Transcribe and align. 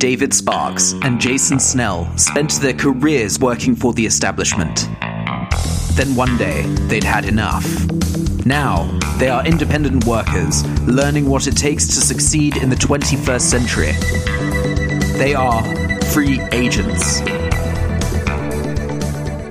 David 0.00 0.32
Sparks 0.32 0.94
and 1.02 1.20
Jason 1.20 1.60
Snell 1.60 2.10
spent 2.16 2.52
their 2.52 2.72
careers 2.72 3.38
working 3.38 3.76
for 3.76 3.92
the 3.92 4.06
establishment. 4.06 4.88
Then 5.92 6.16
one 6.16 6.38
day, 6.38 6.62
they'd 6.88 7.04
had 7.04 7.26
enough. 7.26 7.66
Now, 8.46 8.98
they 9.18 9.28
are 9.28 9.44
independent 9.44 10.06
workers, 10.06 10.64
learning 10.86 11.26
what 11.26 11.46
it 11.46 11.54
takes 11.54 11.86
to 11.88 12.00
succeed 12.00 12.56
in 12.56 12.70
the 12.70 12.76
21st 12.76 13.42
century. 13.42 13.92
They 15.18 15.34
are 15.34 15.62
free 16.06 16.40
agents. 16.50 17.20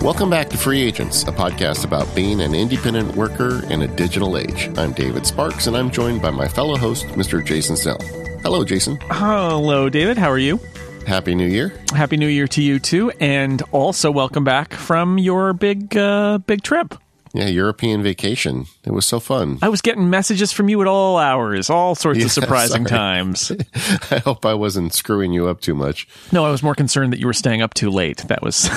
Welcome 0.03 0.31
back 0.31 0.49
to 0.49 0.57
Free 0.57 0.81
Agents, 0.81 1.21
a 1.23 1.31
podcast 1.31 1.85
about 1.85 2.15
being 2.15 2.41
an 2.41 2.55
independent 2.55 3.15
worker 3.15 3.63
in 3.71 3.83
a 3.83 3.87
digital 3.87 4.35
age. 4.35 4.71
I'm 4.79 4.93
David 4.93 5.27
Sparks, 5.27 5.67
and 5.67 5.77
I'm 5.77 5.91
joined 5.91 6.23
by 6.23 6.31
my 6.31 6.47
fellow 6.47 6.75
host, 6.75 7.05
Mr. 7.09 7.45
Jason 7.45 7.77
Snell. 7.77 8.18
Hello, 8.43 8.63
Jason. 8.63 8.97
Hello, 9.09 9.89
David. 9.89 10.17
How 10.17 10.29
are 10.29 10.37
you? 10.37 10.59
Happy 11.05 11.35
New 11.35 11.47
Year. 11.47 11.73
Happy 11.93 12.17
New 12.17 12.27
Year 12.27 12.47
to 12.47 12.61
you 12.61 12.79
too, 12.79 13.11
and 13.19 13.61
also 13.71 14.11
welcome 14.11 14.43
back 14.43 14.73
from 14.73 15.17
your 15.17 15.53
big, 15.53 15.95
uh, 15.97 16.37
big 16.39 16.63
trip. 16.63 16.95
Yeah, 17.33 17.47
European 17.47 18.01
vacation. 18.01 18.65
It 18.85 18.91
was 18.91 19.05
so 19.05 19.19
fun. 19.19 19.59
I 19.61 19.69
was 19.69 19.81
getting 19.81 20.09
messages 20.09 20.51
from 20.51 20.67
you 20.69 20.81
at 20.81 20.87
all 20.87 21.17
hours, 21.17 21.69
all 21.69 21.93
sorts 21.95 22.19
Yeah, 22.19 22.25
of 22.25 22.31
surprising 22.31 22.87
sorry. 22.87 22.97
times. 22.99 23.51
I 24.11 24.19
hope 24.19 24.45
I 24.45 24.53
wasn't 24.55 24.93
screwing 24.93 25.31
you 25.33 25.47
up 25.47 25.61
too 25.61 25.75
much. 25.75 26.07
No, 26.31 26.45
I 26.45 26.49
was 26.51 26.63
more 26.63 26.75
concerned 26.75 27.13
that 27.13 27.19
you 27.19 27.27
were 27.27 27.33
staying 27.33 27.61
up 27.61 27.73
too 27.75 27.89
late. 27.91 28.17
That 28.29 28.41
was 28.41 28.69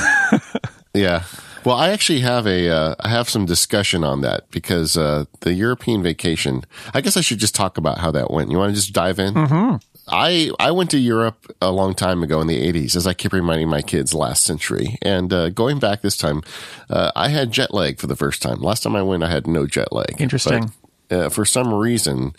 Yeah. 0.94 1.22
Well, 1.64 1.76
I 1.76 1.90
actually 1.90 2.20
have 2.20 2.46
a, 2.46 2.68
uh, 2.68 2.94
I 3.00 3.08
have 3.08 3.28
some 3.28 3.46
discussion 3.46 4.04
on 4.04 4.20
that 4.22 4.50
because, 4.50 4.96
uh, 4.96 5.26
the 5.40 5.52
European 5.52 6.02
vacation, 6.02 6.64
I 6.92 7.00
guess 7.00 7.16
I 7.16 7.20
should 7.20 7.38
just 7.38 7.54
talk 7.54 7.78
about 7.78 7.98
how 7.98 8.10
that 8.12 8.30
went. 8.30 8.50
You 8.50 8.58
want 8.58 8.70
to 8.70 8.74
just 8.74 8.92
dive 8.92 9.18
in? 9.18 9.34
Mm-hmm. 9.34 9.76
I, 10.08 10.50
I 10.58 10.72
went 10.72 10.90
to 10.90 10.98
Europe 10.98 11.54
a 11.60 11.70
long 11.70 11.94
time 11.94 12.22
ago 12.22 12.40
in 12.40 12.48
the 12.48 12.60
80s, 12.72 12.96
as 12.96 13.06
I 13.06 13.14
keep 13.14 13.32
reminding 13.32 13.68
my 13.68 13.82
kids 13.82 14.12
last 14.12 14.44
century. 14.44 14.98
And, 15.02 15.32
uh, 15.32 15.50
going 15.50 15.78
back 15.78 16.02
this 16.02 16.16
time, 16.16 16.42
uh, 16.90 17.12
I 17.14 17.28
had 17.28 17.52
jet 17.52 17.72
lag 17.72 17.98
for 17.98 18.08
the 18.08 18.16
first 18.16 18.42
time. 18.42 18.60
Last 18.60 18.82
time 18.82 18.96
I 18.96 19.02
went, 19.02 19.22
I 19.22 19.30
had 19.30 19.46
no 19.46 19.66
jet 19.66 19.92
lag. 19.92 20.20
Interesting. 20.20 20.64
But, 20.64 20.72
uh, 21.12 21.28
for 21.28 21.44
some 21.44 21.72
reason, 21.72 22.34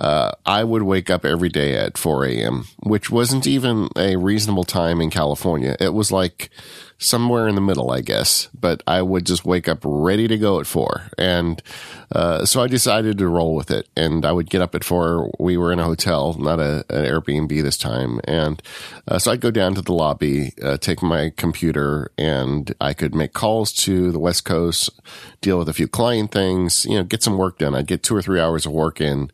uh, 0.00 0.32
I 0.44 0.64
would 0.64 0.82
wake 0.82 1.10
up 1.10 1.24
every 1.24 1.48
day 1.48 1.76
at 1.76 1.96
4 1.96 2.26
a.m., 2.26 2.66
which 2.80 3.08
wasn't 3.08 3.46
even 3.46 3.88
a 3.96 4.16
reasonable 4.16 4.64
time 4.64 5.00
in 5.00 5.10
California. 5.10 5.76
It 5.80 5.94
was 5.94 6.10
like 6.10 6.50
somewhere 6.98 7.46
in 7.48 7.54
the 7.54 7.60
middle, 7.60 7.90
I 7.90 8.00
guess. 8.00 8.48
But 8.58 8.82
I 8.86 9.02
would 9.02 9.26
just 9.26 9.44
wake 9.44 9.68
up 9.68 9.80
ready 9.82 10.28
to 10.28 10.38
go 10.38 10.60
at 10.60 10.66
4. 10.66 11.10
And 11.18 11.62
uh, 12.12 12.44
so 12.44 12.62
I 12.62 12.68
decided 12.68 13.18
to 13.18 13.28
roll 13.28 13.54
with 13.54 13.70
it. 13.70 13.88
And 13.96 14.24
I 14.24 14.32
would 14.32 14.48
get 14.48 14.62
up 14.62 14.74
at 14.74 14.84
4. 14.84 15.32
We 15.38 15.56
were 15.56 15.72
in 15.72 15.78
a 15.78 15.84
hotel, 15.84 16.34
not 16.38 16.58
a, 16.58 16.84
an 16.90 17.04
Airbnb 17.04 17.62
this 17.62 17.76
time. 17.76 18.20
And 18.24 18.62
uh, 19.08 19.18
so 19.18 19.32
I'd 19.32 19.40
go 19.40 19.50
down 19.50 19.74
to 19.74 19.82
the 19.82 19.92
lobby, 19.92 20.52
uh, 20.62 20.78
take 20.78 21.02
my 21.02 21.32
computer, 21.36 22.10
and 22.16 22.74
I 22.80 22.94
could 22.94 23.14
make 23.14 23.32
calls 23.32 23.72
to 23.84 24.10
the 24.10 24.18
West 24.18 24.44
Coast, 24.44 24.90
deal 25.40 25.58
with 25.58 25.68
a 25.68 25.74
few 25.74 25.88
client 25.88 26.32
things, 26.32 26.86
you 26.86 26.96
know, 26.96 27.04
get 27.04 27.22
some 27.22 27.36
work 27.36 27.58
done. 27.58 27.74
I'd 27.74 27.86
get 27.86 28.02
two 28.02 28.16
or 28.16 28.22
three 28.22 28.40
hours 28.40 28.66
of 28.66 28.72
work 28.72 29.00
in. 29.00 29.30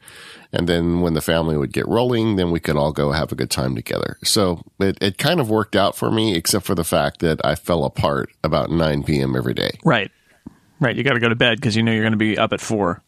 And 0.52 0.68
then 0.68 1.00
when 1.00 1.14
the 1.14 1.22
family 1.22 1.56
would 1.56 1.72
get 1.72 1.88
rolling, 1.88 2.36
then 2.36 2.50
we 2.50 2.60
could 2.60 2.76
all 2.76 2.92
go 2.92 3.12
have 3.12 3.32
a 3.32 3.34
good 3.34 3.50
time 3.50 3.74
together. 3.74 4.18
So 4.22 4.62
it, 4.78 4.98
it 5.00 5.18
kind 5.18 5.40
of 5.40 5.48
worked 5.48 5.74
out 5.74 5.96
for 5.96 6.10
me, 6.10 6.34
except 6.34 6.66
for 6.66 6.74
the 6.74 6.84
fact 6.84 7.20
that 7.20 7.44
I 7.44 7.54
fell 7.54 7.84
apart 7.84 8.30
about 8.44 8.70
9 8.70 9.02
p.m. 9.04 9.34
every 9.34 9.54
day. 9.54 9.78
right. 9.84 10.10
Right. 10.80 10.96
You 10.96 11.04
got 11.04 11.12
to 11.12 11.20
go 11.20 11.28
to 11.28 11.36
bed 11.36 11.58
because 11.58 11.76
you 11.76 11.82
know 11.84 11.92
you're 11.92 12.02
going 12.02 12.10
to 12.10 12.16
be 12.16 12.36
up 12.36 12.52
at 12.52 12.60
four. 12.60 13.04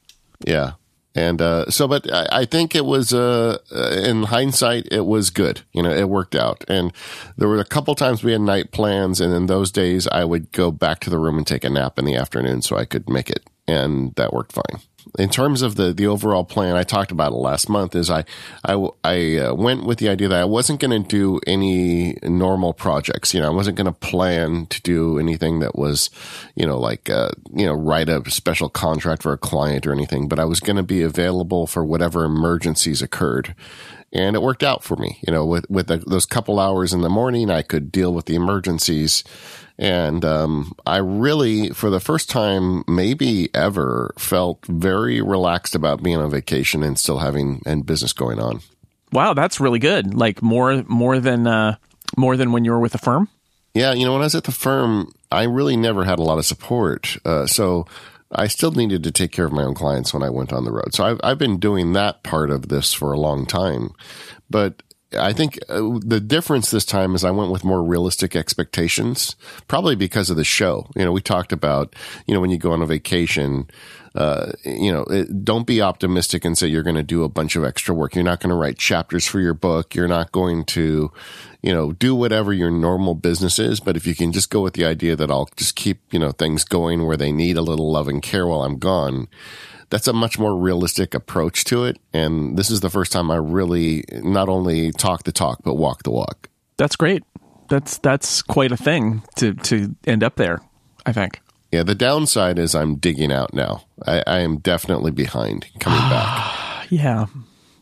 Yeah. 0.47 0.75
And 1.17 1.43
uh, 1.43 1.71
so, 1.71 1.89
but 1.89 2.13
I, 2.13 2.27
I 2.31 2.45
think 2.45 2.75
it 2.75 2.85
was, 2.85 3.13
uh, 3.13 3.59
uh, 3.75 3.91
in 3.91 4.25
hindsight, 4.25 4.87
it 4.93 5.07
was 5.07 5.31
good. 5.31 5.63
You 5.73 5.83
know, 5.83 5.91
it 5.91 6.09
worked 6.09 6.37
out. 6.37 6.65
And 6.69 6.93
there 7.37 7.49
were 7.49 7.59
a 7.59 7.65
couple 7.65 7.95
times 7.97 8.23
we 8.23 8.33
had 8.33 8.41
night 8.41 8.73
plans, 8.73 9.21
and 9.21 9.33
in 9.33 9.47
those 9.47 9.71
days, 9.71 10.09
I 10.09 10.25
would 10.25 10.53
go 10.53 10.71
back 10.71 11.01
to 11.01 11.11
the 11.11 11.19
room 11.19 11.37
and 11.39 11.47
take 11.47 11.65
a 11.65 11.71
nap 11.71 11.99
in 11.99 12.05
the 12.05 12.17
afternoon 12.17 12.63
so 12.63 12.77
I 12.77 12.85
could 12.85 13.09
make 13.09 13.31
it, 13.31 13.45
and 13.67 14.15
that 14.15 14.33
worked 14.33 14.53
fine. 14.53 14.81
In 15.19 15.29
terms 15.29 15.63
of 15.63 15.77
the 15.77 15.93
the 15.93 16.07
overall 16.07 16.45
plan, 16.45 16.77
I 16.77 16.83
talked 16.83 17.11
about 17.11 17.33
it 17.33 17.37
last 17.37 17.69
month. 17.69 17.95
Is 17.95 18.11
I 18.11 18.25
I 18.65 18.89
I 19.03 19.37
uh, 19.37 19.55
went 19.55 19.85
with 19.85 19.99
the 19.99 20.09
idea 20.09 20.29
that 20.29 20.41
I 20.41 20.45
wasn't 20.45 20.81
going 20.81 21.03
to 21.03 21.09
do 21.09 21.41
any 21.47 22.19
normal 22.23 22.73
projects. 22.73 23.35
You 23.35 23.41
know, 23.41 23.47
I 23.47 23.55
wasn't 23.55 23.77
going 23.77 23.87
to 23.87 23.93
plan 23.93 24.67
to 24.67 24.81
do 24.83 25.19
anything 25.19 25.61
that 25.61 25.77
was, 25.77 26.11
you 26.55 26.67
know, 26.67 26.79
like 26.79 27.11
uh, 27.11 27.31
you 27.53 27.67
know, 27.67 27.75
write 27.75 28.09
a 28.09 28.29
special 28.31 28.69
contract 28.69 29.23
for 29.23 29.33
a 29.33 29.39
client 29.39 29.87
or 29.87 29.93
anything. 29.93 30.29
But 30.29 30.39
I 30.39 30.45
was 30.45 30.61
going 30.61 30.77
to 30.77 30.83
be 30.83 31.03
available 31.03 31.67
for 31.67 31.85
whatever 31.85 32.25
emergencies 32.25 33.03
occurred 33.03 33.55
and 34.15 34.37
it 34.37 34.43
worked 34.43 34.63
out 34.63 34.85
for 34.85 34.97
me. 34.97 35.19
You 35.27 35.33
know, 35.33 35.45
with 35.45 35.69
with 35.69 35.89
the, 35.89 35.99
those 35.99 36.25
couple 36.25 36.61
hours 36.61 36.93
in 36.95 37.01
the 37.01 37.11
morning, 37.11 37.51
I 37.51 37.63
could 37.63 37.91
deal 37.91 38.15
with 38.15 38.27
the 38.27 38.37
emergencies, 38.37 39.25
and 39.79 40.25
um, 40.25 40.73
I 40.87 40.99
really, 40.99 41.71
for 41.71 41.91
the 41.91 42.01
first 42.01 42.31
time, 42.31 42.85
maybe 42.87 43.55
ever, 43.55 44.15
felt 44.19 44.65
very 44.67 45.21
relaxed 45.21 45.75
about 45.75 46.03
being 46.03 46.17
on 46.17 46.31
vacation 46.31 46.83
and 46.83 46.99
still 46.99 47.19
having 47.19 47.63
and 47.67 47.85
business 47.85 48.13
going 48.13 48.39
on. 48.39 48.61
Wow, 49.13 49.35
that's 49.35 49.61
really 49.61 49.79
good. 49.79 50.15
Like 50.15 50.43
more, 50.43 50.85
more 50.89 51.19
than, 51.21 51.47
uh, 51.47 51.77
more 52.17 52.37
than 52.37 52.53
when 52.53 52.65
you 52.65 52.71
were 52.73 52.81
with 52.81 52.95
a 52.95 52.99
firm. 52.99 53.29
Yeah, 53.75 53.93
you 53.93 54.05
know, 54.05 54.13
when 54.13 54.23
I 54.23 54.27
was 54.27 54.35
at 54.35 54.45
the 54.45 54.53
firm, 54.53 55.13
I 55.33 55.45
really 55.45 55.77
never 55.77 56.05
had 56.05 56.19
a 56.19 56.23
lot 56.23 56.39
of 56.39 56.47
support, 56.47 57.17
uh, 57.25 57.47
so. 57.47 57.87
I 58.37 58.49
still 58.49 58.73
needed 58.73 59.05
to 59.05 59.13
take 59.13 59.31
care 59.31 59.45
of 59.45 59.53
my 59.53 59.63
own 59.63 59.75
clients 59.75 60.13
when 60.13 60.25
I 60.25 60.31
went 60.31 60.53
on 60.53 60.65
the 60.65 60.73
road. 60.73 60.93
So 60.93 61.05
I've, 61.05 61.21
I've 61.23 61.39
been 61.39 61.61
doing 61.61 61.93
that 61.93 62.25
part 62.25 62.51
of 62.51 62.69
this 62.69 62.93
for 62.93 63.13
a 63.13 63.21
long 63.21 63.47
time. 63.47 63.91
But 64.51 64.83
I 65.17 65.33
think 65.33 65.59
uh, 65.69 65.99
the 66.01 66.21
difference 66.21 66.71
this 66.71 66.85
time 66.85 67.15
is 67.15 67.25
I 67.25 67.31
went 67.31 67.51
with 67.51 67.65
more 67.65 67.83
realistic 67.83 68.37
expectations, 68.37 69.37
probably 69.69 69.97
because 69.97 70.31
of 70.31 70.37
the 70.37 70.45
show. 70.45 70.89
You 70.97 71.05
know, 71.05 71.13
we 71.13 71.21
talked 71.21 71.53
about, 71.53 71.95
you 72.27 72.35
know, 72.35 72.41
when 72.41 72.51
you 72.51 72.59
go 72.59 72.73
on 72.73 72.83
a 72.83 72.87
vacation, 72.87 73.69
uh, 74.15 74.53
you 74.65 74.93
know, 74.93 75.03
it, 75.05 75.45
don't 75.45 75.67
be 75.67 75.83
optimistic 75.83 76.45
and 76.45 76.57
say 76.57 76.69
you're 76.69 76.85
going 76.85 76.95
to 76.95 77.03
do 77.03 77.25
a 77.25 77.29
bunch 77.29 77.57
of 77.57 77.65
extra 77.65 77.95
work. 77.95 78.15
You're 78.15 78.25
not 78.25 78.41
going 78.41 78.51
to 78.51 78.57
write 78.57 78.79
chapters 78.79 79.27
for 79.27 79.41
your 79.41 79.55
book. 79.55 79.95
You're 79.95 80.09
not 80.09 80.31
going 80.31 80.65
to, 80.67 81.11
you 81.63 81.73
know, 81.73 81.93
do 81.93 82.15
whatever 82.15 82.53
your 82.53 82.71
normal 82.71 83.15
business 83.15 83.59
is. 83.59 83.81
But 83.81 83.97
if 83.97 84.07
you 84.07 84.15
can 84.15 84.33
just 84.33 84.51
go 84.51 84.61
with 84.61 84.75
the 84.75 84.85
idea 84.85 85.17
that 85.17 85.31
I'll 85.31 85.49
just 85.57 85.75
keep, 85.75 86.01
you 86.13 86.19
know, 86.21 86.31
things 86.31 86.65
going 86.65 87.07
where 87.07 87.17
they 87.17 87.33
need 87.33 87.57
a 87.57 87.63
little 87.63 87.91
love 87.91 88.07
and 88.07 88.23
care 88.23 88.47
while 88.47 88.63
I'm 88.63 88.79
gone, 88.79 89.27
that's 89.95 90.09
a 90.09 90.13
much 90.13 90.41
more 90.41 90.57
realistic 90.57 91.15
approach 91.15 91.63
to 91.67 91.85
it. 91.85 92.01
And 92.13 92.59
this 92.59 92.69
is 92.69 92.81
the 92.81 92.91
first 92.91 93.13
time 93.13 93.31
I 93.31 93.37
really 93.37 94.03
not 94.25 94.49
only 94.49 94.91
talk 94.91 95.23
the 95.23 95.31
talk, 95.31 95.61
but 95.63 95.75
walk 95.75 96.03
the 96.03 96.11
walk. 96.11 96.49
That's 96.77 96.97
great. 96.97 97.23
That's 97.69 97.99
that's 97.99 98.43
quite 98.43 98.73
a 98.73 98.77
thing 98.77 99.23
to 99.37 99.55
to 99.55 99.95
end 100.05 100.25
up 100.25 100.35
there. 100.35 100.61
I 101.07 101.13
think. 101.13 101.41
Yeah, 101.71 101.85
the 101.85 101.95
downside 101.95 102.59
is 102.59 102.75
I'm 102.75 102.97
digging 102.97 103.31
out 103.31 103.55
now. 103.55 103.85
I, 104.05 104.25
I 104.27 104.39
am 104.41 104.59
definitely 104.59 105.13
behind 105.13 105.67
coming 105.79 106.01
back. 106.11 106.61
Yeah. 106.91 107.27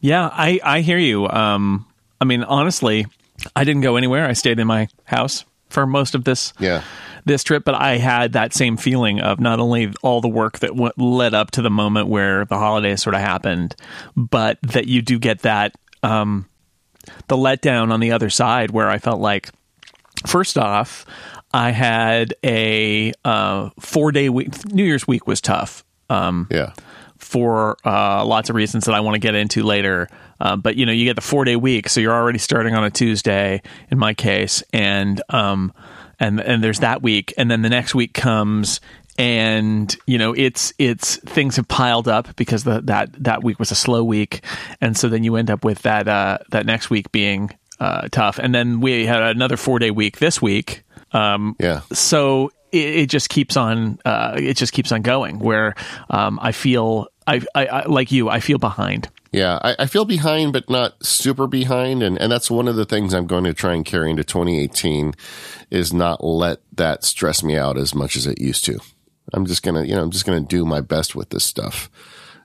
Yeah, 0.01 0.29
I 0.33 0.61
I 0.63 0.81
hear 0.83 0.99
you. 0.99 1.27
Um 1.29 1.87
I 2.21 2.27
mean, 2.27 2.43
honestly, 2.45 3.07
I 3.57 3.65
didn't 3.65 3.83
go 3.83 3.97
anywhere. 3.97 4.29
I 4.29 4.35
stayed 4.35 4.59
in 4.59 4.67
my 4.67 4.89
house 5.05 5.47
for 5.71 5.87
most 5.87 6.15
of 6.15 6.25
this 6.25 6.53
Yeah. 6.61 6.83
This 7.25 7.45
trip, 7.45 7.65
but 7.65 7.75
I 7.75 7.97
had 7.99 8.33
that 8.33 8.53
same 8.53 8.77
feeling 8.77 9.21
of 9.21 9.39
not 9.41 9.61
only 9.61 9.93
all 10.03 10.21
the 10.21 10.29
work 10.29 10.59
that 10.61 10.71
w- 10.71 10.93
led 10.97 11.35
up 11.35 11.51
to 11.53 11.63
the 11.63 11.71
moment 11.71 12.09
where 12.09 12.45
the 12.45 12.59
holiday 12.59 12.97
sort 12.97 13.15
of 13.15 13.21
happened, 13.21 13.77
but 14.17 14.59
that 14.63 14.87
you 14.89 15.03
do 15.03 15.19
get 15.19 15.41
that 15.41 15.73
um 16.03 16.47
the 17.29 17.37
letdown 17.37 17.93
on 17.93 18.01
the 18.01 18.13
other 18.13 18.31
side 18.31 18.71
where 18.71 18.89
I 18.89 18.99
felt 18.99 19.21
like 19.21 19.51
first 20.27 20.57
off, 20.57 21.05
I 21.53 21.71
had 21.71 22.35
a 22.45 23.13
uh, 23.25 23.71
four 23.81 24.13
day 24.13 24.29
week. 24.29 24.73
New 24.73 24.85
Year's 24.85 25.07
week 25.07 25.27
was 25.27 25.41
tough. 25.41 25.85
Um, 26.11 26.47
Yeah. 26.51 26.73
for 27.19 27.77
uh, 27.85 28.25
lots 28.25 28.51
of 28.51 28.57
reasons 28.57 28.85
that 28.85 28.95
I 28.95 29.01
want 29.01 29.15
to 29.15 29.19
get 29.21 29.35
into 29.35 29.63
later. 29.63 30.09
Uh, 30.41 30.57
but 30.57 30.77
you 30.77 30.85
know, 30.87 30.93
you 30.93 31.05
get 31.05 31.15
the 31.17 31.23
four 31.23 31.45
day 31.45 31.57
week, 31.57 31.89
so 31.89 32.01
you're 32.01 32.13
already 32.15 32.39
starting 32.39 32.75
on 32.75 32.85
a 32.85 32.91
Tuesday 32.91 33.63
in 33.91 33.99
my 33.99 34.13
case, 34.15 34.63
and 34.73 35.23
um, 35.31 35.73
and 36.23 36.41
and 36.41 36.63
there's 36.65 36.81
that 36.81 37.03
week, 37.03 37.35
and 37.37 37.51
then 37.51 37.63
the 37.63 37.69
next 37.69 37.95
week 37.95 38.15
comes, 38.15 38.81
and 39.19 39.95
you 40.07 40.19
know, 40.19 40.33
it's 40.33 40.73
it's 40.79 41.17
things 41.17 41.57
have 41.57 41.69
piled 41.69 42.09
up 42.09 42.35
because 42.37 42.65
the 42.65 42.81
that 42.83 43.11
that 43.25 43.43
week 43.45 43.59
was 43.59 43.71
a 43.71 43.75
slow 43.75 44.03
week, 44.05 44.45
and 44.81 44.97
so 44.97 45.09
then 45.09 45.25
you 45.25 45.37
end 45.37 45.51
up 45.51 45.65
with 45.65 45.83
that 45.83 46.09
uh, 46.09 46.39
that 46.51 46.65
next 46.67 46.89
week 46.91 47.13
being 47.13 47.51
uh, 47.81 48.09
tough, 48.11 48.39
and 48.39 48.55
then 48.55 48.81
we 48.81 49.05
had 49.07 49.23
another 49.23 49.57
four 49.57 49.79
day 49.79 49.91
week 49.91 50.19
this 50.19 50.41
week. 50.41 50.83
Um, 51.13 51.57
Yeah. 51.61 51.81
so 51.93 52.51
it, 52.71 52.97
it 52.97 53.07
just 53.11 53.29
keeps 53.29 53.57
on 53.57 53.99
uh, 54.05 54.35
it 54.37 54.57
just 54.57 54.73
keeps 54.73 54.93
on 54.93 55.03
going 55.03 55.39
where 55.41 55.75
um, 56.09 56.39
I 56.41 56.53
feel 56.53 57.09
I, 57.27 57.43
I, 57.55 57.67
I 57.67 57.87
like 57.87 58.11
you 58.13 58.31
I 58.31 58.41
feel 58.41 58.59
behind 58.59 59.09
Yeah, 59.33 59.59
I, 59.63 59.77
I 59.81 59.87
feel 59.87 60.05
behind, 60.05 60.53
but 60.53 60.69
not 60.69 61.05
super 61.05 61.47
behind, 61.47 62.03
and 62.03 62.21
and 62.21 62.31
that's 62.31 62.51
one 62.51 62.69
of 62.69 62.77
the 62.77 62.85
things 62.85 63.15
I'm 63.15 63.27
going 63.27 63.45
to 63.45 63.55
try 63.55 63.75
and 63.75 63.85
carry 63.85 64.11
into 64.11 64.25
2018 64.25 65.15
is 65.71 65.93
not 65.93 66.23
let 66.23 66.61
that 66.73 67.03
stress 67.03 67.43
me 67.43 67.57
out 67.57 67.79
as 67.79 67.95
much 67.95 68.15
as 68.15 68.27
it 68.27 68.41
used 68.41 68.67
to. 68.67 68.79
I'm 69.33 69.47
just 69.47 69.63
gonna, 69.63 69.85
you 69.85 69.95
know, 69.95 70.03
I'm 70.03 70.11
just 70.11 70.27
gonna 70.27 70.43
do 70.43 70.67
my 70.67 70.83
best 70.83 71.15
with 71.15 71.31
this 71.31 71.45
stuff, 71.45 71.91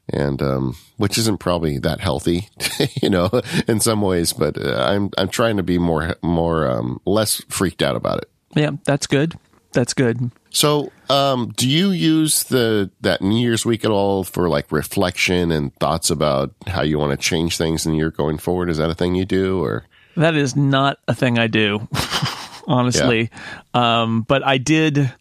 and 0.10 0.42
um, 0.42 0.78
which 0.96 1.18
isn't 1.18 1.40
probably 1.40 1.78
that 1.80 2.00
healthy, 2.00 2.48
you 3.02 3.10
know, 3.10 3.30
in 3.68 3.82
some 3.82 4.02
ways. 4.02 4.32
But 4.32 4.58
uh, 4.58 4.86
I'm 4.88 5.10
I'm 5.18 5.28
trying 5.28 5.58
to 5.58 5.64
be 5.64 5.78
more 5.78 6.16
more 6.22 6.70
um, 6.70 7.02
less 7.06 7.44
freaked 7.50 7.82
out 7.82 7.98
about 7.98 8.20
it. 8.20 8.30
Yeah, 8.56 8.72
that's 8.86 9.08
good. 9.08 9.38
That's 9.74 9.94
good. 9.94 10.32
So, 10.58 10.92
um, 11.08 11.54
do 11.56 11.70
you 11.70 11.92
use 11.92 12.46
the 12.46 12.90
that 13.02 13.22
New 13.22 13.40
Year's 13.40 13.64
week 13.64 13.86
at 13.86 13.92
all 13.92 14.24
for 14.24 14.50
like 14.50 14.72
reflection 14.72 15.52
and 15.52 15.72
thoughts 15.76 16.10
about 16.10 16.52
how 16.66 16.82
you 16.82 16.98
want 16.98 17.12
to 17.12 17.24
change 17.24 17.58
things 17.58 17.86
in 17.86 17.92
the 17.92 18.00
year 18.00 18.10
going 18.10 18.40
forward? 18.40 18.72
Is 18.72 18.78
that 18.78 18.90
a 18.90 18.96
thing 18.96 19.14
you 19.14 19.24
do, 19.24 19.64
or 19.64 19.86
that 20.16 20.36
is 20.36 20.56
not 20.56 20.98
a 21.08 21.14
thing 21.14 21.38
I 21.38 21.46
do, 21.46 21.88
honestly. 22.68 23.30
Yeah. 23.76 24.02
Um, 24.02 24.24
but 24.24 24.44
I 24.44 24.58
did 24.58 25.14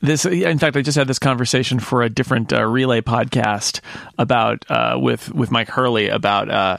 this. 0.00 0.24
In 0.24 0.58
fact, 0.58 0.74
I 0.74 0.80
just 0.80 0.96
had 0.96 1.06
this 1.06 1.18
conversation 1.18 1.80
for 1.80 2.02
a 2.02 2.08
different 2.08 2.50
uh, 2.50 2.64
relay 2.64 3.02
podcast 3.02 3.80
about 4.16 4.64
uh, 4.70 4.96
with 4.98 5.30
with 5.34 5.50
Mike 5.50 5.68
Hurley 5.68 6.08
about 6.08 6.48
uh, 6.48 6.78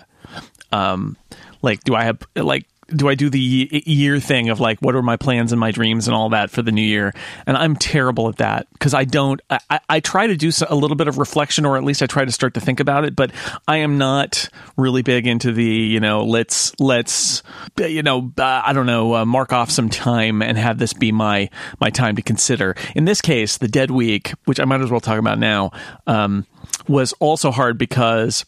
um, 0.72 1.16
like 1.62 1.84
do 1.84 1.94
I 1.94 2.06
have 2.06 2.24
like 2.36 2.66
do 2.96 3.10
I 3.10 3.16
do 3.16 3.30
the 3.30 3.84
year 3.86 4.20
thing 4.20 4.50
of 4.50 4.60
like 4.60 4.80
what 4.80 4.96
are 4.96 5.02
my 5.02 5.18
plans 5.18 5.52
and 5.52 5.60
my 5.60 5.72
dreams 5.72 6.08
and 6.08 6.16
all 6.16 6.30
that 6.30 6.50
for 6.50 6.62
the 6.62 6.72
new 6.72 6.84
year? 6.84 7.14
And 7.46 7.58
I'm 7.58 7.76
terrible 7.76 8.30
at 8.30 8.38
that 8.38 8.68
because 8.74 8.94
I 8.94 9.06
don't. 9.06 9.42
I, 9.50 9.80
I 9.90 10.00
try 10.00 10.28
to 10.28 10.36
do 10.36 10.52
a 10.68 10.76
little 10.76 10.96
bit 10.96 11.08
of 11.08 11.18
reflection, 11.18 11.66
or 11.66 11.78
at 11.78 11.84
least 11.84 12.02
I 12.02 12.06
try 12.06 12.26
to 12.26 12.32
start 12.32 12.54
to 12.56 12.60
think 12.60 12.80
about 12.80 13.06
it. 13.06 13.16
But 13.16 13.32
I 13.68 13.78
am 13.78 13.98
not 13.98 14.50
really 14.78 15.02
big 15.02 15.28
into 15.28 15.52
the 15.52 15.64
you 15.64 16.00
know 16.00 16.26
let's 16.26 16.78
let's 16.80 17.44
you 17.78 18.04
know 18.04 18.32
uh, 18.38 18.62
I 18.66 18.74
don't 18.74 18.86
know 18.86 19.16
uh, 19.16 19.26
mark 19.26 19.54
off 19.54 19.70
some 19.70 19.90
time 19.90 20.42
and 20.42 20.58
have 20.58 20.78
this 20.78 20.94
be 20.94 21.12
my 21.12 21.50
my 21.80 21.90
time 21.90 22.16
to 22.16 22.22
consider. 22.22 22.76
In 22.96 23.06
this 23.06 23.22
case, 23.22 23.58
the 23.58 23.68
dead 23.68 23.92
week, 23.92 24.34
which 24.46 24.60
I 24.60 24.66
might 24.66 24.82
as 24.82 24.92
well 24.92 25.02
talk 25.02 25.20
about 25.20 25.40
now, 25.40 25.72
um, 26.08 26.46
was 26.88 27.14
also 27.20 27.52
hard 27.52 27.78
because. 27.78 28.46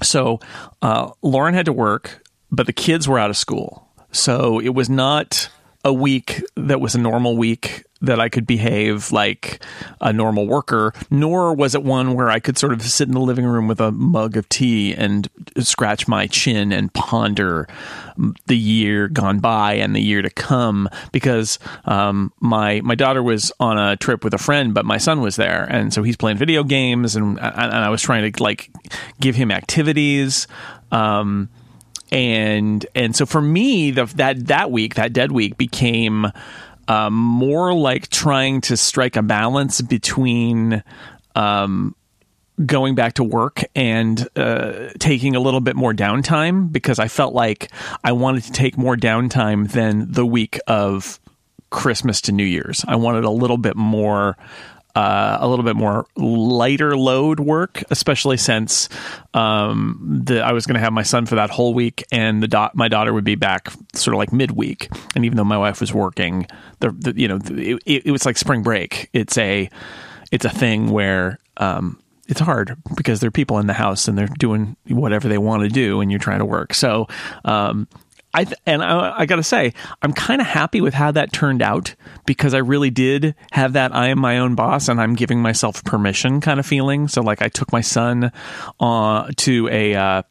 So, 0.00 0.38
uh, 0.80 1.10
Lauren 1.22 1.54
had 1.54 1.66
to 1.66 1.72
work 1.72 2.22
but 2.50 2.66
the 2.66 2.72
kids 2.72 3.08
were 3.08 3.18
out 3.18 3.30
of 3.30 3.36
school. 3.36 3.88
So 4.12 4.58
it 4.58 4.70
was 4.70 4.88
not 4.88 5.48
a 5.84 5.92
week 5.92 6.42
that 6.56 6.80
was 6.80 6.94
a 6.94 6.98
normal 6.98 7.36
week 7.36 7.84
that 8.00 8.20
I 8.20 8.28
could 8.28 8.46
behave 8.46 9.10
like 9.10 9.62
a 10.00 10.12
normal 10.12 10.46
worker, 10.46 10.92
nor 11.10 11.54
was 11.54 11.74
it 11.74 11.82
one 11.82 12.14
where 12.14 12.30
I 12.30 12.38
could 12.38 12.56
sort 12.56 12.72
of 12.72 12.82
sit 12.82 13.08
in 13.08 13.14
the 13.14 13.20
living 13.20 13.44
room 13.44 13.66
with 13.66 13.80
a 13.80 13.90
mug 13.90 14.36
of 14.36 14.48
tea 14.48 14.94
and 14.94 15.28
scratch 15.58 16.06
my 16.06 16.28
chin 16.28 16.72
and 16.72 16.92
ponder 16.92 17.66
the 18.46 18.56
year 18.56 19.08
gone 19.08 19.40
by 19.40 19.74
and 19.74 19.96
the 19.96 20.00
year 20.00 20.22
to 20.22 20.30
come. 20.30 20.88
Because 21.10 21.58
um, 21.86 22.32
my 22.40 22.80
my 22.82 22.94
daughter 22.94 23.22
was 23.22 23.50
on 23.58 23.78
a 23.78 23.96
trip 23.96 24.22
with 24.22 24.34
a 24.34 24.38
friend, 24.38 24.74
but 24.74 24.84
my 24.84 24.98
son 24.98 25.20
was 25.20 25.36
there, 25.36 25.64
and 25.64 25.92
so 25.92 26.02
he's 26.02 26.16
playing 26.16 26.38
video 26.38 26.62
games, 26.62 27.16
and 27.16 27.38
and 27.40 27.40
I 27.40 27.88
was 27.88 28.02
trying 28.02 28.30
to 28.30 28.42
like 28.42 28.70
give 29.20 29.34
him 29.34 29.50
activities. 29.50 30.46
Um, 30.92 31.48
and 32.10 32.84
and 32.94 33.14
so 33.14 33.26
for 33.26 33.40
me, 33.40 33.90
the, 33.90 34.06
that 34.16 34.46
that 34.46 34.70
week, 34.70 34.94
that 34.94 35.12
dead 35.12 35.32
week, 35.32 35.56
became 35.56 36.26
um, 36.86 37.14
more 37.14 37.74
like 37.74 38.08
trying 38.08 38.60
to 38.62 38.76
strike 38.76 39.16
a 39.16 39.22
balance 39.22 39.80
between. 39.80 40.82
Um, 41.34 41.94
going 42.66 42.96
back 42.96 43.14
to 43.14 43.22
work 43.22 43.62
and 43.76 44.28
uh, 44.34 44.88
taking 44.98 45.36
a 45.36 45.40
little 45.40 45.60
bit 45.60 45.76
more 45.76 45.94
downtime 45.94 46.72
because 46.72 46.98
I 46.98 47.06
felt 47.06 47.32
like 47.32 47.70
I 48.02 48.10
wanted 48.10 48.42
to 48.44 48.52
take 48.52 48.76
more 48.76 48.96
downtime 48.96 49.70
than 49.70 50.10
the 50.10 50.26
week 50.26 50.58
of 50.66 51.20
Christmas 51.70 52.20
to 52.22 52.32
New 52.32 52.44
Year's. 52.44 52.84
I 52.88 52.96
wanted 52.96 53.24
a 53.24 53.30
little 53.30 53.58
bit 53.58 53.76
more 53.76 54.36
uh, 54.98 55.38
a 55.40 55.46
little 55.46 55.64
bit 55.64 55.76
more 55.76 56.08
lighter 56.16 56.96
load 56.96 57.38
work, 57.38 57.84
especially 57.88 58.36
since 58.36 58.88
um, 59.32 60.22
the, 60.24 60.44
I 60.44 60.50
was 60.50 60.66
going 60.66 60.74
to 60.74 60.80
have 60.80 60.92
my 60.92 61.04
son 61.04 61.24
for 61.24 61.36
that 61.36 61.50
whole 61.50 61.72
week, 61.72 62.02
and 62.10 62.42
the 62.42 62.48
do- 62.48 62.70
my 62.74 62.88
daughter 62.88 63.12
would 63.14 63.22
be 63.22 63.36
back 63.36 63.70
sort 63.94 64.16
of 64.16 64.18
like 64.18 64.32
midweek. 64.32 64.88
And 65.14 65.24
even 65.24 65.36
though 65.36 65.44
my 65.44 65.56
wife 65.56 65.80
was 65.80 65.94
working, 65.94 66.48
the, 66.80 66.90
the 66.90 67.14
you 67.16 67.28
know 67.28 67.38
it, 67.44 67.80
it, 67.86 68.06
it, 68.06 68.10
was 68.10 68.26
like 68.26 68.36
spring 68.36 68.64
break. 68.64 69.08
It's 69.12 69.38
a 69.38 69.70
it's 70.32 70.44
a 70.44 70.50
thing 70.50 70.90
where 70.90 71.38
um, 71.58 72.02
it's 72.26 72.40
hard 72.40 72.76
because 72.96 73.20
there 73.20 73.28
are 73.28 73.30
people 73.30 73.60
in 73.60 73.68
the 73.68 73.74
house 73.74 74.08
and 74.08 74.18
they're 74.18 74.26
doing 74.26 74.76
whatever 74.88 75.28
they 75.28 75.38
want 75.38 75.62
to 75.62 75.68
do, 75.68 76.00
and 76.00 76.10
you're 76.10 76.18
trying 76.18 76.40
to 76.40 76.44
work. 76.44 76.74
So 76.74 77.06
um, 77.44 77.86
I 78.34 78.44
th- 78.44 78.58
and 78.66 78.82
I, 78.82 79.20
I 79.20 79.26
got 79.26 79.36
to 79.36 79.42
say, 79.42 79.72
I'm 80.02 80.12
kind 80.12 80.40
of 80.40 80.46
happy 80.46 80.80
with 80.80 80.94
how 80.94 81.10
that 81.12 81.32
turned 81.32 81.62
out 81.62 81.94
because 82.26 82.54
I 82.54 82.58
really 82.58 82.90
did 82.90 83.34
have 83.52 83.72
that 83.72 83.94
I 83.94 84.08
am 84.08 84.20
my 84.20 84.38
own 84.38 84.54
boss 84.54 84.88
and 84.88 85.00
I'm 85.00 85.14
giving 85.14 85.40
myself 85.40 85.82
permission 85.84 86.40
kind 86.40 86.60
of 86.60 86.66
feeling. 86.66 87.08
So 87.08 87.22
like 87.22 87.42
I 87.42 87.48
took 87.48 87.72
my 87.72 87.80
son 87.80 88.30
uh, 88.80 89.30
to 89.36 89.68
a 89.68 89.94
uh, 89.94 90.22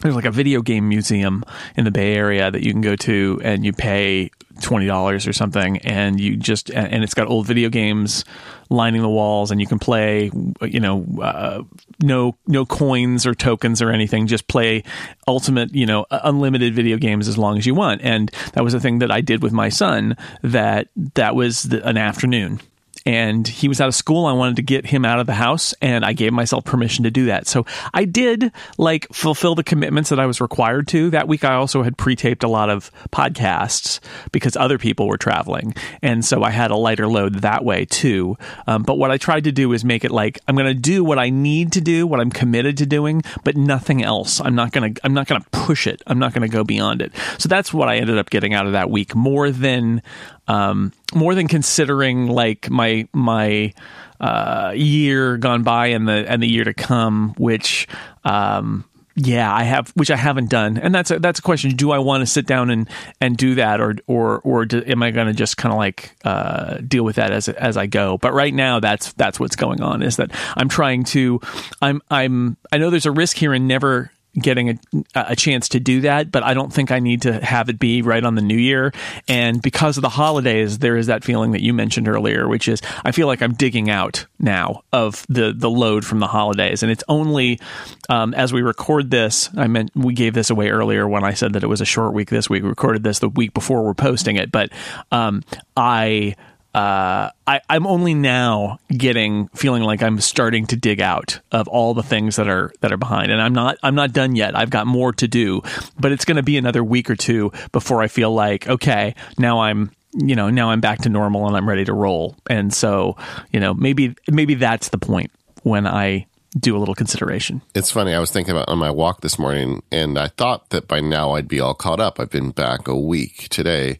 there's 0.00 0.14
like 0.14 0.24
a 0.24 0.30
video 0.30 0.62
game 0.62 0.88
museum 0.88 1.44
in 1.76 1.84
the 1.84 1.90
Bay 1.90 2.14
Area 2.14 2.50
that 2.50 2.62
you 2.62 2.72
can 2.72 2.80
go 2.80 2.96
to 2.96 3.40
and 3.44 3.64
you 3.64 3.72
pay 3.72 4.30
twenty 4.62 4.86
dollars 4.86 5.26
or 5.26 5.32
something, 5.32 5.78
and 5.78 6.20
you 6.20 6.36
just 6.36 6.70
and 6.70 7.04
it's 7.04 7.14
got 7.14 7.28
old 7.28 7.46
video 7.46 7.68
games 7.68 8.24
lining 8.70 9.02
the 9.02 9.08
walls, 9.08 9.50
and 9.50 9.60
you 9.60 9.66
can 9.66 9.78
play, 9.78 10.30
you 10.62 10.80
know, 10.80 11.04
uh, 11.20 11.62
no 12.02 12.36
no 12.46 12.64
coins 12.64 13.26
or 13.26 13.34
tokens 13.34 13.82
or 13.82 13.90
anything, 13.90 14.26
just 14.26 14.48
play 14.48 14.82
ultimate, 15.28 15.74
you 15.74 15.86
know, 15.86 16.06
unlimited 16.10 16.74
video 16.74 16.96
games 16.96 17.28
as 17.28 17.36
long 17.36 17.58
as 17.58 17.66
you 17.66 17.74
want. 17.74 18.00
And 18.02 18.30
that 18.54 18.64
was 18.64 18.74
a 18.74 18.80
thing 18.80 19.00
that 19.00 19.10
I 19.10 19.20
did 19.20 19.42
with 19.42 19.52
my 19.52 19.68
son. 19.68 20.16
That 20.42 20.88
that 21.14 21.34
was 21.34 21.64
the, 21.64 21.86
an 21.86 21.98
afternoon 21.98 22.60
and 23.06 23.46
he 23.46 23.68
was 23.68 23.80
out 23.80 23.88
of 23.88 23.94
school. 23.94 24.26
I 24.26 24.32
wanted 24.32 24.56
to 24.56 24.62
get 24.62 24.86
him 24.86 25.04
out 25.04 25.20
of 25.20 25.26
the 25.26 25.34
house 25.34 25.74
and 25.80 26.04
I 26.04 26.12
gave 26.12 26.32
myself 26.32 26.64
permission 26.64 27.04
to 27.04 27.10
do 27.10 27.26
that. 27.26 27.46
So 27.46 27.66
I 27.92 28.04
did 28.04 28.52
like 28.78 29.06
fulfill 29.12 29.54
the 29.54 29.64
commitments 29.64 30.10
that 30.10 30.20
I 30.20 30.26
was 30.26 30.40
required 30.40 30.88
to. 30.88 31.10
That 31.10 31.28
week 31.28 31.44
I 31.44 31.54
also 31.54 31.82
had 31.82 31.96
pre-taped 31.96 32.44
a 32.44 32.48
lot 32.48 32.70
of 32.70 32.90
podcasts 33.10 34.00
because 34.30 34.56
other 34.56 34.78
people 34.78 35.08
were 35.08 35.16
traveling. 35.16 35.74
And 36.00 36.24
so 36.24 36.42
I 36.42 36.50
had 36.50 36.70
a 36.70 36.76
lighter 36.76 37.06
load 37.06 37.36
that 37.42 37.64
way 37.64 37.84
too. 37.84 38.36
Um, 38.66 38.82
but 38.82 38.98
what 38.98 39.10
I 39.10 39.16
tried 39.16 39.44
to 39.44 39.52
do 39.52 39.72
is 39.72 39.84
make 39.84 40.04
it 40.04 40.10
like 40.10 40.38
I'm 40.46 40.54
going 40.54 40.66
to 40.66 40.74
do 40.74 41.04
what 41.04 41.18
I 41.18 41.30
need 41.30 41.72
to 41.72 41.80
do, 41.80 42.06
what 42.06 42.20
I'm 42.20 42.30
committed 42.30 42.76
to 42.78 42.86
doing, 42.86 43.22
but 43.44 43.56
nothing 43.56 44.02
else. 44.02 44.40
I'm 44.40 44.54
not 44.54 44.72
going 44.72 44.94
to 44.94 45.00
I'm 45.04 45.14
not 45.14 45.26
going 45.26 45.40
to 45.40 45.50
push 45.50 45.86
it. 45.86 46.02
I'm 46.06 46.18
not 46.18 46.32
going 46.32 46.48
to 46.48 46.52
go 46.52 46.64
beyond 46.64 47.02
it. 47.02 47.12
So 47.38 47.48
that's 47.48 47.72
what 47.72 47.88
I 47.88 47.96
ended 47.96 48.18
up 48.18 48.30
getting 48.30 48.54
out 48.54 48.66
of 48.66 48.72
that 48.72 48.90
week 48.90 49.14
more 49.14 49.50
than 49.50 50.02
um, 50.48 50.92
more 51.14 51.34
than 51.34 51.48
considering 51.48 52.28
like 52.28 52.70
my 52.70 53.08
my 53.12 53.72
uh, 54.20 54.72
year 54.74 55.36
gone 55.36 55.62
by 55.62 55.88
and 55.88 56.08
the 56.08 56.24
and 56.28 56.42
the 56.42 56.48
year 56.48 56.64
to 56.64 56.74
come, 56.74 57.34
which 57.38 57.88
um, 58.24 58.84
yeah, 59.14 59.52
I 59.52 59.64
have, 59.64 59.90
which 59.90 60.10
I 60.10 60.16
haven't 60.16 60.48
done, 60.48 60.78
and 60.78 60.94
that's 60.94 61.10
a, 61.10 61.18
that's 61.18 61.38
a 61.38 61.42
question. 61.42 61.72
Do 61.72 61.90
I 61.90 61.98
want 61.98 62.22
to 62.22 62.26
sit 62.26 62.46
down 62.46 62.70
and, 62.70 62.88
and 63.20 63.36
do 63.36 63.56
that, 63.56 63.80
or 63.80 63.96
or 64.06 64.40
or 64.40 64.64
do, 64.64 64.82
am 64.86 65.02
I 65.02 65.10
going 65.10 65.26
to 65.26 65.34
just 65.34 65.56
kind 65.58 65.72
of 65.72 65.78
like 65.78 66.16
uh, 66.24 66.78
deal 66.78 67.04
with 67.04 67.16
that 67.16 67.30
as 67.30 67.48
as 67.48 67.76
I 67.76 67.86
go? 67.86 68.16
But 68.16 68.32
right 68.32 68.54
now, 68.54 68.80
that's 68.80 69.12
that's 69.12 69.38
what's 69.38 69.56
going 69.56 69.82
on. 69.82 70.02
Is 70.02 70.16
that 70.16 70.30
I'm 70.56 70.68
trying 70.68 71.04
to, 71.04 71.40
I'm 71.82 72.00
I'm 72.10 72.56
I 72.70 72.78
know 72.78 72.88
there's 72.88 73.06
a 73.06 73.12
risk 73.12 73.36
here 73.36 73.52
in 73.52 73.66
never 73.66 74.10
getting 74.34 74.70
a, 74.70 74.78
a 75.14 75.36
chance 75.36 75.68
to 75.70 75.80
do 75.80 76.02
that, 76.02 76.30
but 76.30 76.42
I 76.42 76.54
don't 76.54 76.72
think 76.72 76.90
I 76.90 77.00
need 77.00 77.22
to 77.22 77.44
have 77.44 77.68
it 77.68 77.78
be 77.78 78.02
right 78.02 78.24
on 78.24 78.34
the 78.34 78.42
new 78.42 78.56
year. 78.56 78.92
And 79.28 79.60
because 79.60 79.98
of 79.98 80.02
the 80.02 80.08
holidays, 80.08 80.78
there 80.78 80.96
is 80.96 81.06
that 81.06 81.24
feeling 81.24 81.52
that 81.52 81.62
you 81.62 81.74
mentioned 81.74 82.08
earlier, 82.08 82.48
which 82.48 82.68
is 82.68 82.80
I 83.04 83.12
feel 83.12 83.26
like 83.26 83.42
I'm 83.42 83.52
digging 83.52 83.90
out 83.90 84.26
now 84.38 84.82
of 84.92 85.26
the 85.28 85.52
the 85.52 85.70
load 85.70 86.04
from 86.04 86.20
the 86.20 86.26
holidays. 86.26 86.82
And 86.82 86.90
it's 86.90 87.04
only 87.08 87.60
um, 88.08 88.34
as 88.34 88.52
we 88.52 88.62
record 88.62 89.10
this, 89.10 89.50
I 89.56 89.66
meant 89.66 89.90
we 89.94 90.14
gave 90.14 90.34
this 90.34 90.50
away 90.50 90.70
earlier 90.70 91.06
when 91.06 91.24
I 91.24 91.34
said 91.34 91.52
that 91.52 91.62
it 91.62 91.68
was 91.68 91.80
a 91.80 91.86
short 91.86 92.14
week 92.14 92.30
this 92.30 92.48
week. 92.48 92.62
We 92.62 92.68
recorded 92.68 93.02
this 93.02 93.18
the 93.18 93.28
week 93.28 93.52
before 93.54 93.84
we're 93.84 93.94
posting 93.94 94.36
it, 94.36 94.50
but 94.50 94.70
um, 95.10 95.42
I 95.76 96.36
uh, 96.74 97.28
I, 97.46 97.60
I'm 97.68 97.86
only 97.86 98.14
now 98.14 98.78
getting 98.88 99.48
feeling 99.48 99.82
like 99.82 100.02
I'm 100.02 100.20
starting 100.20 100.66
to 100.68 100.76
dig 100.76 101.02
out 101.02 101.38
of 101.50 101.68
all 101.68 101.92
the 101.92 102.02
things 102.02 102.36
that 102.36 102.48
are 102.48 102.72
that 102.80 102.92
are 102.92 102.96
behind, 102.96 103.30
and 103.30 103.42
I'm 103.42 103.52
not 103.52 103.76
I'm 103.82 103.94
not 103.94 104.12
done 104.12 104.36
yet. 104.36 104.56
I've 104.56 104.70
got 104.70 104.86
more 104.86 105.12
to 105.14 105.28
do, 105.28 105.60
but 106.00 106.12
it's 106.12 106.24
going 106.24 106.38
to 106.38 106.42
be 106.42 106.56
another 106.56 106.82
week 106.82 107.10
or 107.10 107.16
two 107.16 107.52
before 107.72 108.02
I 108.02 108.08
feel 108.08 108.32
like 108.32 108.68
okay, 108.68 109.14
now 109.38 109.60
I'm 109.60 109.90
you 110.14 110.34
know 110.34 110.48
now 110.48 110.70
I'm 110.70 110.80
back 110.80 111.00
to 111.00 111.10
normal 111.10 111.46
and 111.46 111.56
I'm 111.56 111.68
ready 111.68 111.84
to 111.84 111.92
roll. 111.92 112.36
And 112.48 112.72
so 112.72 113.18
you 113.52 113.60
know 113.60 113.74
maybe 113.74 114.14
maybe 114.30 114.54
that's 114.54 114.88
the 114.88 114.98
point 114.98 115.30
when 115.64 115.86
I 115.86 116.26
do 116.58 116.74
a 116.74 116.78
little 116.78 116.94
consideration. 116.94 117.60
It's 117.74 117.90
funny. 117.90 118.14
I 118.14 118.18
was 118.18 118.30
thinking 118.30 118.52
about 118.52 118.70
on 118.70 118.78
my 118.78 118.90
walk 118.90 119.20
this 119.20 119.38
morning, 119.38 119.82
and 119.92 120.18
I 120.18 120.28
thought 120.28 120.70
that 120.70 120.88
by 120.88 121.00
now 121.00 121.32
I'd 121.32 121.48
be 121.48 121.60
all 121.60 121.74
caught 121.74 122.00
up. 122.00 122.18
I've 122.18 122.30
been 122.30 122.50
back 122.50 122.88
a 122.88 122.96
week 122.96 123.48
today 123.50 123.98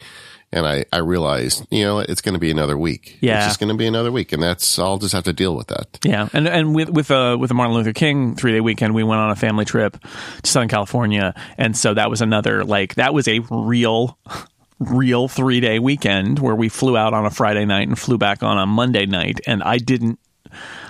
and 0.52 0.66
I, 0.66 0.84
I 0.92 0.98
realized, 0.98 1.66
you 1.70 1.84
know, 1.84 2.00
it's 2.00 2.20
going 2.20 2.34
to 2.34 2.38
be 2.38 2.50
another 2.50 2.76
week. 2.76 3.18
Yeah, 3.20 3.38
it's 3.38 3.46
just 3.46 3.60
going 3.60 3.70
to 3.70 3.76
be 3.76 3.86
another 3.86 4.12
week, 4.12 4.32
and 4.32 4.42
that's 4.42 4.78
I'll 4.78 4.98
just 4.98 5.14
have 5.14 5.24
to 5.24 5.32
deal 5.32 5.56
with 5.56 5.68
that. 5.68 5.98
Yeah, 6.04 6.28
and 6.32 6.46
and 6.46 6.74
with 6.74 6.90
with 6.90 7.10
uh, 7.10 7.36
with 7.40 7.48
the 7.48 7.54
Martin 7.54 7.74
Luther 7.74 7.92
King 7.92 8.36
three 8.36 8.52
day 8.52 8.60
weekend, 8.60 8.94
we 8.94 9.02
went 9.02 9.20
on 9.20 9.30
a 9.30 9.36
family 9.36 9.64
trip 9.64 9.98
to 10.42 10.50
Southern 10.50 10.68
California, 10.68 11.34
and 11.58 11.76
so 11.76 11.94
that 11.94 12.10
was 12.10 12.20
another 12.20 12.64
like 12.64 12.94
that 12.96 13.14
was 13.14 13.28
a 13.28 13.40
real. 13.50 14.18
Real 14.78 15.28
three 15.28 15.60
day 15.60 15.78
weekend 15.78 16.40
where 16.40 16.56
we 16.56 16.68
flew 16.68 16.96
out 16.96 17.14
on 17.14 17.24
a 17.24 17.30
Friday 17.30 17.64
night 17.64 17.86
and 17.86 17.96
flew 17.96 18.18
back 18.18 18.42
on 18.42 18.58
a 18.58 18.66
Monday 18.66 19.06
night, 19.06 19.40
and 19.46 19.62
I 19.62 19.78
didn't 19.78 20.18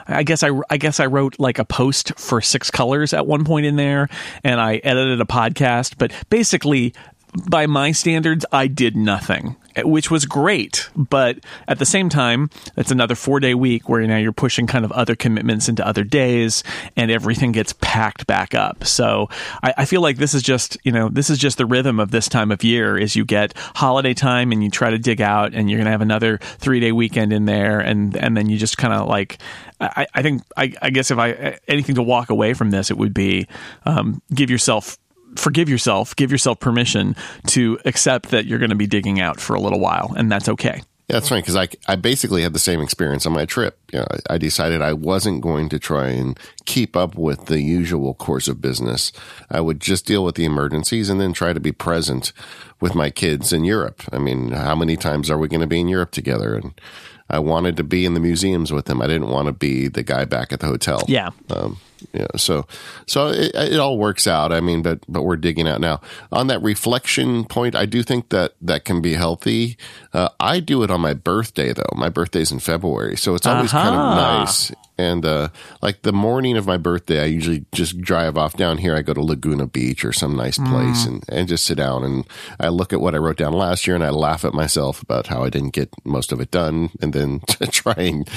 I 0.06 0.22
guess 0.22 0.42
I 0.42 0.50
I 0.70 0.76
guess 0.76 1.00
I 1.00 1.06
wrote 1.06 1.38
like 1.38 1.58
a 1.58 1.64
post 1.64 2.18
for 2.18 2.40
Six 2.40 2.70
Colors 2.70 3.12
at 3.12 3.26
one 3.26 3.44
point 3.44 3.66
in 3.66 3.76
there, 3.76 4.08
and 4.44 4.60
I 4.60 4.76
edited 4.76 5.20
a 5.20 5.24
podcast. 5.24 5.96
But 5.98 6.12
basically, 6.30 6.94
by 7.32 7.66
my 7.66 7.92
standards, 7.92 8.44
I 8.52 8.66
did 8.66 8.94
nothing, 8.94 9.56
which 9.78 10.10
was 10.10 10.26
great. 10.26 10.90
But 10.94 11.38
at 11.66 11.78
the 11.78 11.86
same 11.86 12.10
time, 12.10 12.50
it's 12.76 12.90
another 12.90 13.14
four 13.14 13.40
day 13.40 13.54
week 13.54 13.88
where 13.88 14.06
now 14.06 14.18
you're 14.18 14.32
pushing 14.32 14.66
kind 14.66 14.84
of 14.84 14.92
other 14.92 15.16
commitments 15.16 15.68
into 15.68 15.86
other 15.86 16.04
days 16.04 16.62
and 16.94 17.10
everything 17.10 17.52
gets 17.52 17.72
packed 17.80 18.26
back 18.26 18.54
up. 18.54 18.84
So 18.84 19.30
I, 19.62 19.72
I, 19.78 19.84
feel 19.86 20.02
like 20.02 20.18
this 20.18 20.34
is 20.34 20.42
just, 20.42 20.76
you 20.84 20.92
know, 20.92 21.08
this 21.08 21.30
is 21.30 21.38
just 21.38 21.56
the 21.56 21.66
rhythm 21.66 22.00
of 22.00 22.10
this 22.10 22.28
time 22.28 22.50
of 22.50 22.62
year 22.62 22.98
is 22.98 23.16
you 23.16 23.24
get 23.24 23.56
holiday 23.76 24.12
time 24.12 24.52
and 24.52 24.62
you 24.62 24.70
try 24.70 24.90
to 24.90 24.98
dig 24.98 25.22
out 25.22 25.54
and 25.54 25.70
you're 25.70 25.78
going 25.78 25.86
to 25.86 25.90
have 25.90 26.02
another 26.02 26.38
three 26.58 26.80
day 26.80 26.92
weekend 26.92 27.32
in 27.32 27.46
there. 27.46 27.80
And, 27.80 28.14
and 28.14 28.36
then 28.36 28.50
you 28.50 28.58
just 28.58 28.76
kind 28.76 28.92
of 28.92 29.08
like, 29.08 29.38
I, 29.80 30.06
I 30.14 30.22
think, 30.22 30.42
I, 30.56 30.74
I, 30.82 30.90
guess 30.90 31.10
if 31.10 31.18
I, 31.18 31.58
anything 31.66 31.94
to 31.94 32.02
walk 32.02 32.30
away 32.30 32.52
from 32.52 32.70
this, 32.70 32.90
it 32.90 32.98
would 32.98 33.14
be 33.14 33.48
um, 33.84 34.22
give 34.32 34.50
yourself 34.50 34.98
forgive 35.36 35.68
yourself, 35.68 36.14
give 36.16 36.30
yourself 36.30 36.60
permission 36.60 37.16
to 37.48 37.78
accept 37.84 38.30
that 38.30 38.46
you're 38.46 38.58
going 38.58 38.70
to 38.70 38.76
be 38.76 38.86
digging 38.86 39.20
out 39.20 39.40
for 39.40 39.54
a 39.54 39.60
little 39.60 39.80
while, 39.80 40.12
and 40.16 40.30
that's 40.30 40.48
okay. 40.48 40.82
Yeah, 41.08 41.18
that's 41.18 41.30
right. 41.30 41.42
Because 41.42 41.56
I, 41.56 41.68
I 41.86 41.96
basically 41.96 42.42
had 42.42 42.52
the 42.52 42.58
same 42.58 42.80
experience 42.80 43.26
on 43.26 43.32
my 43.32 43.44
trip. 43.44 43.78
You 43.92 43.98
know, 44.00 44.06
I 44.30 44.38
decided 44.38 44.80
I 44.80 44.92
wasn't 44.92 45.42
going 45.42 45.68
to 45.70 45.78
try 45.78 46.08
and 46.08 46.38
keep 46.64 46.96
up 46.96 47.16
with 47.16 47.46
the 47.46 47.60
usual 47.60 48.14
course 48.14 48.48
of 48.48 48.60
business. 48.60 49.12
I 49.50 49.60
would 49.60 49.80
just 49.80 50.06
deal 50.06 50.24
with 50.24 50.36
the 50.36 50.44
emergencies 50.44 51.10
and 51.10 51.20
then 51.20 51.32
try 51.32 51.52
to 51.52 51.60
be 51.60 51.72
present 51.72 52.32
with 52.80 52.94
my 52.94 53.10
kids 53.10 53.52
in 53.52 53.64
Europe. 53.64 54.02
I 54.12 54.18
mean, 54.18 54.52
how 54.52 54.74
many 54.74 54.96
times 54.96 55.28
are 55.28 55.38
we 55.38 55.48
going 55.48 55.60
to 55.60 55.66
be 55.66 55.80
in 55.80 55.88
Europe 55.88 56.12
together? 56.12 56.54
And 56.54 56.80
I 57.28 57.40
wanted 57.40 57.76
to 57.78 57.84
be 57.84 58.04
in 58.04 58.14
the 58.14 58.20
museums 58.20 58.72
with 58.72 58.86
them. 58.86 59.02
I 59.02 59.06
didn't 59.06 59.28
want 59.28 59.46
to 59.46 59.52
be 59.52 59.88
the 59.88 60.02
guy 60.02 60.24
back 60.24 60.52
at 60.52 60.60
the 60.60 60.66
hotel. 60.66 61.02
Yeah. 61.08 61.30
Um, 61.50 61.78
yeah. 62.12 62.26
So, 62.36 62.66
so 63.06 63.28
it, 63.28 63.54
it 63.54 63.80
all 63.80 63.98
works 63.98 64.26
out. 64.26 64.52
I 64.52 64.60
mean, 64.60 64.82
but, 64.82 65.00
but 65.08 65.22
we're 65.22 65.36
digging 65.36 65.68
out 65.68 65.80
now 65.80 66.00
on 66.30 66.46
that 66.48 66.62
reflection 66.62 67.44
point. 67.44 67.74
I 67.74 67.86
do 67.86 68.02
think 68.02 68.30
that 68.30 68.54
that 68.60 68.84
can 68.84 69.00
be 69.00 69.14
healthy. 69.14 69.76
Uh, 70.12 70.28
I 70.40 70.60
do 70.60 70.82
it 70.82 70.90
on 70.90 71.00
my 71.00 71.14
birthday 71.14 71.72
though. 71.72 71.92
My 71.94 72.08
birthday's 72.08 72.52
in 72.52 72.58
February. 72.58 73.16
So 73.16 73.34
it's 73.34 73.46
always 73.46 73.72
uh-huh. 73.72 73.90
kind 73.90 73.96
of 73.96 74.16
nice 74.16 74.72
and 75.02 75.26
uh, 75.26 75.48
like 75.80 76.02
the 76.02 76.12
morning 76.12 76.56
of 76.56 76.66
my 76.66 76.76
birthday, 76.76 77.20
I 77.20 77.24
usually 77.24 77.64
just 77.72 78.00
drive 78.00 78.36
off 78.36 78.56
down 78.56 78.78
here. 78.78 78.94
I 78.94 79.02
go 79.02 79.12
to 79.12 79.20
Laguna 79.20 79.66
Beach 79.66 80.04
or 80.04 80.12
some 80.12 80.36
nice 80.36 80.58
place 80.58 81.04
mm. 81.04 81.08
and, 81.08 81.24
and 81.28 81.48
just 81.48 81.66
sit 81.66 81.76
down 81.76 82.04
and 82.04 82.24
I 82.60 82.68
look 82.68 82.92
at 82.92 83.00
what 83.00 83.14
I 83.14 83.18
wrote 83.18 83.36
down 83.36 83.52
last 83.52 83.86
year 83.86 83.96
and 83.96 84.04
I 84.04 84.10
laugh 84.10 84.44
at 84.44 84.54
myself 84.54 85.02
about 85.02 85.26
how 85.26 85.42
I 85.42 85.50
didn't 85.50 85.74
get 85.74 85.92
most 86.04 86.30
of 86.30 86.40
it 86.40 86.52
done 86.52 86.90
and 87.00 87.12
then 87.12 87.40
try 87.70 87.94
and 87.94 88.28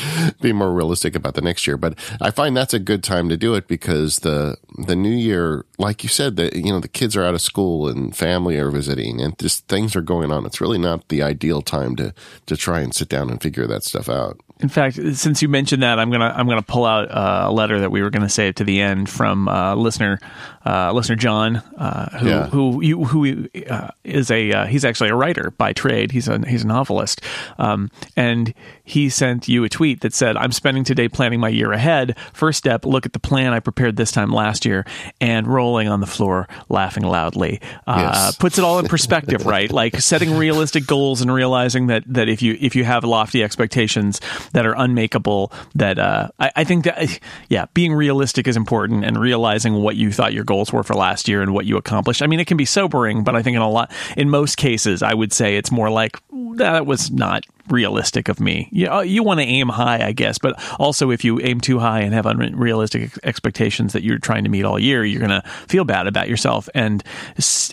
be 0.41 0.53
more 0.53 0.73
realistic 0.73 1.15
about 1.15 1.35
the 1.35 1.41
next 1.41 1.67
year. 1.67 1.77
But 1.77 1.99
I 2.19 2.31
find 2.31 2.57
that's 2.57 2.73
a 2.73 2.79
good 2.79 3.03
time 3.03 3.29
to 3.29 3.37
do 3.37 3.53
it 3.53 3.67
because 3.67 4.19
the 4.19 4.57
the 4.87 4.95
new 4.95 5.09
year, 5.15 5.65
like 5.77 6.03
you 6.03 6.09
said, 6.09 6.35
that 6.37 6.55
you 6.55 6.71
know 6.71 6.79
the 6.79 6.87
kids 6.87 7.15
are 7.15 7.23
out 7.23 7.35
of 7.35 7.41
school 7.41 7.87
and 7.87 8.15
family 8.15 8.57
are 8.57 8.71
visiting 8.71 9.21
and 9.21 9.37
just 9.37 9.67
things 9.67 9.95
are 9.95 10.01
going 10.01 10.31
on. 10.31 10.45
It's 10.45 10.61
really 10.61 10.79
not 10.79 11.07
the 11.09 11.21
ideal 11.21 11.61
time 11.61 11.95
to 11.97 12.13
to 12.47 12.57
try 12.57 12.79
and 12.79 12.93
sit 12.93 13.09
down 13.09 13.29
and 13.29 13.41
figure 13.41 13.67
that 13.67 13.83
stuff 13.83 14.09
out. 14.09 14.39
In 14.61 14.69
fact, 14.69 14.95
since 14.95 15.41
you 15.41 15.49
mentioned 15.49 15.83
that, 15.83 15.99
I'm 15.99 16.09
gonna 16.09 16.33
I'm 16.35 16.47
gonna 16.47 16.61
pull 16.61 16.85
out 16.85 17.11
uh, 17.11 17.49
a 17.49 17.51
letter 17.51 17.81
that 17.81 17.91
we 17.91 18.01
were 18.01 18.09
gonna 18.09 18.29
save 18.29 18.55
to 18.55 18.63
the 18.63 18.79
end 18.79 19.09
from 19.09 19.49
uh, 19.49 19.75
listener 19.75 20.19
uh, 20.65 20.91
listener 20.93 21.15
John, 21.15 21.57
uh, 21.77 22.17
who 22.17 22.27
yeah. 22.27 22.47
who 22.47 22.81
you, 22.81 23.03
who 23.03 23.47
uh, 23.69 23.89
is 24.03 24.31
a 24.31 24.51
uh, 24.51 24.65
he's 24.65 24.83
actually 24.83 25.09
a 25.09 25.15
writer 25.15 25.51
by 25.51 25.73
trade. 25.73 26.11
He's 26.11 26.27
a 26.27 26.39
he's 26.47 26.63
a 26.63 26.67
novelist, 26.67 27.21
um, 27.59 27.91
and 28.15 28.53
he 28.83 29.09
sent 29.09 29.47
you 29.47 29.63
a 29.63 29.69
tweet 29.69 30.01
that 30.01 30.13
said, 30.13 30.37
"I'm 30.37 30.51
spending 30.51 30.83
today 30.83 31.07
planning 31.07 31.39
my 31.39 31.49
year 31.49 31.71
ahead. 31.71 32.17
First 32.33 32.57
step: 32.57 32.85
look 32.85 33.05
at 33.05 33.13
the 33.13 33.19
plan 33.19 33.53
I 33.53 33.59
prepared 33.59 33.95
this 33.95 34.11
time 34.11 34.31
last 34.31 34.65
year, 34.65 34.85
and 35.21 35.47
rolling 35.47 35.87
on 35.87 35.99
the 35.99 36.07
floor, 36.07 36.47
laughing 36.67 37.03
loudly. 37.03 37.61
Yes. 37.87 38.35
Puts 38.37 38.57
it 38.57 38.63
all 38.63 38.79
in 38.79 38.87
perspective, 38.87 39.45
right? 39.45 39.71
Like 39.71 39.99
setting 39.99 40.35
realistic 40.35 40.87
goals 40.87 41.21
and 41.21 41.31
realizing 41.31 41.87
that 41.87 42.03
that 42.07 42.27
if 42.27 42.41
you 42.41 42.57
if 42.59 42.75
you 42.75 42.85
have 42.85 43.03
lofty 43.03 43.43
expectations." 43.43 44.19
That 44.53 44.65
are 44.65 44.73
unmakeable. 44.73 45.51
That 45.75 45.99
uh, 45.99 46.29
I, 46.39 46.51
I, 46.57 46.63
think 46.63 46.85
that 46.85 47.19
yeah, 47.49 47.65
being 47.73 47.93
realistic 47.93 48.47
is 48.47 48.57
important 48.57 49.05
and 49.05 49.19
realizing 49.19 49.75
what 49.75 49.95
you 49.95 50.11
thought 50.11 50.33
your 50.33 50.43
goals 50.43 50.71
were 50.71 50.83
for 50.83 50.93
last 50.93 51.27
year 51.27 51.41
and 51.41 51.53
what 51.53 51.65
you 51.65 51.77
accomplished. 51.77 52.21
I 52.21 52.27
mean, 52.27 52.39
it 52.39 52.47
can 52.47 52.57
be 52.57 52.65
sobering, 52.65 53.23
but 53.23 53.35
I 53.35 53.41
think 53.41 53.55
in 53.55 53.61
a 53.61 53.69
lot, 53.69 53.91
in 54.17 54.29
most 54.29 54.57
cases, 54.57 55.03
I 55.03 55.13
would 55.13 55.33
say 55.33 55.57
it's 55.57 55.71
more 55.71 55.89
like 55.89 56.17
that 56.55 56.85
was 56.85 57.11
not 57.11 57.45
realistic 57.69 58.29
of 58.29 58.39
me. 58.39 58.69
You, 58.71 58.89
uh, 58.89 59.01
you 59.01 59.23
want 59.23 59.39
to 59.39 59.45
aim 59.45 59.69
high, 59.69 60.05
I 60.05 60.11
guess, 60.11 60.37
but 60.37 60.61
also 60.79 61.11
if 61.11 61.23
you 61.23 61.39
aim 61.41 61.61
too 61.61 61.79
high 61.79 62.01
and 62.01 62.13
have 62.13 62.25
unrealistic 62.25 63.11
expectations 63.23 63.93
that 63.93 64.03
you're 64.03 64.19
trying 64.19 64.43
to 64.43 64.49
meet 64.49 64.65
all 64.65 64.79
year, 64.79 65.03
you're 65.03 65.25
going 65.25 65.41
to 65.41 65.47
feel 65.67 65.83
bad 65.83 66.07
about 66.07 66.29
yourself 66.29 66.69
and 66.73 67.03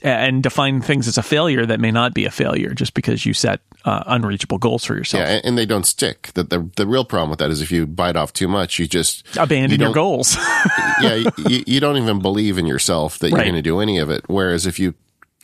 and 0.03 0.43
define 0.43 0.81
things 0.81 1.09
as 1.09 1.19
a 1.19 1.23
failure 1.23 1.67
that 1.67 1.81
may 1.81 1.91
not 1.91 2.15
be 2.15 2.25
a 2.25 2.31
failure 2.31 2.75
just 2.75 2.95
because 2.95 3.25
you 3.27 3.35
set 3.35 3.61
uh, 3.85 4.05
unreachable 4.07 4.59
goals 4.59 4.85
for 4.85 4.95
yourself. 4.95 5.23
Yeah, 5.23 5.41
and 5.45 5.59
they 5.59 5.67
don't 5.67 5.85
stick. 5.85 6.31
The, 6.35 6.45
the, 6.45 6.71
the 6.77 6.87
real 6.87 7.05
problem 7.05 7.31
with 7.31 7.39
that 7.41 7.51
is 7.51 7.61
if 7.61 7.73
you 7.73 7.87
bite 7.87 8.17
off 8.17 8.33
too 8.33 8.49
much, 8.49 8.79
you 8.79 8.87
just 8.87 9.37
abandon 9.37 9.81
you 9.81 9.87
your 9.87 9.95
goals. 9.95 10.37
yeah, 11.01 11.31
you, 11.49 11.65
you, 11.67 11.81
don't 11.81 11.97
even 11.97 12.21
believe 12.21 12.59
in 12.59 12.67
yourself 12.67 13.19
that 13.19 13.31
you're 13.31 13.39
right. 13.39 13.45
going 13.45 13.57
to 13.57 13.63
do 13.63 13.81
any 13.81 13.99
of 13.99 14.11
it. 14.11 14.25
Whereas 14.29 14.67
if 14.67 14.79
you 14.79 14.95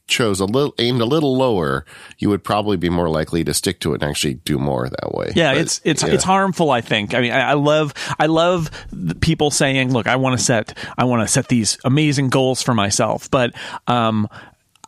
chose 0.08 0.40
a 0.40 0.44
little 0.46 0.74
aimed 0.78 1.00
a 1.00 1.04
little 1.04 1.36
lower, 1.36 1.84
you 2.18 2.28
would 2.30 2.42
probably 2.42 2.76
be 2.76 2.88
more 2.88 3.08
likely 3.08 3.44
to 3.44 3.54
stick 3.54 3.80
to 3.80 3.92
it 3.92 4.02
and 4.02 4.10
actually 4.10 4.34
do 4.34 4.58
more 4.58 4.88
that 4.88 5.14
way. 5.14 5.32
Yeah, 5.36 5.52
but, 5.52 5.60
it's 5.60 5.80
it's 5.84 6.02
yeah. 6.02 6.10
it's 6.10 6.24
harmful. 6.24 6.70
I 6.70 6.80
think. 6.80 7.14
I 7.14 7.20
mean, 7.20 7.32
I, 7.32 7.50
I 7.50 7.54
love 7.54 7.94
I 8.18 8.26
love 8.26 8.70
people 9.20 9.50
saying, 9.50 9.92
"Look, 9.92 10.06
I 10.06 10.16
want 10.16 10.38
to 10.38 10.44
set 10.44 10.76
I 10.96 11.04
want 11.04 11.22
to 11.22 11.28
set 11.28 11.48
these 11.48 11.78
amazing 11.84 12.30
goals 12.30 12.62
for 12.62 12.74
myself," 12.74 13.30
but 13.30 13.54
um, 13.86 14.28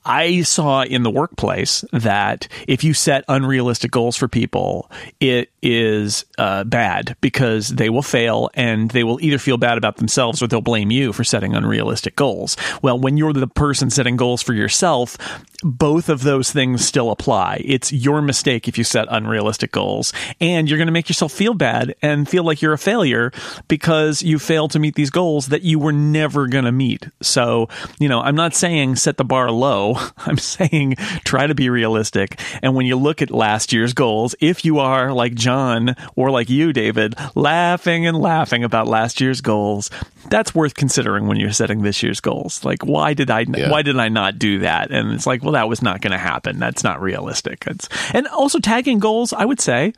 I 0.04 0.42
saw 0.42 0.82
in 0.82 1.02
the 1.02 1.10
workplace 1.10 1.84
that 1.92 2.48
if 2.66 2.84
you 2.84 2.94
set 2.94 3.24
unrealistic 3.28 3.90
goals 3.90 4.16
for 4.16 4.28
people, 4.28 4.90
it 5.20 5.50
is 5.62 6.24
uh, 6.38 6.64
bad 6.64 7.16
because 7.20 7.68
they 7.68 7.90
will 7.90 8.02
fail 8.02 8.50
and 8.54 8.90
they 8.90 9.04
will 9.04 9.20
either 9.20 9.38
feel 9.38 9.58
bad 9.58 9.76
about 9.76 9.98
themselves 9.98 10.42
or 10.42 10.46
they'll 10.46 10.60
blame 10.60 10.90
you 10.90 11.12
for 11.12 11.24
setting 11.24 11.54
unrealistic 11.54 12.16
goals. 12.16 12.56
Well, 12.82 12.98
when 12.98 13.16
you're 13.16 13.32
the 13.32 13.46
person 13.46 13.90
setting 13.90 14.16
goals 14.16 14.42
for 14.42 14.54
yourself, 14.54 15.18
both 15.62 16.08
of 16.08 16.22
those 16.22 16.50
things 16.50 16.84
still 16.84 17.10
apply. 17.10 17.62
It's 17.64 17.92
your 17.92 18.22
mistake 18.22 18.68
if 18.68 18.78
you 18.78 18.84
set 18.84 19.06
unrealistic 19.10 19.72
goals, 19.72 20.12
and 20.40 20.68
you're 20.68 20.78
going 20.78 20.86
to 20.86 20.92
make 20.92 21.08
yourself 21.08 21.32
feel 21.32 21.54
bad 21.54 21.94
and 22.00 22.28
feel 22.28 22.44
like 22.44 22.62
you're 22.62 22.72
a 22.72 22.78
failure 22.78 23.32
because 23.68 24.22
you 24.22 24.38
failed 24.38 24.70
to 24.72 24.78
meet 24.78 24.94
these 24.94 25.10
goals 25.10 25.48
that 25.48 25.62
you 25.62 25.78
were 25.78 25.92
never 25.92 26.46
going 26.46 26.64
to 26.64 26.72
meet. 26.72 27.08
So, 27.20 27.68
you 27.98 28.08
know, 28.08 28.20
I'm 28.20 28.36
not 28.36 28.54
saying 28.54 28.96
set 28.96 29.16
the 29.18 29.24
bar 29.24 29.50
low. 29.50 29.89
I'm 30.18 30.38
saying 30.38 30.96
try 31.24 31.46
to 31.46 31.54
be 31.54 31.70
realistic. 31.70 32.40
And 32.62 32.74
when 32.74 32.86
you 32.86 32.96
look 32.96 33.22
at 33.22 33.30
last 33.30 33.72
year's 33.72 33.92
goals, 33.92 34.34
if 34.40 34.64
you 34.64 34.78
are 34.78 35.12
like 35.12 35.34
John 35.34 35.96
or 36.16 36.30
like 36.30 36.48
you, 36.48 36.72
David, 36.72 37.14
laughing 37.34 38.06
and 38.06 38.16
laughing 38.16 38.64
about 38.64 38.88
last 38.88 39.20
year's 39.20 39.40
goals, 39.40 39.90
that's 40.28 40.54
worth 40.54 40.74
considering 40.74 41.26
when 41.26 41.38
you're 41.38 41.52
setting 41.52 41.82
this 41.82 42.02
year's 42.02 42.20
goals. 42.20 42.64
Like, 42.64 42.84
why 42.84 43.14
did 43.14 43.30
I, 43.30 43.40
yeah. 43.48 43.70
why 43.70 43.82
did 43.82 43.98
I 43.98 44.08
not 44.08 44.38
do 44.38 44.60
that? 44.60 44.90
And 44.90 45.12
it's 45.12 45.26
like, 45.26 45.42
well, 45.42 45.52
that 45.52 45.68
was 45.68 45.82
not 45.82 46.00
going 46.00 46.12
to 46.12 46.18
happen. 46.18 46.58
That's 46.58 46.84
not 46.84 47.00
realistic. 47.00 47.64
It's, 47.66 47.88
and 48.12 48.26
also 48.28 48.58
tagging 48.58 48.98
goals, 48.98 49.32
I 49.32 49.44
would 49.44 49.60
say 49.60 49.92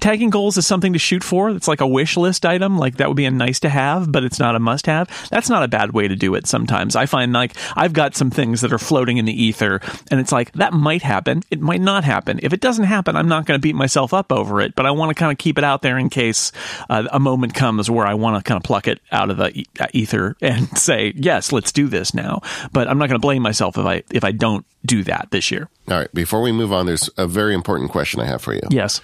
tagging 0.00 0.30
goals 0.30 0.56
is 0.56 0.66
something 0.66 0.92
to 0.92 0.98
shoot 0.98 1.24
for. 1.24 1.50
It's 1.50 1.68
like 1.68 1.80
a 1.80 1.86
wish 1.86 2.16
list 2.16 2.44
item. 2.44 2.78
Like 2.78 2.96
that 2.98 3.08
would 3.08 3.16
be 3.16 3.24
a 3.24 3.30
nice 3.30 3.60
to 3.60 3.68
have, 3.68 4.10
but 4.10 4.24
it's 4.24 4.38
not 4.38 4.54
a 4.54 4.58
must 4.58 4.86
have. 4.86 5.08
That's 5.30 5.48
not 5.48 5.62
a 5.62 5.68
bad 5.68 5.92
way 5.92 6.08
to 6.08 6.16
do 6.16 6.34
it 6.34 6.46
sometimes. 6.46 6.96
I 6.96 7.06
find 7.06 7.32
like 7.32 7.54
I've 7.76 7.92
got 7.92 8.16
some 8.16 8.30
things 8.30 8.60
that 8.60 8.72
are 8.72 8.78
floating 8.78 9.16
in 9.16 9.24
the 9.24 9.42
ether 9.42 9.80
and 10.10 10.20
it's 10.20 10.32
like 10.32 10.52
that 10.52 10.72
might 10.72 11.02
happen. 11.02 11.42
It 11.50 11.60
might 11.60 11.80
not 11.80 12.04
happen. 12.04 12.40
If 12.42 12.52
it 12.52 12.60
doesn't 12.60 12.84
happen, 12.84 13.16
I'm 13.16 13.28
not 13.28 13.46
going 13.46 13.58
to 13.58 13.62
beat 13.62 13.74
myself 13.74 14.12
up 14.12 14.32
over 14.32 14.60
it, 14.60 14.74
but 14.74 14.86
I 14.86 14.90
want 14.90 15.10
to 15.10 15.14
kind 15.14 15.32
of 15.32 15.38
keep 15.38 15.58
it 15.58 15.64
out 15.64 15.82
there 15.82 15.98
in 15.98 16.10
case 16.10 16.52
uh, 16.88 17.04
a 17.10 17.20
moment 17.20 17.54
comes 17.54 17.90
where 17.90 18.06
I 18.06 18.14
want 18.14 18.36
to 18.36 18.46
kind 18.46 18.58
of 18.58 18.64
pluck 18.64 18.88
it 18.88 19.00
out 19.10 19.30
of 19.30 19.36
the 19.36 19.63
Uh, 19.80 19.86
ether 19.92 20.36
and 20.40 20.76
say, 20.78 21.12
yes, 21.16 21.52
let's 21.52 21.72
do 21.72 21.88
this 21.88 22.14
now. 22.14 22.40
But 22.72 22.88
I'm 22.88 22.98
not 22.98 23.08
going 23.08 23.20
to 23.20 23.24
blame 23.24 23.42
myself 23.42 23.76
if 23.78 23.84
I, 23.84 24.02
if 24.10 24.24
I 24.24 24.32
don't 24.32 24.64
do 24.84 25.02
that 25.04 25.28
this 25.30 25.50
year. 25.50 25.68
All 25.88 25.98
right. 25.98 26.12
Before 26.14 26.42
we 26.42 26.52
move 26.52 26.72
on, 26.72 26.86
there's 26.86 27.10
a 27.16 27.26
very 27.26 27.54
important 27.54 27.90
question 27.90 28.20
I 28.20 28.26
have 28.26 28.42
for 28.42 28.54
you. 28.54 28.62
Yes. 28.70 29.00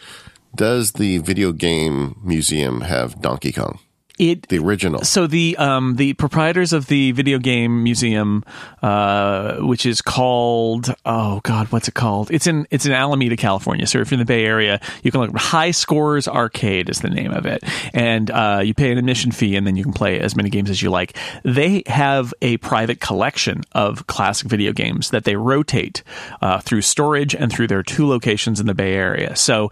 Does 0.55 0.93
the 0.93 1.19
video 1.19 1.52
game 1.52 2.19
museum 2.25 2.83
have 2.83 3.21
Donkey 3.21 3.52
Kong? 3.52 3.79
It 4.20 4.48
the 4.48 4.58
original. 4.58 5.02
So 5.02 5.26
the 5.26 5.56
um, 5.56 5.96
the 5.96 6.12
proprietors 6.12 6.74
of 6.74 6.88
the 6.88 7.12
video 7.12 7.38
game 7.38 7.82
museum, 7.82 8.44
uh, 8.82 9.56
which 9.60 9.86
is 9.86 10.02
called 10.02 10.94
oh 11.06 11.40
god, 11.42 11.68
what's 11.72 11.88
it 11.88 11.94
called? 11.94 12.30
It's 12.30 12.46
in 12.46 12.66
it's 12.70 12.84
in 12.84 12.92
Alameda, 12.92 13.38
California. 13.38 13.86
So 13.86 13.98
if 13.98 14.10
you're 14.10 14.16
in 14.16 14.26
the 14.26 14.30
Bay 14.30 14.44
Area, 14.44 14.78
you 15.02 15.10
can 15.10 15.22
look. 15.22 15.34
High 15.34 15.70
Scores 15.70 16.28
Arcade 16.28 16.90
is 16.90 17.00
the 17.00 17.08
name 17.08 17.32
of 17.32 17.46
it, 17.46 17.64
and 17.94 18.30
uh, 18.30 18.60
you 18.62 18.74
pay 18.74 18.92
an 18.92 18.98
admission 18.98 19.32
fee, 19.32 19.56
and 19.56 19.66
then 19.66 19.76
you 19.76 19.84
can 19.84 19.94
play 19.94 20.20
as 20.20 20.36
many 20.36 20.50
games 20.50 20.68
as 20.68 20.82
you 20.82 20.90
like. 20.90 21.16
They 21.42 21.82
have 21.86 22.34
a 22.42 22.58
private 22.58 23.00
collection 23.00 23.62
of 23.72 24.06
classic 24.06 24.48
video 24.48 24.74
games 24.74 25.08
that 25.10 25.24
they 25.24 25.36
rotate 25.36 26.02
uh, 26.42 26.60
through 26.60 26.82
storage 26.82 27.34
and 27.34 27.50
through 27.50 27.68
their 27.68 27.82
two 27.82 28.06
locations 28.06 28.60
in 28.60 28.66
the 28.66 28.74
Bay 28.74 28.92
Area. 28.92 29.34
So 29.34 29.70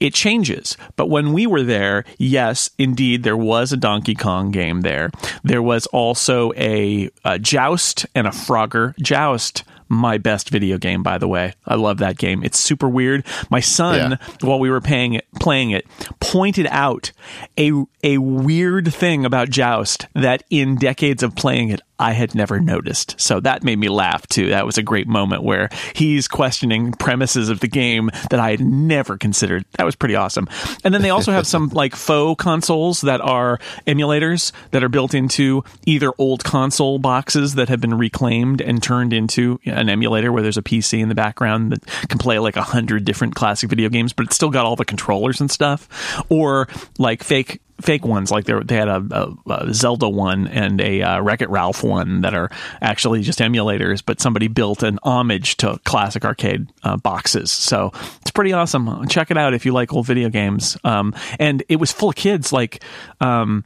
it 0.00 0.14
changes. 0.14 0.76
But 0.96 1.10
when 1.10 1.32
we 1.32 1.46
were 1.46 1.62
there, 1.62 2.04
yes, 2.18 2.70
indeed, 2.78 3.22
there 3.22 3.36
was 3.36 3.72
a 3.72 3.76
Donkey 3.76 4.14
Kong 4.14 4.50
game 4.50 4.82
there. 4.82 5.10
There 5.42 5.62
was 5.62 5.86
also 5.86 6.52
a, 6.56 7.10
a 7.24 7.38
Joust 7.38 8.06
and 8.14 8.26
a 8.26 8.30
Frogger. 8.30 8.96
Joust 8.98 9.64
my 9.88 10.18
best 10.18 10.50
video 10.50 10.78
game, 10.78 11.02
by 11.02 11.18
the 11.18 11.28
way. 11.28 11.54
I 11.66 11.74
love 11.74 11.98
that 11.98 12.18
game. 12.18 12.44
It's 12.44 12.58
super 12.58 12.88
weird. 12.88 13.24
My 13.50 13.60
son, 13.60 14.12
yeah. 14.12 14.16
while 14.42 14.58
we 14.58 14.70
were 14.70 14.80
paying 14.80 15.14
it, 15.14 15.26
playing 15.40 15.70
it, 15.70 15.86
pointed 16.20 16.66
out 16.70 17.12
a 17.58 17.72
a 18.02 18.18
weird 18.18 18.92
thing 18.92 19.24
about 19.24 19.50
Joust 19.50 20.06
that 20.14 20.44
in 20.50 20.76
decades 20.76 21.22
of 21.22 21.34
playing 21.34 21.70
it, 21.70 21.80
I 21.98 22.12
had 22.12 22.34
never 22.34 22.60
noticed. 22.60 23.20
So 23.20 23.40
that 23.40 23.64
made 23.64 23.78
me 23.78 23.88
laugh 23.88 24.26
too. 24.28 24.50
That 24.50 24.66
was 24.66 24.78
a 24.78 24.82
great 24.82 25.08
moment 25.08 25.42
where 25.42 25.68
he's 25.94 26.28
questioning 26.28 26.92
premises 26.92 27.48
of 27.48 27.60
the 27.60 27.68
game 27.68 28.10
that 28.30 28.38
I 28.38 28.50
had 28.50 28.60
never 28.60 29.16
considered. 29.16 29.64
That 29.76 29.84
was 29.84 29.96
pretty 29.96 30.14
awesome. 30.14 30.48
And 30.84 30.94
then 30.94 31.02
they 31.02 31.10
also 31.10 31.32
have 31.32 31.46
some 31.46 31.68
like 31.72 31.96
faux 31.96 32.42
consoles 32.42 33.00
that 33.02 33.20
are 33.20 33.58
emulators 33.86 34.52
that 34.70 34.84
are 34.84 34.88
built 34.88 35.14
into 35.14 35.64
either 35.86 36.12
old 36.18 36.44
console 36.44 36.98
boxes 36.98 37.54
that 37.56 37.68
have 37.68 37.80
been 37.80 37.94
reclaimed 37.94 38.60
and 38.60 38.82
turned 38.82 39.12
into 39.12 39.60
an 39.64 39.88
emulator 39.88 40.30
where 40.30 40.42
there's 40.42 40.56
a 40.56 40.62
PC 40.62 41.00
in 41.00 41.08
the 41.08 41.14
background 41.14 41.72
that 41.72 41.84
can 42.08 42.18
play 42.18 42.38
like 42.38 42.56
a 42.56 42.62
hundred 42.62 43.04
different 43.04 43.34
classic 43.34 43.68
video 43.68 43.88
games, 43.88 44.12
but 44.12 44.26
it's 44.26 44.36
still 44.36 44.50
got 44.50 44.64
all 44.64 44.76
the 44.76 44.84
controllers 44.84 45.40
and 45.40 45.50
stuff. 45.50 45.88
Or 46.28 46.68
like 46.98 47.24
fake 47.24 47.60
fake 47.80 48.04
ones 48.04 48.30
like 48.30 48.44
they 48.44 48.74
had 48.74 48.88
a, 48.88 49.04
a, 49.10 49.52
a, 49.52 49.74
Zelda 49.74 50.08
one 50.08 50.48
and 50.48 50.80
a 50.80 51.02
uh, 51.02 51.20
Wreck 51.20 51.42
It 51.42 51.50
Ralph 51.50 51.84
one 51.84 52.22
that 52.22 52.34
are 52.34 52.50
actually 52.80 53.22
just 53.22 53.38
emulators, 53.38 54.02
but 54.04 54.20
somebody 54.20 54.48
built 54.48 54.82
an 54.82 54.98
homage 55.02 55.56
to 55.58 55.78
classic 55.84 56.24
arcade 56.24 56.68
uh, 56.82 56.96
boxes. 56.96 57.52
So 57.52 57.92
it's 58.20 58.30
pretty 58.30 58.52
awesome. 58.52 59.06
Check 59.08 59.30
it 59.30 59.38
out 59.38 59.54
if 59.54 59.64
you 59.64 59.72
like 59.72 59.92
old 59.92 60.06
video 60.06 60.28
games. 60.28 60.76
Um, 60.84 61.14
and 61.38 61.62
it 61.68 61.76
was 61.76 61.92
full 61.92 62.10
of 62.10 62.16
kids. 62.16 62.52
Like, 62.52 62.82
um, 63.20 63.64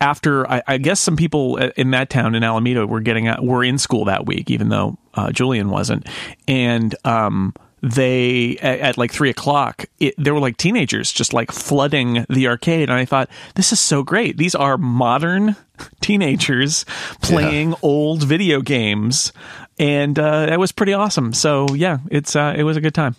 after 0.00 0.50
I, 0.50 0.62
I, 0.66 0.78
guess 0.78 0.98
some 0.98 1.16
people 1.16 1.58
in 1.58 1.92
that 1.92 2.10
town 2.10 2.34
in 2.34 2.42
Alameda 2.42 2.86
were 2.86 3.00
getting 3.00 3.28
out, 3.28 3.44
were 3.44 3.62
in 3.62 3.78
school 3.78 4.06
that 4.06 4.26
week, 4.26 4.50
even 4.50 4.68
though 4.68 4.98
uh, 5.14 5.30
Julian 5.30 5.70
wasn't, 5.70 6.08
and 6.48 6.94
um, 7.04 7.54
they 7.82 8.56
at, 8.58 8.78
at, 8.80 8.98
like 8.98 9.12
three 9.12 9.30
o'clock 9.30 9.86
it, 9.98 10.14
there 10.16 10.32
were 10.32 10.40
like 10.40 10.56
teenagers 10.56 11.12
just 11.12 11.32
like 11.32 11.50
flooding 11.50 12.24
the 12.28 12.46
arcade 12.46 12.88
and 12.88 12.98
i 12.98 13.04
thought 13.04 13.28
this 13.54 13.72
is 13.72 13.80
so 13.80 14.02
great. 14.02 14.36
These 14.36 14.54
are 14.54 14.78
modern 14.78 15.56
teenagers 16.00 16.84
playing 17.20 17.70
yeah. 17.70 17.76
old 17.82 18.22
video 18.22 18.60
games 18.60 19.32
and 19.78 20.18
uh, 20.18 20.48
it 20.50 20.58
was 20.58 20.72
pretty 20.72 20.92
awesome. 20.92 21.32
So 21.32 21.74
yeah 21.74 21.98
it's 22.10 22.36
uh, 22.36 22.54
it 22.56 22.64
was 22.64 22.76
a 22.76 22.80
good 22.80 22.94
time. 22.94 23.16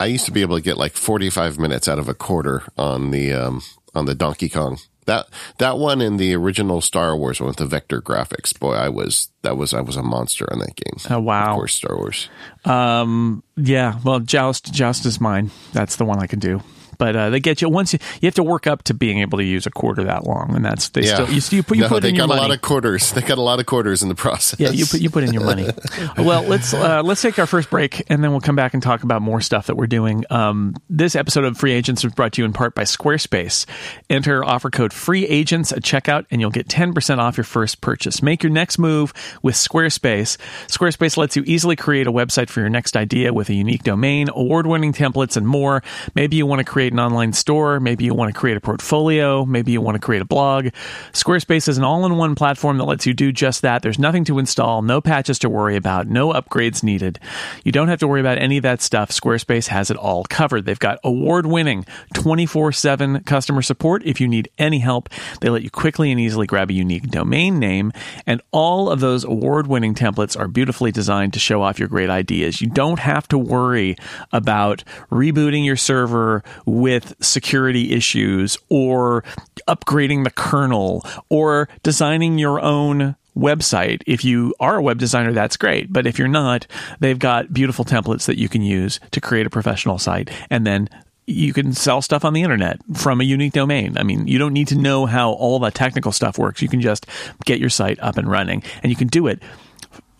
I 0.00 0.06
used 0.06 0.26
to 0.26 0.32
be 0.32 0.42
able 0.42 0.56
to 0.56 0.62
get 0.62 0.76
like 0.76 0.92
45 0.92 1.58
minutes 1.58 1.88
out 1.88 1.98
of 1.98 2.08
a 2.08 2.14
quarter 2.14 2.62
on 2.76 3.10
the 3.10 3.32
um, 3.32 3.62
on 3.94 4.06
the 4.06 4.14
donkey 4.14 4.48
kong 4.48 4.78
that 5.06 5.26
that 5.58 5.78
one 5.78 6.00
in 6.00 6.16
the 6.16 6.34
original 6.34 6.80
Star 6.80 7.16
Wars 7.16 7.40
one 7.40 7.48
with 7.48 7.56
the 7.56 7.66
vector 7.66 8.00
graphics, 8.00 8.58
boy, 8.58 8.74
I 8.74 8.88
was 8.88 9.28
that 9.42 9.56
was 9.56 9.74
I 9.74 9.80
was 9.80 9.96
a 9.96 10.02
monster 10.02 10.46
in 10.50 10.58
that 10.60 10.76
game. 10.76 10.98
Oh 11.10 11.20
wow! 11.20 11.50
Of 11.50 11.56
course, 11.56 11.74
Star 11.74 11.96
Wars. 11.96 12.28
Um, 12.64 13.42
yeah. 13.56 13.98
Well, 14.04 14.20
Joust, 14.20 14.72
Joust 14.72 15.06
is 15.06 15.20
mine. 15.20 15.50
That's 15.72 15.96
the 15.96 16.04
one 16.04 16.20
I 16.20 16.26
can 16.26 16.38
do 16.38 16.62
but 16.98 17.16
uh, 17.16 17.30
they 17.30 17.40
get 17.40 17.62
you 17.62 17.68
once 17.68 17.92
you, 17.92 17.98
you 18.20 18.26
have 18.26 18.34
to 18.34 18.42
work 18.42 18.66
up 18.66 18.82
to 18.84 18.94
being 18.94 19.18
able 19.18 19.38
to 19.38 19.44
use 19.44 19.66
a 19.66 19.70
quarter 19.70 20.04
that 20.04 20.24
long, 20.24 20.54
and 20.54 20.64
that's 20.64 20.88
they 20.90 21.02
yeah. 21.02 21.14
still 21.14 21.28
you, 21.28 21.58
you 21.58 21.62
put 21.62 21.76
you 21.76 21.82
no, 21.84 21.88
put 21.88 22.02
they 22.02 22.10
in 22.10 22.16
got 22.16 22.22
your 22.22 22.28
money. 22.28 22.40
a 22.40 22.42
lot 22.42 22.54
of 22.54 22.62
quarters. 22.62 23.12
They 23.12 23.22
got 23.22 23.38
a 23.38 23.42
lot 23.42 23.60
of 23.60 23.66
quarters 23.66 24.02
in 24.02 24.08
the 24.08 24.14
process. 24.14 24.60
Yeah, 24.60 24.70
you 24.70 24.86
put 24.86 25.00
you 25.00 25.10
put 25.10 25.24
in 25.24 25.32
your 25.32 25.44
money. 25.44 25.68
well, 26.18 26.42
let's 26.42 26.74
uh, 26.74 27.02
let's 27.02 27.22
take 27.22 27.38
our 27.38 27.46
first 27.46 27.70
break, 27.70 28.04
and 28.10 28.22
then 28.22 28.30
we'll 28.30 28.40
come 28.40 28.56
back 28.56 28.74
and 28.74 28.82
talk 28.82 29.02
about 29.02 29.22
more 29.22 29.40
stuff 29.40 29.66
that 29.66 29.76
we're 29.76 29.86
doing. 29.86 30.24
Um, 30.30 30.74
this 30.88 31.16
episode 31.16 31.44
of 31.44 31.56
Free 31.56 31.72
Agents 31.72 32.04
was 32.04 32.12
brought 32.12 32.32
to 32.34 32.42
you 32.42 32.46
in 32.46 32.52
part 32.52 32.74
by 32.74 32.82
Squarespace. 32.82 33.66
Enter 34.10 34.44
offer 34.44 34.70
code 34.70 34.92
Free 34.92 35.26
Agents 35.26 35.72
at 35.72 35.82
checkout, 35.82 36.26
and 36.30 36.40
you'll 36.40 36.50
get 36.50 36.68
ten 36.68 36.92
percent 36.92 37.20
off 37.20 37.36
your 37.36 37.44
first 37.44 37.80
purchase. 37.80 38.22
Make 38.22 38.42
your 38.42 38.52
next 38.52 38.78
move 38.78 39.12
with 39.42 39.54
Squarespace. 39.54 40.36
Squarespace 40.66 41.16
lets 41.16 41.36
you 41.36 41.44
easily 41.46 41.76
create 41.76 42.06
a 42.06 42.12
website 42.12 42.48
for 42.48 42.60
your 42.60 42.70
next 42.70 42.96
idea 42.96 43.32
with 43.32 43.48
a 43.48 43.54
unique 43.54 43.82
domain, 43.82 44.28
award-winning 44.28 44.92
templates, 44.92 45.36
and 45.36 45.46
more. 45.46 45.82
Maybe 46.14 46.36
you 46.36 46.46
want 46.46 46.60
to 46.60 46.64
create 46.64 46.83
an 46.92 47.00
online 47.00 47.32
store 47.32 47.54
store. 47.54 47.78
Maybe 47.78 48.04
you 48.04 48.14
want 48.14 48.34
to 48.34 48.38
create 48.38 48.56
a 48.56 48.60
portfolio. 48.60 49.44
Maybe 49.44 49.72
you 49.72 49.80
want 49.80 49.94
to 49.94 50.00
create 50.00 50.22
a 50.22 50.24
blog. 50.24 50.66
Squarespace 51.12 51.68
is 51.68 51.78
an 51.78 51.84
all 51.84 52.04
in 52.04 52.16
one 52.16 52.34
platform 52.34 52.78
that 52.78 52.84
lets 52.84 53.06
you 53.06 53.14
do 53.14 53.30
just 53.32 53.62
that. 53.62 53.82
There's 53.82 53.98
nothing 53.98 54.24
to 54.24 54.38
install, 54.38 54.82
no 54.82 55.00
patches 55.00 55.38
to 55.40 55.48
worry 55.48 55.76
about, 55.76 56.08
no 56.08 56.32
upgrades 56.32 56.82
needed. 56.82 57.20
You 57.64 57.70
don't 57.70 57.88
have 57.88 58.00
to 58.00 58.08
worry 58.08 58.20
about 58.20 58.38
any 58.38 58.56
of 58.56 58.62
that 58.64 58.82
stuff. 58.82 59.10
Squarespace 59.10 59.68
has 59.68 59.90
it 59.90 59.96
all 59.96 60.24
covered. 60.24 60.64
They've 60.64 60.78
got 60.78 60.98
award 61.04 61.46
winning 61.46 61.86
24 62.14 62.72
7 62.72 63.22
customer 63.22 63.62
support. 63.62 64.02
If 64.04 64.20
you 64.20 64.26
need 64.26 64.48
any 64.58 64.80
help, 64.80 65.08
they 65.40 65.48
let 65.48 65.62
you 65.62 65.70
quickly 65.70 66.10
and 66.10 66.20
easily 66.20 66.46
grab 66.46 66.70
a 66.70 66.74
unique 66.74 67.08
domain 67.08 67.58
name. 67.58 67.92
And 68.26 68.42
all 68.50 68.90
of 68.90 69.00
those 69.00 69.24
award 69.24 69.68
winning 69.68 69.94
templates 69.94 70.38
are 70.38 70.48
beautifully 70.48 70.90
designed 70.90 71.32
to 71.34 71.38
show 71.38 71.62
off 71.62 71.78
your 71.78 71.88
great 71.88 72.10
ideas. 72.10 72.60
You 72.60 72.68
don't 72.68 72.98
have 72.98 73.28
to 73.28 73.38
worry 73.38 73.96
about 74.32 74.82
rebooting 75.10 75.64
your 75.64 75.76
server 75.76 76.42
with 76.74 77.14
security 77.20 77.92
issues 77.92 78.58
or 78.68 79.22
upgrading 79.68 80.24
the 80.24 80.30
kernel 80.30 81.06
or 81.28 81.68
designing 81.82 82.36
your 82.38 82.60
own 82.60 83.14
website. 83.36 84.02
If 84.06 84.24
you 84.24 84.54
are 84.58 84.76
a 84.76 84.82
web 84.82 84.98
designer, 84.98 85.32
that's 85.32 85.56
great. 85.56 85.92
But 85.92 86.06
if 86.06 86.18
you're 86.18 86.28
not, 86.28 86.66
they've 87.00 87.18
got 87.18 87.52
beautiful 87.52 87.84
templates 87.84 88.26
that 88.26 88.38
you 88.38 88.48
can 88.48 88.62
use 88.62 88.98
to 89.12 89.20
create 89.20 89.46
a 89.46 89.50
professional 89.50 89.98
site 89.98 90.30
and 90.50 90.66
then 90.66 90.88
you 91.26 91.52
can 91.52 91.72
sell 91.72 92.02
stuff 92.02 92.24
on 92.24 92.34
the 92.34 92.42
internet 92.42 92.80
from 92.94 93.20
a 93.20 93.24
unique 93.24 93.54
domain. 93.54 93.96
I 93.96 94.02
mean, 94.02 94.26
you 94.26 94.38
don't 94.38 94.52
need 94.52 94.68
to 94.68 94.76
know 94.76 95.06
how 95.06 95.32
all 95.32 95.58
that 95.60 95.74
technical 95.74 96.12
stuff 96.12 96.38
works. 96.38 96.60
You 96.60 96.68
can 96.68 96.82
just 96.82 97.06
get 97.46 97.60
your 97.60 97.70
site 97.70 97.98
up 98.00 98.18
and 98.18 98.30
running 98.30 98.62
and 98.82 98.90
you 98.90 98.96
can 98.96 99.08
do 99.08 99.26
it 99.26 99.42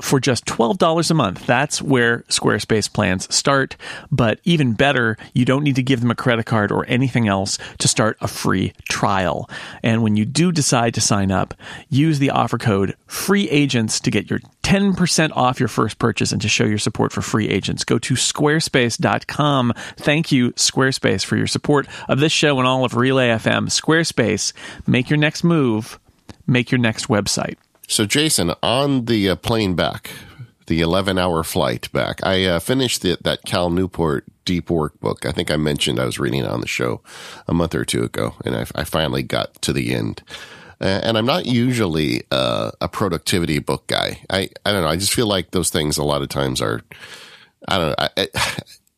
for 0.00 0.20
just 0.20 0.44
$12 0.46 1.10
a 1.10 1.14
month. 1.14 1.46
That's 1.46 1.80
where 1.80 2.20
Squarespace 2.28 2.92
plans 2.92 3.32
start. 3.34 3.76
But 4.10 4.40
even 4.44 4.72
better, 4.72 5.16
you 5.32 5.44
don't 5.44 5.64
need 5.64 5.76
to 5.76 5.82
give 5.82 6.00
them 6.00 6.10
a 6.10 6.14
credit 6.14 6.46
card 6.46 6.72
or 6.72 6.84
anything 6.86 7.28
else 7.28 7.58
to 7.78 7.88
start 7.88 8.16
a 8.20 8.28
free 8.28 8.72
trial. 8.88 9.48
And 9.82 10.02
when 10.02 10.16
you 10.16 10.24
do 10.24 10.52
decide 10.52 10.94
to 10.94 11.00
sign 11.00 11.30
up, 11.30 11.54
use 11.88 12.18
the 12.18 12.30
offer 12.30 12.58
code 12.58 12.96
FREEAGENTS 13.08 14.00
to 14.00 14.10
get 14.10 14.28
your 14.30 14.40
10% 14.62 15.30
off 15.34 15.60
your 15.60 15.68
first 15.68 15.98
purchase 15.98 16.32
and 16.32 16.40
to 16.42 16.48
show 16.48 16.64
your 16.64 16.78
support 16.78 17.12
for 17.12 17.20
free 17.20 17.48
agents. 17.48 17.84
Go 17.84 17.98
to 17.98 18.14
squarespace.com. 18.14 19.72
Thank 19.96 20.32
you, 20.32 20.52
Squarespace, 20.52 21.24
for 21.24 21.36
your 21.36 21.46
support 21.46 21.86
of 22.08 22.18
this 22.18 22.32
show 22.32 22.58
and 22.58 22.66
all 22.66 22.84
of 22.84 22.96
Relay 22.96 23.28
FM. 23.28 23.68
Squarespace, 23.68 24.52
make 24.86 25.10
your 25.10 25.18
next 25.18 25.44
move, 25.44 25.98
make 26.46 26.70
your 26.70 26.78
next 26.78 27.08
website. 27.08 27.56
So, 27.86 28.06
Jason, 28.06 28.52
on 28.62 29.04
the 29.04 29.30
uh, 29.30 29.36
plane 29.36 29.74
back, 29.74 30.10
the 30.66 30.80
11 30.80 31.18
hour 31.18 31.42
flight 31.44 31.92
back, 31.92 32.24
I 32.24 32.44
uh, 32.44 32.58
finished 32.60 33.02
the, 33.02 33.18
that 33.22 33.44
Cal 33.44 33.70
Newport 33.70 34.24
deep 34.44 34.70
work 34.70 34.98
book. 35.00 35.26
I 35.26 35.32
think 35.32 35.50
I 35.50 35.56
mentioned 35.56 35.98
I 35.98 36.04
was 36.06 36.18
reading 36.18 36.40
it 36.40 36.48
on 36.48 36.60
the 36.60 36.66
show 36.66 37.02
a 37.46 37.54
month 37.54 37.74
or 37.74 37.84
two 37.84 38.02
ago, 38.02 38.34
and 38.44 38.56
I, 38.56 38.66
I 38.74 38.84
finally 38.84 39.22
got 39.22 39.60
to 39.62 39.72
the 39.72 39.94
end. 39.94 40.22
and 40.80 41.16
I'm 41.16 41.26
not 41.26 41.46
usually 41.46 42.22
uh, 42.30 42.70
a 42.80 42.88
productivity 42.88 43.58
book 43.58 43.86
guy. 43.86 44.22
I, 44.30 44.48
I 44.64 44.72
don't 44.72 44.82
know. 44.82 44.88
I 44.88 44.96
just 44.96 45.14
feel 45.14 45.26
like 45.26 45.50
those 45.50 45.70
things 45.70 45.98
a 45.98 46.04
lot 46.04 46.22
of 46.22 46.28
times 46.28 46.60
are, 46.60 46.82
I 47.68 47.78
don't 47.78 47.88
know. 47.88 48.08
I, 48.16 48.28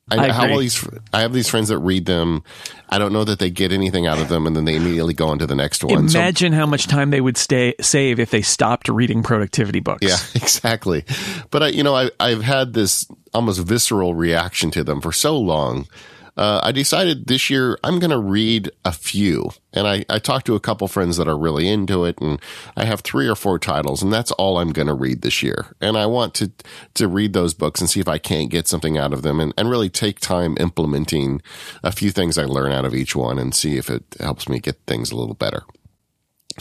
I, 0.09 0.29
I 0.29 0.33
have 0.33 0.51
all 0.53 0.59
these. 0.59 0.89
I 1.13 1.21
have 1.21 1.33
these 1.33 1.49
friends 1.49 1.69
that 1.69 1.79
read 1.79 2.07
them. 2.07 2.45
I 2.89 2.99
don't 2.99 3.13
know 3.13 3.25
that 3.25 3.41
they 3.41 3.51
get 3.51 3.73
anything 3.73 4.07
out 4.07 4.19
of 4.19 4.29
them, 4.29 4.47
and 4.47 4.55
then 4.55 4.65
they 4.65 4.77
immediately 4.77 5.15
go 5.15 5.29
on 5.29 5.41
to 5.41 5.47
the 5.47 5.57
next 5.57 5.83
one. 5.83 5.95
Imagine 5.95 6.53
so, 6.53 6.57
how 6.57 6.67
much 6.67 6.87
time 6.87 7.11
they 7.11 7.21
would 7.21 7.37
stay 7.37 7.75
save 7.81 8.21
if 8.21 8.31
they 8.31 8.43
stopped 8.43 8.89
reading 8.89 9.25
productivity 9.25 9.81
books. 9.81 10.07
Yeah, 10.07 10.19
exactly. 10.41 11.05
But 11.51 11.65
I, 11.65 11.69
you 11.69 11.83
know, 11.83 11.97
I, 11.97 12.11
I've 12.21 12.43
had 12.43 12.73
this 12.73 13.07
almost 13.35 13.61
visceral 13.61 14.15
reaction 14.15 14.71
to 14.73 14.85
them 14.85 15.01
for 15.01 15.11
so 15.11 15.37
long 15.39 15.89
uh, 16.37 16.61
I 16.63 16.73
decided 16.73 17.27
this 17.27 17.51
year 17.51 17.79
I'm 17.83 17.99
going 17.99 18.11
to 18.11 18.19
read 18.19 18.71
a 18.85 18.93
few. 18.93 19.51
And 19.73 19.87
I, 19.87 20.07
I 20.09 20.19
talked 20.19 20.47
to 20.47 20.55
a 20.55 20.61
couple 20.61 20.89
friends 20.89 21.19
that 21.19 21.29
are 21.29 21.37
really 21.37 21.69
into 21.69 22.07
it, 22.07 22.19
and 22.19 22.41
I 22.77 22.87
have 22.87 23.03
three 23.03 23.29
or 23.29 23.35
four 23.35 23.59
titles, 23.59 24.03
and 24.03 24.11
that's 24.11 24.33
all 24.33 24.57
I'm 24.57 24.73
going 24.73 24.89
to 24.89 24.95
read 24.95 25.21
this 25.21 25.43
year. 25.43 25.77
And 25.83 25.99
I 25.99 26.07
want 26.07 26.33
to 26.35 26.51
to 26.95 27.07
read 27.07 27.35
those 27.35 27.53
books 27.53 27.81
and 27.81 27.91
see 27.91 28.01
if 28.01 28.09
I 28.09 28.17
can't 28.17 28.51
get 28.51 28.67
something 28.69 28.97
out 28.97 29.13
of 29.13 29.21
them, 29.21 29.39
and, 29.39 29.53
and 29.59 29.69
really 29.69 29.91
take 29.91 30.19
time 30.19 30.57
implementing 30.59 31.43
a 31.83 31.93
few 31.93 32.11
things 32.11 32.39
I 32.39 32.47
learn 32.47 32.73
out 32.73 32.87
of 32.87 32.95
each 32.95 33.15
one, 33.15 33.39
and 33.39 33.55
see 33.55 33.77
if 33.77 33.91
it 33.91 34.17
helps 34.19 34.49
me 34.49 34.61
get 34.61 34.81
things 34.87 35.11
a 35.11 35.17
little 35.17 35.35
better. 35.35 35.65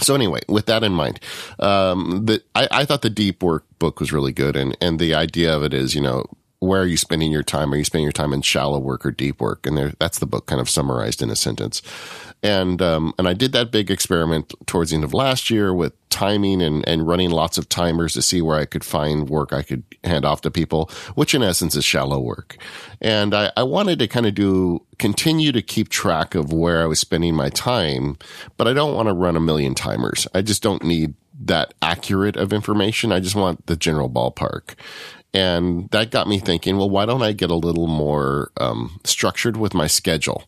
So 0.01 0.13
anyway, 0.13 0.41
with 0.49 0.65
that 0.65 0.83
in 0.83 0.91
mind, 0.91 1.21
um, 1.57 2.25
the, 2.25 2.43
I, 2.53 2.67
I 2.69 2.85
thought 2.85 3.01
the 3.01 3.09
deep 3.09 3.41
work 3.41 3.65
book 3.79 4.01
was 4.01 4.11
really 4.11 4.33
good, 4.33 4.57
and 4.57 4.75
and 4.81 4.99
the 4.99 5.15
idea 5.15 5.55
of 5.55 5.63
it 5.63 5.73
is, 5.73 5.95
you 5.95 6.01
know, 6.01 6.25
where 6.65 6.81
are 6.81 6.87
you 6.87 6.97
spending 6.97 7.31
your 7.31 7.43
time? 7.43 7.73
Are 7.73 7.77
you 7.77 7.83
spending 7.83 8.03
your 8.05 8.11
time 8.11 8.33
in 8.33 8.41
shallow 8.41 8.79
work 8.79 9.05
or 9.05 9.11
deep 9.11 9.39
work? 9.39 9.65
And 9.65 9.77
there, 9.77 9.93
that's 9.99 10.19
the 10.19 10.25
book 10.25 10.47
kind 10.47 10.59
of 10.59 10.69
summarized 10.69 11.21
in 11.21 11.29
a 11.29 11.35
sentence. 11.35 11.81
And 12.43 12.81
um, 12.81 13.13
and 13.17 13.27
I 13.27 13.33
did 13.33 13.53
that 13.53 13.71
big 13.71 13.89
experiment 13.89 14.53
towards 14.65 14.91
the 14.91 14.95
end 14.95 15.03
of 15.03 15.13
last 15.13 15.49
year 15.49 15.73
with 15.73 15.93
timing 16.09 16.61
and, 16.61 16.87
and 16.87 17.07
running 17.07 17.29
lots 17.29 17.57
of 17.57 17.67
timers 17.67 18.13
to 18.13 18.21
see 18.21 18.41
where 18.41 18.57
I 18.57 18.65
could 18.65 18.83
find 18.83 19.29
work 19.29 19.51
I 19.51 19.63
could 19.63 19.83
hand 20.03 20.23
off 20.25 20.41
to 20.41 20.51
people, 20.51 20.89
which 21.15 21.33
in 21.33 21.43
essence 21.43 21.75
is 21.75 21.83
shallow 21.83 22.19
work. 22.19 22.57
And 23.01 23.33
I, 23.33 23.51
I 23.57 23.63
wanted 23.63 23.99
to 23.99 24.07
kind 24.07 24.25
of 24.25 24.35
do 24.35 24.81
continue 24.97 25.51
to 25.51 25.61
keep 25.61 25.89
track 25.89 26.35
of 26.35 26.53
where 26.53 26.81
I 26.81 26.85
was 26.85 26.99
spending 26.99 27.35
my 27.35 27.49
time, 27.49 28.17
but 28.57 28.67
I 28.67 28.73
don't 28.73 28.95
want 28.95 29.07
to 29.07 29.13
run 29.13 29.35
a 29.35 29.41
million 29.41 29.75
timers. 29.75 30.27
I 30.33 30.41
just 30.41 30.63
don't 30.63 30.83
need 30.83 31.15
that 31.41 31.73
accurate 31.81 32.37
of 32.37 32.53
information. 32.53 33.11
I 33.11 33.19
just 33.19 33.35
want 33.35 33.65
the 33.65 33.75
general 33.75 34.09
ballpark. 34.09 34.75
And 35.35 35.89
that 35.89 36.11
got 36.11 36.29
me 36.29 36.39
thinking, 36.39 36.77
well, 36.77 36.89
why 36.89 37.05
don't 37.05 37.21
I 37.21 37.33
get 37.33 37.51
a 37.51 37.55
little 37.55 37.87
more 37.87 38.51
um, 38.55 39.01
structured 39.03 39.57
with 39.57 39.73
my 39.73 39.85
schedule? 39.85 40.45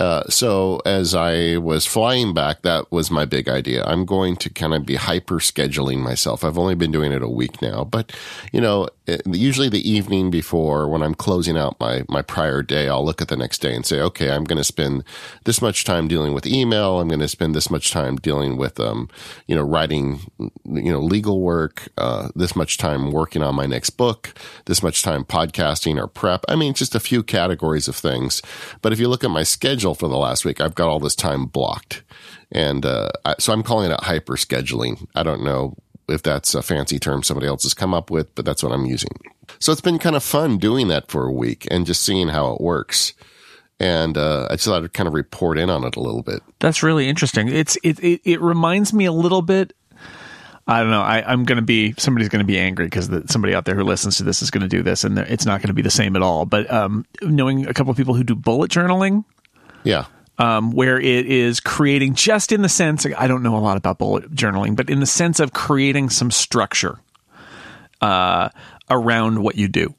Uh, 0.00 0.24
so 0.30 0.80
as 0.86 1.14
I 1.14 1.58
was 1.58 1.84
flying 1.84 2.32
back, 2.32 2.62
that 2.62 2.90
was 2.90 3.10
my 3.10 3.26
big 3.26 3.50
idea. 3.50 3.84
I'm 3.84 4.06
going 4.06 4.34
to 4.36 4.48
kind 4.48 4.72
of 4.72 4.86
be 4.86 4.94
hyper 4.94 5.36
scheduling 5.36 5.98
myself. 5.98 6.42
I've 6.42 6.56
only 6.56 6.74
been 6.74 6.90
doing 6.90 7.12
it 7.12 7.22
a 7.22 7.28
week 7.28 7.60
now, 7.60 7.84
but 7.84 8.16
you 8.50 8.62
know, 8.62 8.88
usually 9.26 9.68
the 9.68 9.88
evening 9.88 10.30
before 10.30 10.88
when 10.88 11.02
I'm 11.02 11.14
closing 11.14 11.58
out 11.58 11.78
my, 11.78 12.04
my 12.08 12.22
prior 12.22 12.62
day, 12.62 12.88
I'll 12.88 13.04
look 13.04 13.20
at 13.20 13.28
the 13.28 13.36
next 13.36 13.58
day 13.58 13.74
and 13.74 13.84
say, 13.84 14.00
okay, 14.00 14.30
I'm 14.30 14.44
going 14.44 14.56
to 14.56 14.64
spend 14.64 15.04
this 15.44 15.60
much 15.60 15.84
time 15.84 16.08
dealing 16.08 16.32
with 16.32 16.46
email. 16.46 17.00
I'm 17.00 17.08
going 17.08 17.20
to 17.20 17.28
spend 17.28 17.54
this 17.54 17.70
much 17.70 17.90
time 17.90 18.16
dealing 18.16 18.56
with, 18.56 18.80
um, 18.80 19.08
you 19.46 19.54
know, 19.54 19.62
writing, 19.62 20.20
you 20.38 20.92
know, 20.92 21.00
legal 21.00 21.40
work, 21.40 21.88
uh, 21.98 22.28
this 22.34 22.56
much 22.56 22.78
time 22.78 23.10
working 23.10 23.42
on 23.42 23.54
my 23.54 23.66
next 23.66 23.90
book, 23.90 24.32
this 24.64 24.82
much 24.82 25.02
time 25.02 25.24
podcasting 25.24 26.00
or 26.00 26.06
prep. 26.06 26.44
I 26.48 26.56
mean, 26.56 26.72
just 26.72 26.94
a 26.94 27.00
few 27.00 27.22
categories 27.22 27.86
of 27.86 27.96
things. 27.96 28.40
But 28.80 28.92
if 28.92 29.00
you 29.00 29.08
look 29.08 29.24
at 29.24 29.30
my 29.30 29.42
schedule, 29.42 29.89
schedule 29.90 30.08
for 30.08 30.12
the 30.12 30.18
last 30.18 30.44
week. 30.44 30.60
I've 30.60 30.74
got 30.74 30.88
all 30.88 31.00
this 31.00 31.14
time 31.14 31.46
blocked. 31.46 32.02
And 32.52 32.84
uh, 32.84 33.10
I, 33.24 33.34
so 33.38 33.52
I'm 33.52 33.62
calling 33.62 33.90
it 33.90 34.00
hyper 34.00 34.36
scheduling. 34.36 35.06
I 35.14 35.22
don't 35.22 35.42
know 35.42 35.76
if 36.08 36.22
that's 36.22 36.54
a 36.54 36.62
fancy 36.62 36.98
term 36.98 37.22
somebody 37.22 37.46
else 37.46 37.62
has 37.62 37.74
come 37.74 37.94
up 37.94 38.10
with, 38.10 38.34
but 38.34 38.44
that's 38.44 38.62
what 38.62 38.72
I'm 38.72 38.86
using. 38.86 39.10
So 39.58 39.72
it's 39.72 39.80
been 39.80 39.98
kind 39.98 40.16
of 40.16 40.22
fun 40.22 40.58
doing 40.58 40.88
that 40.88 41.10
for 41.10 41.26
a 41.26 41.32
week 41.32 41.66
and 41.70 41.86
just 41.86 42.02
seeing 42.02 42.28
how 42.28 42.52
it 42.54 42.60
works. 42.60 43.14
And 43.78 44.18
uh, 44.18 44.46
I 44.50 44.54
just 44.54 44.66
thought 44.66 44.82
I'd 44.82 44.92
kind 44.92 45.06
of 45.06 45.14
report 45.14 45.58
in 45.58 45.70
on 45.70 45.84
it 45.84 45.96
a 45.96 46.00
little 46.00 46.22
bit. 46.22 46.42
That's 46.58 46.82
really 46.82 47.08
interesting. 47.08 47.48
It's 47.48 47.78
it 47.82 47.98
it, 48.00 48.20
it 48.24 48.40
reminds 48.40 48.92
me 48.92 49.06
a 49.06 49.12
little 49.12 49.42
bit 49.42 49.72
I 50.66 50.80
don't 50.80 50.90
know. 50.90 51.02
I, 51.02 51.32
am 51.32 51.44
going 51.44 51.56
to 51.56 51.62
be 51.62 51.94
somebody's 51.98 52.28
going 52.28 52.40
to 52.40 52.46
be 52.46 52.58
angry 52.58 52.86
because 52.86 53.10
somebody 53.26 53.54
out 53.54 53.64
there 53.64 53.74
who 53.74 53.82
listens 53.82 54.18
to 54.18 54.22
this 54.22 54.40
is 54.40 54.52
going 54.52 54.62
to 54.62 54.68
do 54.68 54.84
this, 54.84 55.02
and 55.02 55.18
it's 55.18 55.44
not 55.44 55.60
going 55.60 55.68
to 55.68 55.74
be 55.74 55.82
the 55.82 55.90
same 55.90 56.14
at 56.14 56.22
all. 56.22 56.46
But 56.46 56.70
um, 56.70 57.04
knowing 57.22 57.66
a 57.66 57.74
couple 57.74 57.90
of 57.90 57.96
people 57.96 58.14
who 58.14 58.22
do 58.22 58.36
bullet 58.36 58.70
journaling, 58.70 59.24
yeah. 59.84 60.06
Um, 60.38 60.72
where 60.72 60.98
it 60.98 61.26
is 61.26 61.60
creating 61.60 62.14
just 62.14 62.50
in 62.50 62.62
the 62.62 62.68
sense 62.68 63.04
I 63.04 63.26
don't 63.26 63.42
know 63.42 63.56
a 63.56 63.60
lot 63.60 63.76
about 63.76 63.98
bullet 63.98 64.34
journaling, 64.34 64.74
but 64.74 64.88
in 64.88 65.00
the 65.00 65.06
sense 65.06 65.38
of 65.38 65.52
creating 65.52 66.08
some 66.08 66.30
structure 66.30 66.98
uh, 68.00 68.48
around 68.88 69.42
what 69.42 69.56
you 69.56 69.68
do, 69.68 69.94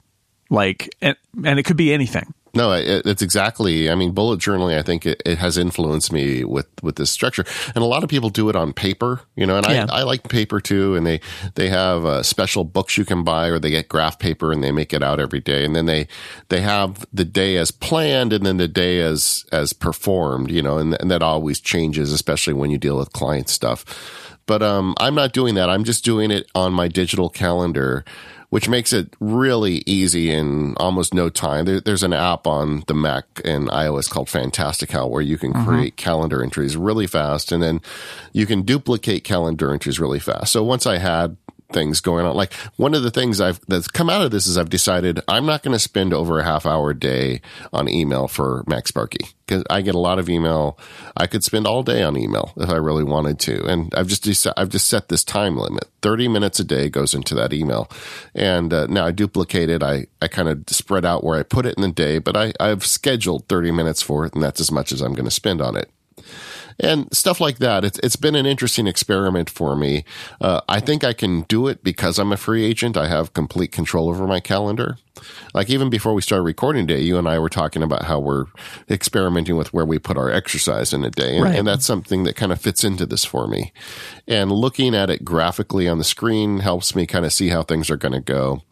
like 0.50 0.96
and, 1.00 1.16
and 1.46 1.60
it 1.60 1.64
could 1.64 1.78
be 1.78 1.94
anything. 1.94 2.34
No, 2.54 2.74
it, 2.74 3.06
it's 3.06 3.22
exactly. 3.22 3.90
I 3.90 3.96
mean, 3.96 4.12
bullet 4.12 4.40
journaling. 4.40 4.78
I 4.78 4.82
think 4.82 5.06
it, 5.06 5.22
it, 5.26 5.38
has 5.38 5.58
influenced 5.58 6.12
me 6.12 6.44
with 6.44 6.68
with 6.82 6.98
this 6.98 7.10
structure, 7.10 7.46
and 7.74 7.78
a 7.78 7.88
lot 7.88 8.04
of 8.04 8.10
people 8.10 8.30
do 8.30 8.50
it 8.50 8.56
on 8.56 8.74
paper. 8.74 9.22
You 9.36 9.46
know, 9.46 9.58
and 9.58 9.66
yeah. 9.68 9.86
I, 9.90 10.00
I 10.00 10.04
like 10.04 10.28
paper 10.28 10.60
too. 10.60 10.96
And 10.96 11.08
they 11.08 11.22
they 11.56 11.70
have 11.70 12.04
uh, 12.04 12.24
special 12.24 12.66
books 12.66 12.98
you 12.98 13.06
can 13.06 13.24
buy, 13.24 13.48
or 13.48 13.58
they 13.58 13.70
get 13.70 13.88
graph 13.88 14.20
paper 14.20 14.52
and 14.52 14.62
they 14.62 14.72
make 14.72 14.94
it 14.94 15.02
out 15.02 15.20
every 15.20 15.40
day. 15.40 15.64
And 15.64 15.76
then 15.76 15.86
they 15.86 16.08
they 16.50 16.60
have 16.60 17.06
the 17.14 17.26
day 17.26 17.56
as 17.56 17.72
planned, 17.72 18.34
and 18.34 18.46
then 18.46 18.58
the 18.58 18.68
day 18.68 19.00
as 19.00 19.46
as 19.54 19.72
performed. 19.72 20.52
You 20.52 20.62
know, 20.62 20.78
and 20.78 21.00
and 21.00 21.10
that 21.10 21.24
always 21.24 21.62
changes, 21.62 22.12
especially 22.12 22.54
when 22.54 22.70
you 22.70 22.78
deal 22.78 22.98
with 22.98 23.14
client 23.14 23.48
stuff. 23.48 24.28
But 24.46 24.62
um, 24.62 24.96
I'm 25.00 25.16
not 25.16 25.32
doing 25.32 25.56
that. 25.56 25.70
I'm 25.70 25.86
just 25.86 26.04
doing 26.04 26.32
it 26.32 26.50
on 26.54 26.74
my 26.74 26.90
digital 26.90 27.30
calendar 27.30 28.04
which 28.52 28.68
makes 28.68 28.92
it 28.92 29.16
really 29.22 29.82
easy 29.86 30.30
in 30.30 30.76
almost 30.76 31.14
no 31.14 31.30
time. 31.30 31.64
There, 31.64 31.80
there's 31.80 32.04
an 32.04 32.12
app 32.12 32.46
on 32.46 32.84
the 32.88 32.94
Mac 32.94 33.24
and 33.46 33.70
iOS 33.70 34.10
called 34.10 34.30
Fantastical 34.30 35.10
where 35.10 35.22
you 35.22 35.38
can 35.38 35.54
mm-hmm. 35.54 35.66
create 35.66 35.96
calendar 35.96 36.44
entries 36.44 36.76
really 36.76 37.08
fast 37.08 37.54
and 37.54 37.64
then 37.64 37.82
you 38.34 38.46
can 38.46 38.64
duplicate 38.64 39.24
calendar 39.24 39.72
entries 39.72 40.02
really 40.02 40.20
fast. 40.20 40.52
So 40.52 40.64
once 40.64 40.86
I 40.86 40.98
had 40.98 41.38
things 41.74 42.02
going 42.02 42.26
on. 42.26 42.36
Like 42.36 42.54
one 42.76 42.94
of 42.94 43.04
the 43.04 43.12
things 43.12 43.42
I've 43.42 43.60
that's 43.68 43.88
come 43.88 44.10
out 44.10 44.24
of 44.24 44.32
this 44.32 44.48
is 44.48 44.58
I've 44.58 44.70
decided 44.70 45.22
I'm 45.28 45.46
not 45.46 45.64
going 45.64 45.74
to 45.74 45.80
spend 45.80 46.14
over 46.14 46.40
a 46.40 46.44
half 46.44 46.66
hour 46.66 46.92
a 46.92 46.98
day 46.98 47.42
on 47.74 47.90
email 47.90 48.28
for 48.28 48.64
MacSparky 48.66 49.34
because 49.46 49.64
I 49.70 49.82
get 49.82 49.96
a 49.96 50.00
lot 50.00 50.20
of 50.20 50.30
email. 50.30 50.78
I 51.18 51.28
could 51.28 51.44
spend 51.44 51.68
all 51.68 51.84
day 51.84 52.04
on 52.04 52.18
email 52.18 52.54
if 52.58 52.70
I 52.70 52.78
really 52.78 53.04
wanted 53.04 53.40
to, 53.40 53.66
and 53.66 53.94
I've 53.96 54.08
just 54.08 54.24
decided, 54.24 54.60
I've 54.60 54.70
just 54.70 54.88
set 54.88 55.10
this 55.10 55.24
time 55.24 55.58
limit. 55.58 55.86
Thirty 56.02 56.28
minutes 56.28 56.60
a 56.60 56.64
day 56.64 56.90
goes 56.90 57.14
into 57.14 57.36
that 57.36 57.54
email, 57.54 57.90
and 58.34 58.74
uh, 58.74 58.88
now 58.88 59.06
I 59.06 59.12
duplicate 59.12 59.70
it. 59.70 59.84
I 59.84 60.08
I 60.22 60.28
kind 60.28 60.50
of 60.50 60.64
spread 60.68 61.06
out 61.06 61.24
where 61.24 61.40
I 61.40 61.44
put 61.44 61.66
it 61.66 61.76
in 61.76 61.82
the 61.82 61.92
day, 61.92 62.20
but 62.20 62.38
I 62.38 62.54
I've 62.60 62.86
scheduled 62.86 63.48
thirty 63.48 63.72
minutes 63.72 64.02
for 64.02 64.26
it, 64.26 64.34
and 64.34 64.44
that's 64.44 64.62
as 64.62 64.72
much 64.72 64.92
as 64.92 65.02
I'm 65.02 65.14
going 65.14 65.26
to 65.26 65.32
spend 65.32 65.62
on 65.62 65.76
it 65.76 65.90
and 66.80 67.14
stuff 67.16 67.40
like 67.40 67.58
that. 67.60 67.84
It's 67.84 68.00
it's 68.00 68.16
been 68.16 68.36
an 68.36 68.46
interesting 68.46 68.88
experiment 68.88 69.50
for 69.50 69.76
me. 69.76 70.04
Uh, 70.40 70.62
I 70.68 70.80
think 70.80 71.04
I 71.04 71.14
can 71.14 71.42
do 71.44 71.68
it 71.68 71.84
because 71.84 72.20
I'm 72.20 72.32
a 72.32 72.38
free 72.38 72.64
agent. 72.64 72.98
I 72.98 73.08
have 73.08 73.34
complete 73.34 73.72
control 73.72 74.10
over 74.10 74.28
my 74.28 74.40
calendar. 74.40 74.98
Like 75.54 75.70
even 75.70 75.90
before 75.90 76.14
we 76.14 76.22
started 76.22 76.44
recording 76.44 76.88
today, 76.88 77.02
you 77.02 77.18
and 77.18 77.28
I 77.28 77.40
were 77.40 77.50
talking 77.50 77.84
about 77.84 78.04
how 78.06 78.20
we're 78.20 78.46
experimenting 78.90 79.58
with 79.58 79.74
where 79.74 79.86
we 79.86 80.00
put 80.00 80.18
our 80.18 80.32
exercise 80.32 80.94
in 80.94 81.04
a 81.04 81.10
day. 81.10 81.36
And, 81.36 81.44
right. 81.44 81.56
and 81.56 81.68
that's 81.68 81.86
something 81.86 82.24
that 82.24 82.36
kind 82.36 82.52
of 82.52 82.62
fits 82.62 82.84
into 82.84 83.06
this 83.06 83.26
for 83.26 83.48
me. 83.48 83.74
And 84.28 84.52
looking 84.52 84.96
at 84.96 85.10
it 85.10 85.26
graphically 85.26 85.88
on 85.88 85.98
the 85.98 86.04
screen 86.04 86.60
helps 86.60 86.96
me 86.96 87.06
kind 87.06 87.26
of 87.26 87.34
see 87.34 87.50
how 87.50 87.64
things 87.64 87.90
are 87.90 87.98
going 87.98 88.14
to 88.14 88.22
go. 88.22 88.64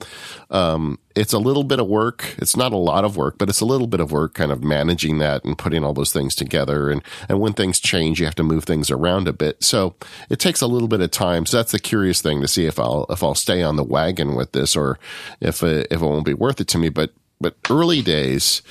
Um, 0.49 0.99
it's 1.15 1.33
a 1.33 1.39
little 1.39 1.63
bit 1.63 1.79
of 1.79 1.87
work. 1.87 2.35
It's 2.37 2.55
not 2.55 2.71
a 2.71 2.77
lot 2.77 3.03
of 3.03 3.17
work, 3.17 3.37
but 3.37 3.49
it's 3.49 3.59
a 3.59 3.65
little 3.65 3.87
bit 3.87 3.99
of 3.99 4.11
work 4.11 4.35
kind 4.35 4.51
of 4.51 4.63
managing 4.63 5.17
that 5.17 5.43
and 5.43 5.57
putting 5.57 5.83
all 5.83 5.93
those 5.93 6.13
things 6.13 6.33
together. 6.33 6.89
And, 6.89 7.03
and 7.27 7.41
when 7.41 7.53
things 7.53 7.79
change, 7.79 8.19
you 8.19 8.25
have 8.25 8.35
to 8.35 8.43
move 8.43 8.63
things 8.63 8.89
around 8.89 9.27
a 9.27 9.33
bit. 9.33 9.61
So 9.61 9.95
it 10.29 10.39
takes 10.39 10.61
a 10.61 10.67
little 10.67 10.87
bit 10.87 11.01
of 11.01 11.11
time. 11.11 11.45
So 11.45 11.57
that's 11.57 11.73
the 11.73 11.79
curious 11.79 12.21
thing 12.21 12.41
to 12.41 12.47
see 12.47 12.67
if 12.67 12.79
I'll, 12.79 13.05
if 13.09 13.21
I'll 13.21 13.35
stay 13.35 13.61
on 13.61 13.75
the 13.75 13.83
wagon 13.83 14.35
with 14.35 14.53
this 14.53 14.77
or 14.77 14.97
if, 15.41 15.61
it, 15.61 15.87
if 15.91 16.01
it 16.01 16.05
won't 16.05 16.28
be 16.29 16.33
worth 16.33 16.61
it 16.61 16.67
to 16.69 16.77
me. 16.77 16.89
But 16.89 17.11
but 17.41 17.55
early 17.69 18.01
days, 18.01 18.61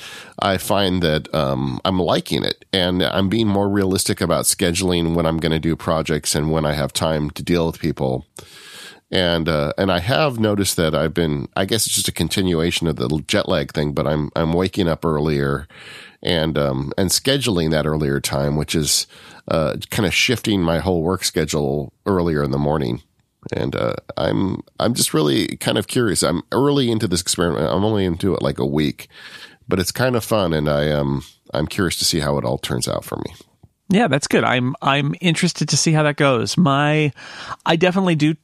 I 0.40 0.58
find 0.58 1.02
that 1.02 1.32
um, 1.34 1.80
I'm 1.84 1.98
liking 1.98 2.44
it, 2.44 2.64
and 2.72 3.02
I'm 3.02 3.28
being 3.28 3.48
more 3.48 3.68
realistic 3.68 4.20
about 4.20 4.44
scheduling 4.44 5.14
when 5.14 5.26
I'm 5.26 5.38
going 5.38 5.52
to 5.52 5.58
do 5.58 5.74
projects 5.74 6.34
and 6.34 6.50
when 6.50 6.66
I 6.66 6.74
have 6.74 6.92
time 6.92 7.30
to 7.30 7.42
deal 7.42 7.66
with 7.66 7.78
people. 7.78 8.26
And 9.10 9.48
uh, 9.48 9.72
and 9.78 9.90
I 9.90 10.00
have 10.00 10.38
noticed 10.38 10.76
that 10.76 10.94
I've 10.94 11.14
been, 11.14 11.48
I 11.56 11.64
guess 11.64 11.86
it's 11.86 11.94
just 11.94 12.08
a 12.08 12.12
continuation 12.12 12.86
of 12.86 12.96
the 12.96 13.08
jet 13.26 13.48
lag 13.48 13.72
thing, 13.72 13.92
but 13.92 14.06
I'm 14.06 14.30
I'm 14.36 14.52
waking 14.52 14.86
up 14.86 15.02
earlier 15.02 15.66
and 16.22 16.58
um, 16.58 16.92
and 16.98 17.08
scheduling 17.08 17.70
that 17.70 17.86
earlier 17.86 18.20
time, 18.20 18.56
which 18.56 18.74
is 18.74 19.06
uh, 19.50 19.76
kind 19.90 20.06
of 20.06 20.12
shifting 20.12 20.60
my 20.60 20.78
whole 20.78 21.02
work 21.02 21.24
schedule 21.24 21.94
earlier 22.04 22.42
in 22.42 22.50
the 22.50 22.58
morning 22.58 23.00
and 23.52 23.74
uh, 23.74 23.94
I'm 24.16 24.60
I'm 24.78 24.94
just 24.94 25.14
really 25.14 25.56
kind 25.56 25.78
of 25.78 25.86
curious. 25.86 26.22
I'm 26.22 26.42
early 26.52 26.90
into 26.90 27.08
this 27.08 27.20
experiment. 27.20 27.70
I'm 27.70 27.84
only 27.84 28.04
into 28.04 28.34
it 28.34 28.42
like 28.42 28.58
a 28.58 28.66
week, 28.66 29.08
but 29.68 29.78
it's 29.78 29.92
kind 29.92 30.16
of 30.16 30.24
fun, 30.24 30.52
and 30.52 30.68
I 30.68 30.84
am 30.84 30.98
um, 31.00 31.24
I'm 31.54 31.66
curious 31.66 31.96
to 31.96 32.04
see 32.04 32.20
how 32.20 32.38
it 32.38 32.44
all 32.44 32.58
turns 32.58 32.88
out 32.88 33.04
for 33.04 33.16
me. 33.16 33.34
Yeah, 33.88 34.08
that's 34.08 34.26
good. 34.26 34.44
I'm 34.44 34.74
I'm 34.82 35.14
interested 35.20 35.68
to 35.70 35.76
see 35.76 35.92
how 35.92 36.02
that 36.02 36.16
goes. 36.16 36.56
My 36.56 37.12
I 37.64 37.76
definitely 37.76 38.16
do 38.16 38.34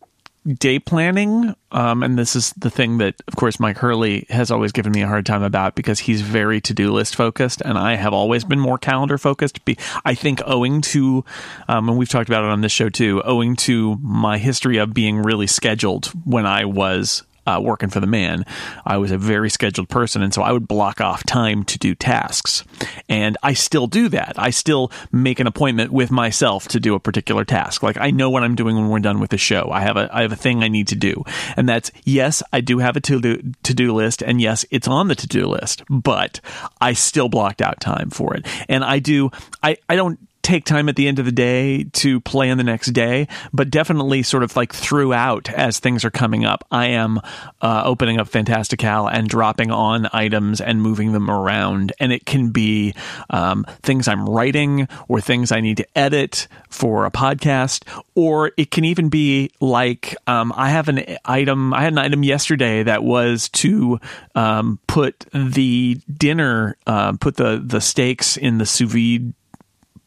day 0.46 0.78
planning, 0.78 1.54
um, 1.72 2.02
and 2.02 2.18
this 2.18 2.36
is 2.36 2.52
the 2.52 2.70
thing 2.70 2.98
that, 2.98 3.14
of 3.26 3.36
course, 3.36 3.58
Mike 3.58 3.78
Hurley 3.78 4.26
has 4.28 4.50
always 4.50 4.72
given 4.72 4.92
me 4.92 5.02
a 5.02 5.06
hard 5.06 5.24
time 5.24 5.42
about 5.42 5.74
because 5.74 6.00
he's 6.00 6.20
very 6.20 6.60
to 6.62 6.74
do 6.74 6.92
list 6.92 7.16
focused, 7.16 7.60
and 7.62 7.78
I 7.78 7.96
have 7.96 8.12
always 8.12 8.44
been 8.44 8.60
more 8.60 8.78
calendar 8.78 9.16
focused. 9.18 9.60
I 10.04 10.14
think 10.14 10.42
owing 10.44 10.80
to, 10.82 11.24
um, 11.68 11.88
and 11.88 11.98
we've 11.98 12.08
talked 12.08 12.28
about 12.28 12.44
it 12.44 12.50
on 12.50 12.60
this 12.60 12.72
show 12.72 12.88
too, 12.88 13.22
owing 13.24 13.56
to 13.56 13.96
my 14.02 14.38
history 14.38 14.76
of 14.76 14.92
being 14.92 15.18
really 15.18 15.46
scheduled 15.46 16.06
when 16.24 16.46
I 16.46 16.64
was 16.64 17.22
uh, 17.46 17.60
working 17.62 17.90
for 17.90 18.00
the 18.00 18.06
man, 18.06 18.44
I 18.84 18.96
was 18.96 19.10
a 19.10 19.18
very 19.18 19.50
scheduled 19.50 19.88
person. 19.88 20.22
And 20.22 20.32
so 20.32 20.42
I 20.42 20.52
would 20.52 20.68
block 20.68 21.00
off 21.00 21.24
time 21.24 21.64
to 21.64 21.78
do 21.78 21.94
tasks. 21.94 22.64
And 23.08 23.36
I 23.42 23.54
still 23.54 23.86
do 23.86 24.08
that. 24.10 24.34
I 24.36 24.50
still 24.50 24.90
make 25.12 25.40
an 25.40 25.46
appointment 25.46 25.92
with 25.92 26.10
myself 26.10 26.68
to 26.68 26.80
do 26.80 26.94
a 26.94 27.00
particular 27.00 27.44
task. 27.44 27.82
Like 27.82 27.98
I 27.98 28.10
know 28.10 28.30
what 28.30 28.42
I'm 28.42 28.54
doing 28.54 28.76
when 28.76 28.88
we're 28.88 29.00
done 29.00 29.20
with 29.20 29.30
the 29.30 29.38
show. 29.38 29.70
I 29.72 29.80
have 29.80 29.96
a, 29.96 30.08
I 30.12 30.22
have 30.22 30.32
a 30.32 30.36
thing 30.36 30.62
I 30.62 30.68
need 30.68 30.88
to 30.88 30.96
do. 30.96 31.24
And 31.56 31.68
that's, 31.68 31.90
yes, 32.04 32.42
I 32.52 32.60
do 32.60 32.78
have 32.78 32.96
a 32.96 33.00
to 33.00 33.20
do, 33.20 33.52
to 33.62 33.74
do 33.74 33.92
list. 33.94 34.22
And 34.22 34.40
yes, 34.40 34.64
it's 34.70 34.88
on 34.88 35.08
the 35.08 35.14
to 35.14 35.26
do 35.26 35.46
list, 35.46 35.82
but 35.88 36.40
I 36.80 36.92
still 36.92 37.28
blocked 37.28 37.62
out 37.62 37.80
time 37.80 38.10
for 38.10 38.34
it. 38.34 38.46
And 38.68 38.84
I 38.84 38.98
do, 38.98 39.30
I, 39.62 39.76
I 39.88 39.96
don't, 39.96 40.18
take 40.44 40.64
time 40.64 40.88
at 40.88 40.94
the 40.94 41.08
end 41.08 41.18
of 41.18 41.24
the 41.24 41.32
day 41.32 41.84
to 41.84 42.20
plan 42.20 42.58
the 42.58 42.64
next 42.64 42.88
day, 42.88 43.26
but 43.52 43.70
definitely 43.70 44.22
sort 44.22 44.42
of 44.42 44.54
like 44.54 44.72
throughout 44.72 45.48
as 45.50 45.80
things 45.80 46.04
are 46.04 46.10
coming 46.10 46.44
up, 46.44 46.64
I 46.70 46.88
am 46.88 47.18
uh, 47.60 47.82
opening 47.84 48.20
up 48.20 48.28
Fantastical 48.28 49.08
and 49.08 49.28
dropping 49.28 49.70
on 49.70 50.08
items 50.12 50.60
and 50.60 50.82
moving 50.82 51.12
them 51.12 51.30
around. 51.30 51.92
And 51.98 52.12
it 52.12 52.26
can 52.26 52.50
be 52.50 52.94
um, 53.30 53.64
things 53.82 54.06
I'm 54.06 54.28
writing 54.28 54.86
or 55.08 55.20
things 55.20 55.50
I 55.50 55.60
need 55.60 55.78
to 55.78 55.98
edit 55.98 56.46
for 56.68 57.06
a 57.06 57.10
podcast, 57.10 57.84
or 58.14 58.52
it 58.56 58.70
can 58.70 58.84
even 58.84 59.08
be 59.08 59.50
like 59.60 60.14
um, 60.26 60.52
I 60.54 60.68
have 60.68 60.88
an 60.88 61.04
item, 61.24 61.72
I 61.72 61.82
had 61.82 61.92
an 61.92 61.98
item 61.98 62.22
yesterday 62.22 62.82
that 62.82 63.02
was 63.02 63.48
to 63.50 63.98
um, 64.34 64.78
put 64.86 65.20
the 65.32 65.98
dinner, 66.12 66.76
uh, 66.86 67.14
put 67.14 67.36
the, 67.36 67.62
the 67.64 67.80
steaks 67.80 68.36
in 68.36 68.58
the 68.58 68.66
sous 68.66 68.92
vide 68.92 69.32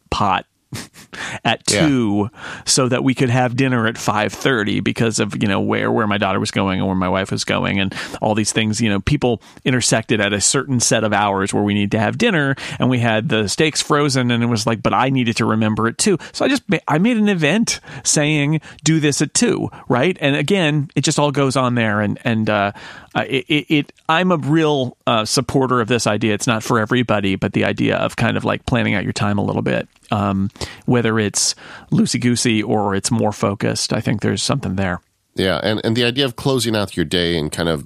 pot 0.09 0.45
at 1.45 1.65
two 1.65 2.29
yeah. 2.31 2.63
so 2.65 2.89
that 2.89 3.03
we 3.03 3.15
could 3.15 3.29
have 3.29 3.55
dinner 3.55 3.87
at 3.87 3.97
five 3.97 4.33
thirty 4.33 4.81
because 4.81 5.19
of 5.19 5.41
you 5.41 5.47
know 5.47 5.61
where 5.61 5.91
where 5.91 6.07
my 6.07 6.17
daughter 6.17 6.39
was 6.39 6.51
going 6.51 6.79
and 6.79 6.87
where 6.87 6.95
my 6.95 7.07
wife 7.07 7.31
was 7.31 7.45
going 7.45 7.79
and 7.79 7.95
all 8.21 8.35
these 8.35 8.51
things 8.51 8.81
you 8.81 8.89
know 8.89 8.99
people 8.99 9.41
intersected 9.63 10.19
at 10.19 10.33
a 10.33 10.41
certain 10.41 10.81
set 10.81 11.05
of 11.05 11.13
hours 11.13 11.53
where 11.53 11.63
we 11.63 11.73
need 11.73 11.91
to 11.91 11.99
have 11.99 12.17
dinner 12.17 12.53
and 12.79 12.89
we 12.89 12.99
had 12.99 13.29
the 13.29 13.47
steaks 13.47 13.81
frozen 13.81 14.29
and 14.29 14.43
it 14.43 14.47
was 14.47 14.67
like 14.67 14.83
but 14.83 14.93
I 14.93 15.09
needed 15.09 15.37
to 15.37 15.45
remember 15.45 15.87
it 15.87 15.97
too 15.97 16.17
so 16.33 16.43
I 16.43 16.49
just 16.49 16.63
I 16.85 16.97
made 16.97 17.15
an 17.15 17.29
event 17.29 17.79
saying 18.03 18.59
do 18.83 18.99
this 18.99 19.21
at 19.21 19.33
two 19.33 19.69
right 19.87 20.17
and 20.19 20.35
again 20.35 20.89
it 20.95 21.01
just 21.05 21.17
all 21.17 21.31
goes 21.31 21.55
on 21.55 21.75
there 21.75 22.01
and 22.01 22.19
and 22.25 22.49
uh, 22.49 22.73
uh, 23.17 23.25
it, 23.27 23.45
it, 23.47 23.73
it, 23.73 23.93
I'm 24.07 24.31
a 24.31 24.37
real 24.37 24.95
uh, 25.07 25.25
supporter 25.25 25.81
of 25.81 25.87
this 25.87 26.05
idea. 26.05 26.35
It's 26.35 26.45
not 26.45 26.61
for 26.61 26.79
everybody, 26.79 27.35
but 27.35 27.53
the 27.53 27.65
idea 27.65 27.97
of 27.97 28.15
kind 28.15 28.37
of 28.37 28.45
like 28.45 28.67
planning 28.67 28.93
out 28.93 29.03
your 29.03 29.13
time 29.13 29.39
a 29.39 29.43
little 29.43 29.63
bit, 29.63 29.87
um, 30.11 30.49
whether 30.85 31.19
it's 31.19 31.55
loosey 31.91 32.19
goosey 32.19 32.63
or 32.63 32.95
it's 32.95 33.11
more 33.11 33.31
focused. 33.31 33.93
I 33.93 34.01
think 34.01 34.21
there's 34.21 34.43
something 34.43 34.75
there. 34.75 35.01
Yeah, 35.35 35.59
and 35.63 35.81
and 35.83 35.95
the 35.95 36.03
idea 36.03 36.25
of 36.25 36.35
closing 36.35 36.75
out 36.75 36.97
your 36.97 37.05
day 37.05 37.37
and 37.37 37.51
kind 37.51 37.69
of 37.69 37.85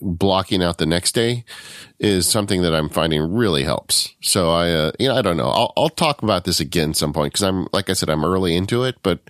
blocking 0.00 0.62
out 0.62 0.78
the 0.78 0.86
next 0.86 1.12
day 1.12 1.44
is 1.98 2.28
something 2.28 2.62
that 2.62 2.74
I'm 2.74 2.88
finding 2.88 3.32
really 3.32 3.64
helps. 3.64 4.14
So 4.20 4.50
I, 4.50 4.70
uh, 4.70 4.92
you 4.98 5.08
know, 5.08 5.16
I 5.16 5.22
don't 5.22 5.36
know. 5.36 5.48
I'll, 5.48 5.72
I'll 5.76 5.88
talk 5.88 6.22
about 6.22 6.44
this 6.44 6.60
again 6.60 6.94
some 6.94 7.12
point 7.12 7.32
because 7.32 7.42
I'm, 7.42 7.66
like 7.72 7.90
I 7.90 7.94
said, 7.94 8.08
I'm 8.08 8.24
early 8.24 8.54
into 8.54 8.84
it, 8.84 8.96
but 9.02 9.20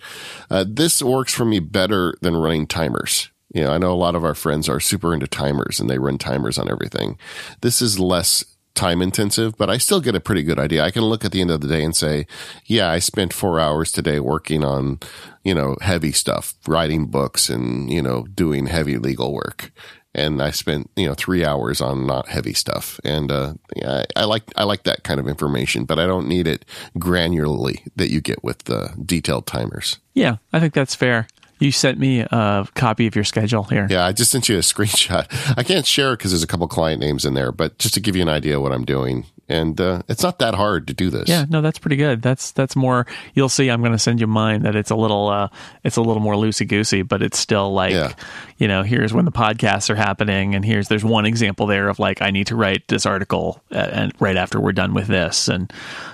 uh, 0.51 0.65
this 0.69 1.03
works 1.03 1.33
for 1.33 1.45
me 1.45 1.59
better 1.59 2.15
than 2.21 2.37
running 2.37 2.67
timers. 2.67 3.31
You 3.55 3.65
know, 3.65 3.73
I 3.73 3.79
know 3.79 3.93
a 3.93 3.95
lot 3.95 4.15
of 4.15 4.25
our 4.25 4.35
friends 4.35 4.69
are 4.69 4.81
super 4.81 5.13
into 5.13 5.27
timers 5.27 5.79
and 5.79 5.89
they 5.89 5.99
run 5.99 6.19
timers 6.19 6.59
on 6.59 6.71
everything. 6.71 7.19
This 7.61 7.83
is 7.83 7.99
less 8.01 8.45
time 8.75 9.03
intensive, 9.03 9.57
but 9.57 9.71
I 9.71 9.79
still 9.79 10.01
get 10.01 10.15
a 10.15 10.21
pretty 10.21 10.43
good 10.43 10.59
idea. 10.59 10.85
I 10.85 10.91
can 10.91 11.03
look 11.03 11.25
at 11.25 11.33
the 11.33 11.41
end 11.41 11.51
of 11.51 11.61
the 11.61 11.69
day 11.69 11.83
and 11.85 11.95
say, 11.95 12.27
yeah, 12.67 12.91
I 12.91 12.99
spent 12.99 13.33
four 13.33 13.61
hours 13.61 13.93
today 13.93 14.21
working 14.21 14.65
on, 14.65 15.01
you 15.45 15.55
know, 15.55 15.77
heavy 15.81 16.13
stuff, 16.13 16.55
writing 16.67 17.07
books 17.07 17.49
and, 17.49 17.91
you 17.93 18.03
know, 18.03 18.25
doing 18.35 18.67
heavy 18.67 18.99
legal 18.99 19.33
work. 19.33 19.73
And 20.15 20.43
I 20.43 20.51
spent, 20.51 20.91
you 20.95 21.07
know, 21.07 21.15
three 21.15 21.43
hours 21.43 21.81
on 21.81 22.07
not 22.07 22.29
heavy 22.29 22.53
stuff. 22.53 23.01
And, 23.03 23.33
uh, 23.33 23.55
yeah, 23.75 24.05
I, 24.17 24.23
I 24.23 24.25
like, 24.25 24.43
I 24.57 24.65
like 24.65 24.83
that 24.83 25.05
kind 25.05 25.19
of 25.19 25.27
information, 25.27 25.85
but 25.85 25.99
I 25.99 26.07
don't 26.07 26.29
need 26.29 26.47
it 26.47 26.67
granularly 26.99 27.81
that 27.97 28.11
you 28.11 28.21
get 28.21 28.45
with 28.45 28.65
the 28.65 28.93
detailed 29.05 29.47
timers. 29.47 29.99
Yeah, 30.13 30.37
I 30.53 30.61
think 30.61 30.75
that's 30.75 30.95
fair. 30.95 31.29
You 31.63 31.71
sent 31.71 31.99
me 31.99 32.21
a 32.21 32.67
copy 32.75 33.07
of 33.07 33.15
your 33.15 33.25
schedule 33.25 33.63
here. 33.63 33.87
Yeah, 33.89 34.05
I 34.05 34.13
just 34.13 34.33
sent 34.33 34.49
you 34.49 34.57
a 34.57 34.61
screenshot. 34.63 35.27
I 35.57 35.63
can't 35.63 35.87
share 35.87 36.13
it 36.13 36.19
because 36.19 36.33
there's 36.33 36.43
a 36.43 36.49
couple 36.49 36.67
client 36.67 37.01
names 37.01 37.25
in 37.25 37.35
there, 37.35 37.53
but 37.53 37.79
just 37.79 37.95
to 37.95 38.01
give 38.01 38.17
you 38.17 38.23
an 38.23 38.29
idea 38.29 38.57
of 38.57 38.63
what 38.63 38.73
I'm 38.73 38.85
doing. 38.85 39.27
And 39.49 39.81
uh, 39.81 40.03
it's 40.09 40.23
not 40.23 40.39
that 40.39 40.55
hard 40.55 40.87
to 40.87 40.95
do 40.95 41.11
this. 41.11 41.29
Yeah, 41.29 41.45
no, 41.49 41.61
that's 41.61 41.79
pretty 41.79 41.97
good. 41.97 42.23
That's 42.23 42.53
that's 42.53 42.75
more. 42.75 43.07
You'll 43.35 43.51
see. 43.51 43.71
I'm 43.71 43.81
going 43.81 43.93
to 43.93 43.99
send 43.99 44.21
you 44.21 44.27
mine. 44.27 44.63
That 44.63 44.77
it's 44.77 44.91
a 44.91 44.97
little, 44.97 45.29
uh, 45.29 45.49
it's 45.85 45.97
a 45.97 46.01
little 46.01 46.23
more 46.23 46.35
loosey 46.35 46.67
goosey, 46.67 47.03
but 47.03 47.23
it's 47.23 47.39
still 47.39 47.73
like, 47.73 47.93
yeah. 47.93 48.15
you 48.57 48.67
know, 48.67 48.83
here's 48.83 49.13
when 49.13 49.25
the 49.25 49.33
podcasts 49.33 49.91
are 49.91 49.95
happening, 49.95 50.55
and 50.55 50.65
here's 50.65 50.89
there's 50.89 51.05
one 51.05 51.27
example 51.27 51.67
there 51.67 51.89
of 51.89 51.99
like 51.99 52.23
I 52.23 52.31
need 52.31 52.47
to 52.47 52.57
write 52.57 52.89
this 52.89 53.05
article, 53.05 53.63
uh, 53.71 53.89
and 53.93 54.13
right 54.21 54.37
after 54.37 54.59
we're 54.59 54.73
done 54.73 54.95
with 54.95 55.07
this, 55.07 55.49
and 55.49 55.71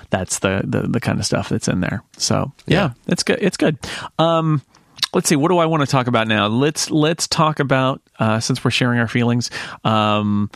that's 0.09 0.39
the 0.39 0.61
the, 0.65 0.81
the 0.81 0.99
kind 0.99 1.19
of 1.19 1.25
stuff 1.25 1.49
that's 1.49 1.69
in 1.69 1.79
there. 1.79 2.03
So 2.17 2.51
yeah, 2.65 2.75
yeah. 2.77 2.93
it's 3.07 3.23
good. 3.23 3.39
It's 3.41 3.57
good. 3.57 3.77
Um, 4.17 4.63
let's 5.13 5.27
see 5.27 5.35
what 5.35 5.49
do 5.49 5.57
i 5.57 5.65
want 5.65 5.81
to 5.81 5.87
talk 5.87 6.07
about 6.07 6.27
now? 6.27 6.47
Let's 6.47 6.89
let's 6.91 7.27
talk 7.27 7.59
about 7.59 8.01
uh, 8.19 8.39
since 8.39 8.63
we're 8.63 8.71
sharing 8.71 8.99
our 8.99 9.07
feelings 9.07 9.49
um, 9.83 10.49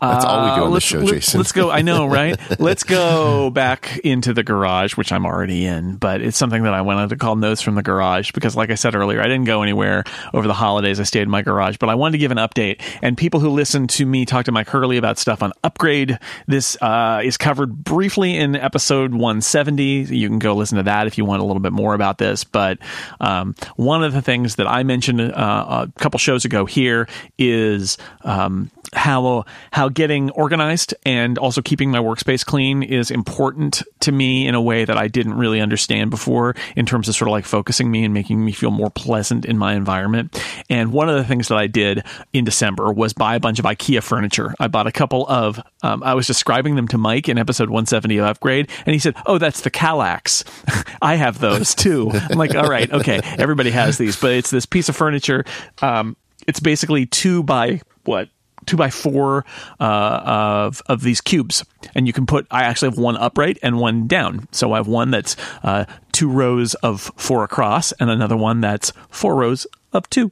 that's 0.00 0.24
all 0.24 0.44
we 0.44 0.54
do 0.54 0.62
on 0.62 0.70
uh, 0.70 0.74
the 0.74 0.80
show, 0.80 1.04
Jason. 1.04 1.38
let's 1.38 1.50
go. 1.50 1.70
I 1.70 1.82
know, 1.82 2.06
right? 2.06 2.38
let's 2.60 2.84
go 2.84 3.50
back 3.50 3.98
into 4.04 4.32
the 4.32 4.44
garage, 4.44 4.96
which 4.96 5.10
I'm 5.10 5.26
already 5.26 5.66
in, 5.66 5.96
but 5.96 6.20
it's 6.20 6.36
something 6.36 6.62
that 6.62 6.72
I 6.72 6.82
wanted 6.82 7.08
to 7.08 7.16
call 7.16 7.34
notes 7.34 7.62
from 7.62 7.74
the 7.74 7.82
garage 7.82 8.30
because, 8.30 8.54
like 8.54 8.70
I 8.70 8.76
said 8.76 8.94
earlier, 8.94 9.20
I 9.20 9.24
didn't 9.24 9.46
go 9.46 9.62
anywhere 9.62 10.04
over 10.32 10.46
the 10.46 10.54
holidays. 10.54 11.00
I 11.00 11.02
stayed 11.02 11.22
in 11.22 11.30
my 11.30 11.42
garage, 11.42 11.78
but 11.78 11.88
I 11.88 11.96
wanted 11.96 12.12
to 12.12 12.18
give 12.18 12.30
an 12.30 12.38
update. 12.38 12.80
And 13.02 13.18
people 13.18 13.40
who 13.40 13.48
listen 13.48 13.88
to 13.88 14.06
me 14.06 14.24
talk 14.24 14.44
to 14.44 14.52
Mike 14.52 14.68
Hurley 14.68 14.98
about 14.98 15.18
stuff 15.18 15.42
on 15.42 15.52
Upgrade, 15.64 16.16
this 16.46 16.80
uh, 16.80 17.20
is 17.24 17.36
covered 17.36 17.82
briefly 17.82 18.36
in 18.36 18.54
episode 18.54 19.12
170. 19.12 19.84
You 19.84 20.28
can 20.28 20.38
go 20.38 20.54
listen 20.54 20.76
to 20.76 20.84
that 20.84 21.08
if 21.08 21.18
you 21.18 21.24
want 21.24 21.42
a 21.42 21.44
little 21.44 21.60
bit 21.60 21.72
more 21.72 21.94
about 21.94 22.18
this. 22.18 22.44
But 22.44 22.78
um, 23.20 23.56
one 23.74 24.04
of 24.04 24.12
the 24.12 24.22
things 24.22 24.56
that 24.56 24.68
I 24.68 24.84
mentioned 24.84 25.20
uh, 25.20 25.88
a 25.88 26.00
couple 26.00 26.18
shows 26.18 26.44
ago 26.44 26.66
here 26.66 27.08
is 27.36 27.98
um, 28.22 28.70
how 28.94 29.44
how 29.72 29.88
getting 29.88 30.30
organized 30.30 30.94
and 31.04 31.38
also 31.38 31.60
keeping 31.62 31.90
my 31.90 31.98
workspace 31.98 32.44
clean 32.44 32.82
is 32.82 33.10
important 33.10 33.82
to 34.00 34.12
me 34.12 34.46
in 34.46 34.54
a 34.54 34.60
way 34.60 34.84
that 34.84 34.96
I 34.96 35.08
didn't 35.08 35.34
really 35.34 35.60
understand 35.60 36.10
before 36.10 36.54
in 36.76 36.86
terms 36.86 37.08
of 37.08 37.14
sort 37.14 37.28
of 37.28 37.32
like 37.32 37.44
focusing 37.44 37.90
me 37.90 38.04
and 38.04 38.14
making 38.14 38.44
me 38.44 38.52
feel 38.52 38.70
more 38.70 38.90
pleasant 38.90 39.44
in 39.44 39.58
my 39.58 39.74
environment. 39.74 40.42
And 40.70 40.92
one 40.92 41.08
of 41.08 41.16
the 41.16 41.24
things 41.24 41.48
that 41.48 41.58
I 41.58 41.66
did 41.66 42.04
in 42.32 42.44
December 42.44 42.92
was 42.92 43.12
buy 43.12 43.34
a 43.34 43.40
bunch 43.40 43.58
of 43.58 43.64
IKEA 43.64 44.02
furniture. 44.02 44.54
I 44.58 44.68
bought 44.68 44.86
a 44.86 44.92
couple 44.92 45.26
of 45.28 45.60
um, 45.82 46.02
I 46.02 46.14
was 46.14 46.26
describing 46.26 46.76
them 46.76 46.88
to 46.88 46.98
Mike 46.98 47.28
in 47.28 47.38
episode 47.38 47.68
170 47.68 48.18
of 48.18 48.26
Upgrade 48.26 48.70
and 48.86 48.94
he 48.94 48.98
said, 48.98 49.14
"Oh, 49.26 49.38
that's 49.38 49.62
the 49.62 49.70
Kallax. 49.70 50.44
I 51.02 51.16
have 51.16 51.38
those 51.38 51.74
too." 51.74 52.10
I'm 52.12 52.38
like, 52.38 52.54
"All 52.54 52.68
right, 52.68 52.90
okay. 52.92 53.20
Everybody 53.38 53.70
has 53.70 53.98
these, 53.98 54.20
but 54.20 54.32
it's 54.32 54.50
this 54.50 54.66
piece 54.66 54.88
of 54.88 54.96
furniture 54.96 55.44
um, 55.82 56.16
it's 56.46 56.60
basically 56.60 57.06
two 57.06 57.42
by 57.42 57.80
what 58.04 58.28
two 58.68 58.76
by 58.76 58.90
four 58.90 59.44
uh, 59.80 60.20
of 60.24 60.82
of 60.86 61.02
these 61.02 61.20
cubes, 61.20 61.64
and 61.94 62.06
you 62.06 62.12
can 62.12 62.26
put. 62.26 62.46
I 62.50 62.64
actually 62.64 62.90
have 62.90 62.98
one 62.98 63.16
upright 63.16 63.58
and 63.62 63.78
one 63.78 64.06
down. 64.06 64.48
So 64.52 64.72
I 64.72 64.76
have 64.76 64.88
one 64.88 65.10
that's 65.10 65.36
uh, 65.62 65.84
two 66.12 66.28
rows 66.28 66.74
of 66.74 67.10
four 67.16 67.44
across, 67.44 67.92
and 67.92 68.10
another 68.10 68.36
one 68.36 68.60
that's 68.60 68.92
four 69.10 69.34
rows 69.34 69.66
of 69.92 70.08
two. 70.10 70.30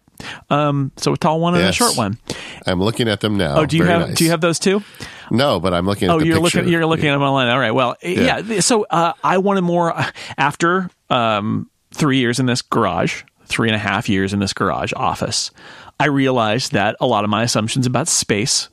Um, 0.50 0.92
so 0.96 1.12
a 1.12 1.16
tall 1.16 1.40
one 1.40 1.54
and 1.54 1.62
yes. 1.64 1.74
a 1.74 1.76
short 1.76 1.96
one. 1.96 2.18
I'm 2.66 2.80
looking 2.80 3.08
at 3.08 3.20
them 3.20 3.36
now. 3.36 3.56
Oh, 3.56 3.66
do 3.66 3.76
you 3.76 3.84
Very 3.84 3.98
have 3.98 4.08
nice. 4.08 4.18
do 4.18 4.24
you 4.24 4.30
have 4.30 4.40
those 4.40 4.58
two? 4.58 4.82
No, 5.30 5.60
but 5.60 5.74
I'm 5.74 5.86
looking. 5.86 6.08
at 6.08 6.14
Oh, 6.14 6.18
you're 6.18 6.40
picture. 6.40 6.58
looking 6.58 6.72
you're 6.72 6.86
looking 6.86 7.06
yeah. 7.06 7.12
at 7.12 7.14
them 7.14 7.22
online. 7.22 7.48
All 7.48 7.58
right. 7.58 7.72
Well, 7.72 7.96
yeah. 8.02 8.38
yeah 8.38 8.60
so 8.60 8.86
uh, 8.90 9.12
I 9.24 9.38
wanted 9.38 9.62
more 9.62 9.96
uh, 9.96 10.10
after 10.38 10.90
um, 11.10 11.68
three 11.92 12.18
years 12.18 12.38
in 12.38 12.46
this 12.46 12.62
garage, 12.62 13.22
three 13.46 13.68
and 13.68 13.76
a 13.76 13.78
half 13.78 14.08
years 14.08 14.32
in 14.32 14.38
this 14.40 14.52
garage 14.52 14.92
office. 14.96 15.50
I 15.98 16.06
realized 16.06 16.72
that 16.72 16.96
a 17.00 17.06
lot 17.06 17.24
of 17.24 17.30
my 17.30 17.42
assumptions 17.42 17.86
about 17.86 18.08
space 18.08 18.68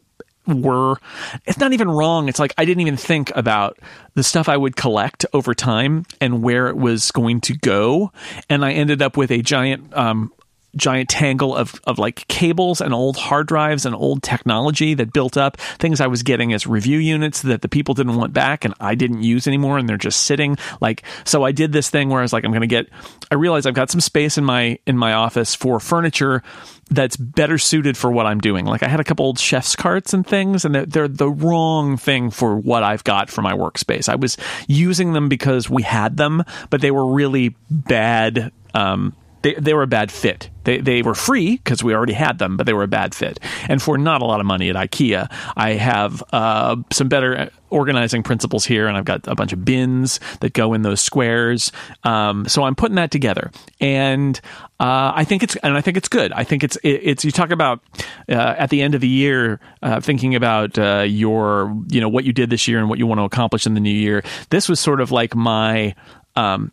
were 0.46 0.98
it's 1.46 1.58
not 1.58 1.74
even 1.74 1.90
wrong. 1.90 2.28
It's 2.28 2.40
like 2.40 2.54
i 2.58 2.66
didn't 2.66 2.82
even 2.82 2.98
think 2.98 3.32
about 3.36 3.80
the 4.14 4.24
stuff 4.24 4.50
i 4.50 4.58
would 4.58 4.76
collect 4.76 5.26
over 5.34 5.54
time 5.54 6.06
and 6.20 6.44
where 6.44 6.68
it 6.68 6.76
was 6.78 7.12
going 7.12 7.42
to 7.42 7.54
go. 7.58 8.12
And 8.50 8.66
i 8.66 8.74
ended 8.74 9.02
up 9.02 9.16
with 9.16 9.32
a 9.32 9.42
giant 9.42 9.96
um, 9.96 10.34
giant 10.76 11.10
tangle 11.10 11.56
of, 11.56 11.80
of 11.86 12.00
like 12.00 12.28
cables 12.28 12.82
and 12.82 12.94
old 12.94 13.18
hard 13.18 13.48
drives 13.48 13.86
and 13.86 13.96
old 13.96 14.24
technology 14.24 14.94
that 14.94 15.14
built 15.14 15.38
up 15.38 15.58
things 15.58 16.02
I 16.02 16.08
was 16.08 16.24
getting 16.24 16.54
as 16.54 16.66
review 16.66 16.98
units 16.98 17.42
that 17.44 17.62
the 17.62 17.70
people 17.70 17.94
didn't 17.94 18.16
want 18.16 18.34
back 18.34 18.66
and 18.66 18.74
I 18.80 18.96
didn't 18.96 19.24
use 19.24 19.48
anymore 19.48 19.78
and 19.78 19.88
they're 19.88 19.98
just 19.98 20.24
sitting 20.24 20.58
like 20.82 21.04
so 21.26 21.44
I 21.44 21.52
did 21.52 21.72
this 21.72 21.90
thing 21.90 22.10
where 22.10 22.20
I 22.20 22.24
was 22.24 22.34
like 22.34 22.44
I'm 22.44 22.52
going 22.52 22.62
to 22.62 22.68
get 22.68 22.88
I 23.32 23.36
realized 23.36 23.68
I've 23.68 23.74
got 23.74 23.92
some 23.92 24.02
space 24.02 24.38
in 24.38 24.44
my 24.44 24.80
in 24.86 24.98
my 24.98 25.14
office 25.14 25.56
for 25.56 25.80
furniture 25.80 26.44
that's 26.90 27.16
better 27.18 27.58
suited 27.58 27.98
for 27.98 28.12
what 28.12 28.26
I'm 28.26 28.40
doing. 28.40 28.66
Like 28.66 28.84
I 28.84 28.88
had 28.88 29.00
a 29.00 29.04
couple 29.04 29.26
old 29.26 29.40
chef's 29.40 29.76
carts 29.76 30.14
and 30.14 30.26
things, 30.26 30.66
and 30.66 30.76
they're, 30.76 30.86
they're, 30.86 31.08
the 31.08 31.30
wrong 31.30 31.98
thing 31.98 32.30
for 32.30 32.58
what 32.58 32.84
I've 32.84 33.04
got 33.04 33.30
for 33.30 33.42
my 33.42 33.54
workspace. 33.54 34.10
I 34.10 34.16
was 34.16 34.38
using 34.68 35.14
them 35.14 35.30
because 35.30 35.70
we 35.70 35.84
had 35.84 36.18
them, 36.18 36.44
but 36.70 36.82
they 36.82 36.92
were 36.92 37.06
really 37.06 37.56
bad. 37.70 38.52
Um, 38.74 39.16
they, 39.44 39.54
they 39.56 39.74
were 39.74 39.84
a 39.84 39.88
bad 39.88 40.12
fit. 40.12 40.50
They, 40.64 40.80
they 40.80 41.02
were 41.02 41.14
free 41.14 41.58
because 41.58 41.84
we 41.84 41.94
already 41.94 42.14
had 42.14 42.40
them, 42.40 42.56
but 42.56 42.66
they 42.66 42.74
were 42.74 42.84
a 42.84 42.88
bad 42.88 43.14
fit. 43.14 43.40
And 43.68 43.82
for 43.82 43.98
not 43.98 44.22
a 44.22 44.26
lot 44.26 44.40
of 44.40 44.46
money 44.46 44.70
at 44.70 44.76
IKEA, 44.76 45.30
I 45.56 45.74
have 45.74 46.24
uh, 46.32 46.78
some 46.92 47.10
better 47.10 47.52
organizing 47.70 48.24
principles 48.24 48.66
here, 48.66 48.88
and 48.88 48.96
I've 48.96 49.04
got 49.04 49.28
a 49.28 49.36
bunch 49.36 49.52
of 49.52 49.66
bins 49.66 50.22
that 50.40 50.54
go 50.54 50.74
in 50.74 50.82
those 50.82 51.02
squares. 51.02 51.74
Um, 52.04 52.48
so 52.48 52.64
I'm 52.64 52.76
putting 52.76 52.96
that 52.96 53.12
together, 53.12 53.52
and 53.82 54.40
uh, 54.80 55.12
I 55.14 55.26
think 55.26 55.44
it's 55.44 55.58
and 55.58 55.76
I 55.76 55.82
think 55.82 55.98
it's 55.98 56.08
good. 56.08 56.32
I 56.32 56.46
think 56.46 56.64
it's 56.64 56.78
it, 56.78 57.02
it's 57.04 57.26
you 57.26 57.32
talk 57.32 57.52
about 57.52 57.82
uh, 58.30 58.56
at 58.58 58.70
the 58.70 58.82
end 58.82 58.96
of 58.96 59.02
the 59.02 59.10
year 59.10 59.60
uh, 59.82 60.00
thinking 60.00 60.36
about 60.36 60.78
uh, 60.80 61.02
your 61.02 61.76
you 61.90 62.00
know 62.00 62.10
what 62.10 62.24
you 62.24 62.32
did 62.32 62.50
this 62.50 62.68
year 62.70 62.80
and 62.80 62.88
what 62.88 63.00
you 63.00 63.08
want 63.08 63.20
to 63.20 63.24
accomplish 63.24 63.66
in 63.66 63.74
the 63.74 63.82
new 63.82 63.90
year. 63.90 64.24
This 64.50 64.70
was 64.70 64.80
sort 64.80 65.02
of 65.02 65.12
like 65.12 65.36
my 65.36 65.96
um, 66.36 66.72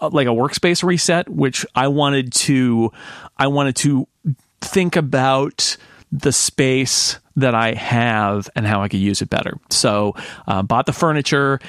uh, 0.00 0.10
like 0.12 0.26
a 0.26 0.30
workspace 0.30 0.82
reset, 0.82 1.28
which 1.28 1.66
I 1.74 1.88
wanted 1.88 2.32
to 2.32 2.92
I 3.36 3.48
wanted 3.48 3.76
to 3.76 4.06
think 4.60 4.96
about 4.96 5.76
the 6.12 6.32
space 6.32 7.18
that 7.36 7.54
I 7.54 7.72
have 7.74 8.50
and 8.54 8.66
how 8.66 8.82
I 8.82 8.88
could 8.88 9.00
use 9.00 9.22
it 9.22 9.30
better. 9.30 9.58
So, 9.70 10.14
uh, 10.46 10.62
bought 10.62 10.86
the 10.86 10.92
furniture. 10.92 11.60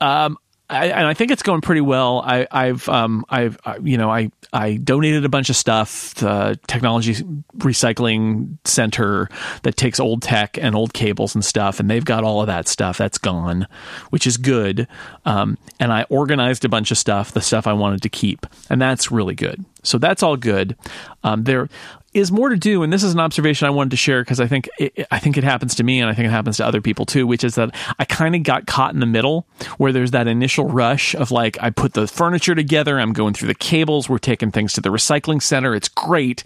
Um, 0.00 0.36
I, 0.68 0.86
and 0.86 1.06
I 1.06 1.14
think 1.14 1.30
it's 1.30 1.44
going 1.44 1.60
pretty 1.60 1.80
well. 1.80 2.22
I, 2.24 2.66
have 2.66 2.88
um, 2.88 3.24
I've, 3.28 3.58
uh, 3.64 3.78
you 3.82 3.96
know, 3.96 4.10
I, 4.10 4.32
I 4.52 4.76
donated 4.78 5.24
a 5.24 5.28
bunch 5.28 5.48
of 5.48 5.54
stuff. 5.54 6.14
The 6.14 6.58
technology 6.66 7.14
recycling 7.58 8.58
center 8.64 9.28
that 9.62 9.76
takes 9.76 10.00
old 10.00 10.22
tech 10.22 10.58
and 10.58 10.74
old 10.74 10.92
cables 10.92 11.34
and 11.36 11.44
stuff, 11.44 11.78
and 11.78 11.88
they've 11.88 12.04
got 12.04 12.24
all 12.24 12.40
of 12.40 12.48
that 12.48 12.66
stuff. 12.66 12.98
That's 12.98 13.18
gone, 13.18 13.68
which 14.10 14.26
is 14.26 14.36
good. 14.36 14.88
Um, 15.24 15.56
and 15.78 15.92
I 15.92 16.04
organized 16.08 16.64
a 16.64 16.68
bunch 16.68 16.90
of 16.90 16.98
stuff, 16.98 17.32
the 17.32 17.40
stuff 17.40 17.68
I 17.68 17.72
wanted 17.72 18.02
to 18.02 18.08
keep, 18.08 18.44
and 18.68 18.82
that's 18.82 19.12
really 19.12 19.34
good. 19.34 19.64
So 19.84 19.98
that's 19.98 20.22
all 20.22 20.36
good. 20.36 20.76
Um, 21.22 21.44
there, 21.44 21.68
is 22.16 22.32
more 22.32 22.48
to 22.48 22.56
do, 22.56 22.82
and 22.82 22.92
this 22.92 23.02
is 23.02 23.12
an 23.12 23.20
observation 23.20 23.66
I 23.66 23.70
wanted 23.70 23.90
to 23.90 23.96
share 23.96 24.22
because 24.22 24.40
I 24.40 24.46
think 24.46 24.68
it, 24.78 25.06
I 25.10 25.18
think 25.18 25.36
it 25.36 25.44
happens 25.44 25.74
to 25.76 25.84
me, 25.84 26.00
and 26.00 26.08
I 26.08 26.14
think 26.14 26.26
it 26.26 26.30
happens 26.30 26.56
to 26.56 26.66
other 26.66 26.80
people 26.80 27.04
too. 27.04 27.26
Which 27.26 27.44
is 27.44 27.56
that 27.56 27.74
I 27.98 28.04
kind 28.04 28.34
of 28.34 28.42
got 28.42 28.66
caught 28.66 28.94
in 28.94 29.00
the 29.00 29.06
middle, 29.06 29.46
where 29.76 29.92
there's 29.92 30.12
that 30.12 30.26
initial 30.26 30.66
rush 30.66 31.14
of 31.14 31.30
like 31.30 31.58
I 31.60 31.70
put 31.70 31.92
the 31.92 32.06
furniture 32.06 32.54
together, 32.54 32.98
I'm 32.98 33.12
going 33.12 33.34
through 33.34 33.48
the 33.48 33.54
cables, 33.54 34.08
we're 34.08 34.18
taking 34.18 34.50
things 34.50 34.72
to 34.74 34.80
the 34.80 34.88
recycling 34.88 35.42
center, 35.42 35.74
it's 35.74 35.88
great, 35.88 36.42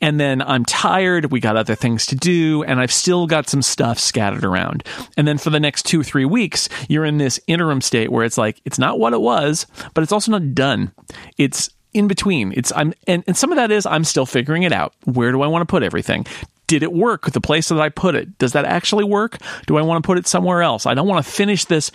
and 0.00 0.18
then 0.18 0.40
I'm 0.42 0.64
tired, 0.64 1.30
we 1.30 1.40
got 1.40 1.56
other 1.56 1.74
things 1.74 2.06
to 2.06 2.16
do, 2.16 2.62
and 2.64 2.80
I've 2.80 2.92
still 2.92 3.26
got 3.26 3.48
some 3.48 3.62
stuff 3.62 3.98
scattered 3.98 4.44
around, 4.44 4.84
and 5.16 5.28
then 5.28 5.38
for 5.38 5.50
the 5.50 5.60
next 5.60 5.84
two 5.84 6.02
three 6.02 6.24
weeks, 6.24 6.68
you're 6.88 7.04
in 7.04 7.18
this 7.18 7.38
interim 7.46 7.80
state 7.80 8.10
where 8.10 8.24
it's 8.24 8.38
like 8.38 8.60
it's 8.64 8.78
not 8.78 8.98
what 8.98 9.12
it 9.12 9.20
was, 9.20 9.66
but 9.94 10.02
it's 10.02 10.12
also 10.12 10.32
not 10.32 10.54
done. 10.54 10.92
It's 11.36 11.70
in 11.92 12.08
between. 12.08 12.52
It's 12.56 12.72
I'm 12.74 12.94
and, 13.06 13.24
and 13.26 13.36
some 13.36 13.50
of 13.52 13.56
that 13.56 13.70
is 13.70 13.86
I'm 13.86 14.04
still 14.04 14.26
figuring 14.26 14.62
it 14.62 14.72
out. 14.72 14.94
Where 15.04 15.32
do 15.32 15.42
I 15.42 15.46
want 15.46 15.62
to 15.62 15.66
put 15.66 15.82
everything? 15.82 16.26
Did 16.70 16.84
it 16.84 16.92
work 16.92 17.28
the 17.32 17.40
place 17.40 17.68
that 17.70 17.80
I 17.80 17.88
put 17.88 18.14
it? 18.14 18.38
Does 18.38 18.52
that 18.52 18.64
actually 18.64 19.02
work? 19.02 19.38
Do 19.66 19.76
I 19.76 19.82
want 19.82 20.04
to 20.04 20.06
put 20.06 20.18
it 20.18 20.28
somewhere 20.28 20.62
else? 20.62 20.86
I 20.86 20.94
don't 20.94 21.08
want 21.08 21.26
to 21.26 21.28
finish 21.28 21.64
this 21.64 21.90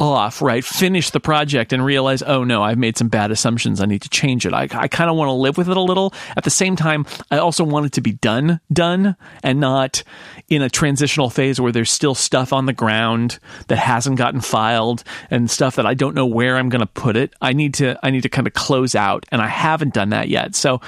off, 0.00 0.42
right? 0.42 0.64
Finish 0.64 1.10
the 1.10 1.20
project 1.20 1.72
and 1.72 1.84
realize, 1.84 2.22
oh 2.22 2.42
no, 2.42 2.60
I've 2.60 2.76
made 2.76 2.98
some 2.98 3.06
bad 3.06 3.30
assumptions. 3.30 3.80
I 3.80 3.86
need 3.86 4.02
to 4.02 4.08
change 4.08 4.44
it. 4.44 4.52
I, 4.52 4.62
I 4.72 4.88
kind 4.88 5.08
of 5.08 5.14
want 5.14 5.28
to 5.28 5.32
live 5.34 5.56
with 5.56 5.68
it 5.68 5.76
a 5.76 5.80
little. 5.80 6.12
At 6.36 6.42
the 6.42 6.50
same 6.50 6.74
time, 6.74 7.06
I 7.30 7.38
also 7.38 7.62
want 7.62 7.86
it 7.86 7.92
to 7.92 8.00
be 8.00 8.14
done, 8.14 8.58
done, 8.72 9.14
and 9.44 9.60
not 9.60 10.02
in 10.48 10.60
a 10.60 10.68
transitional 10.68 11.30
phase 11.30 11.60
where 11.60 11.70
there's 11.70 11.92
still 11.92 12.16
stuff 12.16 12.52
on 12.52 12.66
the 12.66 12.72
ground 12.72 13.38
that 13.68 13.78
hasn't 13.78 14.18
gotten 14.18 14.40
filed 14.40 15.04
and 15.30 15.48
stuff 15.48 15.76
that 15.76 15.86
I 15.86 15.94
don't 15.94 16.16
know 16.16 16.26
where 16.26 16.56
I'm 16.56 16.68
going 16.68 16.80
to 16.80 16.86
put 16.86 17.16
it. 17.16 17.32
I 17.40 17.52
need 17.52 17.74
to, 17.74 17.96
I 18.02 18.10
need 18.10 18.22
to 18.22 18.28
kind 18.28 18.48
of 18.48 18.54
close 18.54 18.96
out, 18.96 19.24
and 19.30 19.40
I 19.40 19.46
haven't 19.46 19.94
done 19.94 20.08
that 20.08 20.28
yet. 20.28 20.56
So, 20.56 20.80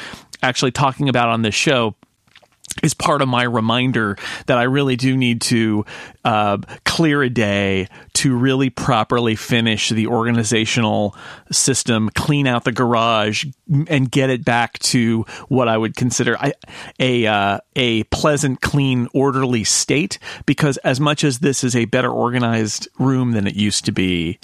actually, 0.43 0.73
talking 0.73 1.09
about 1.09 1.29
on 1.29 1.43
this 1.43 1.55
show 1.55 1.95
is 2.83 2.95
part 2.95 3.23
of 3.23 3.29
my 3.29 3.43
reminder 3.43 4.17
that 4.47 4.59
I 4.59 4.65
really 4.65 4.97
do 4.97 5.17
need 5.17 5.41
to 5.43 5.85
uh, 6.25 6.59
clear 6.85 7.23
a 7.23 7.31
day 7.31 7.89
to 8.15 8.37
really 8.37 8.71
properly 8.71 9.37
finish 9.37 9.89
the 9.89 10.07
organizational 10.07 11.17
system, 11.51 12.11
clean 12.15 12.47
out 12.47 12.65
the 12.65 12.73
garage, 12.73 13.45
and 13.87 14.11
get 14.11 14.31
it 14.31 14.45
back 14.45 14.79
to 14.81 15.25
what 15.49 15.69
I 15.69 15.77
would 15.77 15.97
consider 15.97 16.37
a 16.99 17.27
uh, 17.27 17.59
a 17.77 18.03
pleasant, 18.05 18.61
clean, 18.61 19.09
orderly 19.15 19.65
state. 19.65 20.19
Because 20.47 20.77
as 20.79 21.01
much 21.01 21.25
as 21.25 21.39
this 21.39 21.65
is 21.65 21.77
a 21.77 21.85
better 21.87 22.11
organized 22.11 22.89
room 22.99 23.33
than 23.33 23.47
it 23.47 23.55
used 23.55 23.85
to 23.87 23.93
be, 23.93 24.39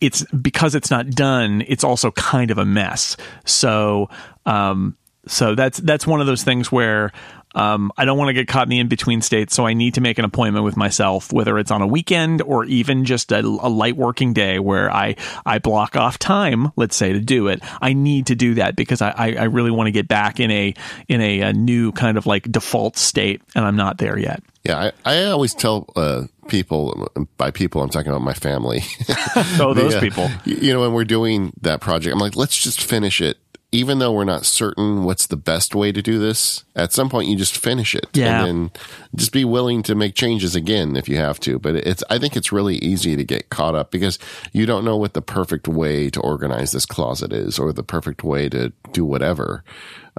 it's 0.00 0.24
because 0.32 0.74
it's 0.74 0.90
not 0.90 1.10
done. 1.10 1.64
It's 1.68 1.84
also 1.84 2.10
kind 2.12 2.50
of 2.50 2.58
a 2.58 2.64
mess. 2.64 3.16
So. 3.44 4.08
Um, 4.46 4.96
so 5.26 5.54
that's 5.54 5.78
that's 5.78 6.06
one 6.06 6.20
of 6.20 6.26
those 6.26 6.42
things 6.42 6.72
where 6.72 7.12
um, 7.54 7.90
I 7.96 8.04
don't 8.04 8.16
want 8.16 8.28
to 8.28 8.32
get 8.32 8.46
caught 8.46 8.64
in 8.64 8.68
the 8.68 8.78
in 8.78 8.88
between 8.88 9.22
state, 9.22 9.50
so 9.50 9.66
I 9.66 9.74
need 9.74 9.94
to 9.94 10.00
make 10.00 10.18
an 10.18 10.24
appointment 10.24 10.64
with 10.64 10.76
myself, 10.76 11.32
whether 11.32 11.58
it's 11.58 11.70
on 11.70 11.82
a 11.82 11.86
weekend 11.86 12.42
or 12.42 12.64
even 12.64 13.04
just 13.04 13.32
a, 13.32 13.40
a, 13.40 13.68
light 13.68 13.96
working 13.96 14.32
day 14.32 14.58
where 14.58 14.90
I 14.90 15.16
I 15.44 15.58
block 15.58 15.96
off 15.96 16.18
time, 16.18 16.70
let's 16.76 16.94
say, 16.94 17.12
to 17.12 17.20
do 17.20 17.48
it. 17.48 17.60
I 17.80 17.92
need 17.92 18.26
to 18.26 18.34
do 18.34 18.54
that 18.54 18.76
because 18.76 19.02
I 19.02 19.10
I, 19.10 19.32
I 19.32 19.44
really 19.44 19.70
want 19.70 19.88
to 19.88 19.92
get 19.92 20.06
back 20.06 20.38
in 20.38 20.50
a 20.50 20.74
in 21.08 21.20
a, 21.20 21.40
a, 21.40 21.52
new 21.52 21.92
kind 21.92 22.16
of 22.16 22.26
like 22.26 22.50
default 22.50 22.96
state, 22.96 23.42
and 23.54 23.64
I'm 23.64 23.76
not 23.76 23.98
there 23.98 24.18
yet. 24.18 24.42
Yeah, 24.64 24.90
I, 25.04 25.16
I 25.16 25.24
always 25.26 25.54
tell 25.54 25.88
uh, 25.96 26.24
people 26.48 27.10
by 27.36 27.50
people 27.50 27.82
I'm 27.82 27.88
talking 27.88 28.10
about 28.10 28.22
my 28.22 28.34
family. 28.34 28.82
oh, 29.58 29.74
those 29.74 29.92
the, 29.92 29.98
uh, 29.98 30.00
people. 30.00 30.30
You 30.44 30.72
know, 30.72 30.82
when 30.82 30.92
we're 30.92 31.04
doing 31.04 31.52
that 31.62 31.80
project, 31.80 32.12
I'm 32.12 32.20
like, 32.20 32.36
let's 32.36 32.62
just 32.62 32.82
finish 32.82 33.20
it 33.20 33.38
even 33.72 34.00
though 34.00 34.12
we're 34.12 34.24
not 34.24 34.44
certain 34.44 35.04
what's 35.04 35.26
the 35.26 35.36
best 35.36 35.74
way 35.74 35.92
to 35.92 36.02
do 36.02 36.18
this, 36.18 36.64
at 36.74 36.92
some 36.92 37.08
point 37.08 37.28
you 37.28 37.36
just 37.36 37.56
finish 37.56 37.94
it. 37.94 38.08
Yeah. 38.12 38.44
And 38.44 38.46
then 38.46 38.70
just 39.14 39.32
be 39.32 39.44
willing 39.44 39.82
to 39.84 39.94
make 39.94 40.14
changes 40.14 40.56
again 40.56 40.96
if 40.96 41.08
you 41.08 41.16
have 41.18 41.38
to. 41.40 41.58
But 41.58 41.76
it's, 41.76 42.02
I 42.10 42.18
think 42.18 42.36
it's 42.36 42.50
really 42.50 42.76
easy 42.76 43.14
to 43.16 43.24
get 43.24 43.50
caught 43.50 43.74
up 43.74 43.90
because 43.90 44.18
you 44.52 44.66
don't 44.66 44.84
know 44.84 44.96
what 44.96 45.14
the 45.14 45.22
perfect 45.22 45.68
way 45.68 46.10
to 46.10 46.20
organize 46.20 46.72
this 46.72 46.86
closet 46.86 47.32
is 47.32 47.58
or 47.58 47.72
the 47.72 47.84
perfect 47.84 48.24
way 48.24 48.48
to 48.48 48.72
do 48.92 49.04
whatever. 49.04 49.62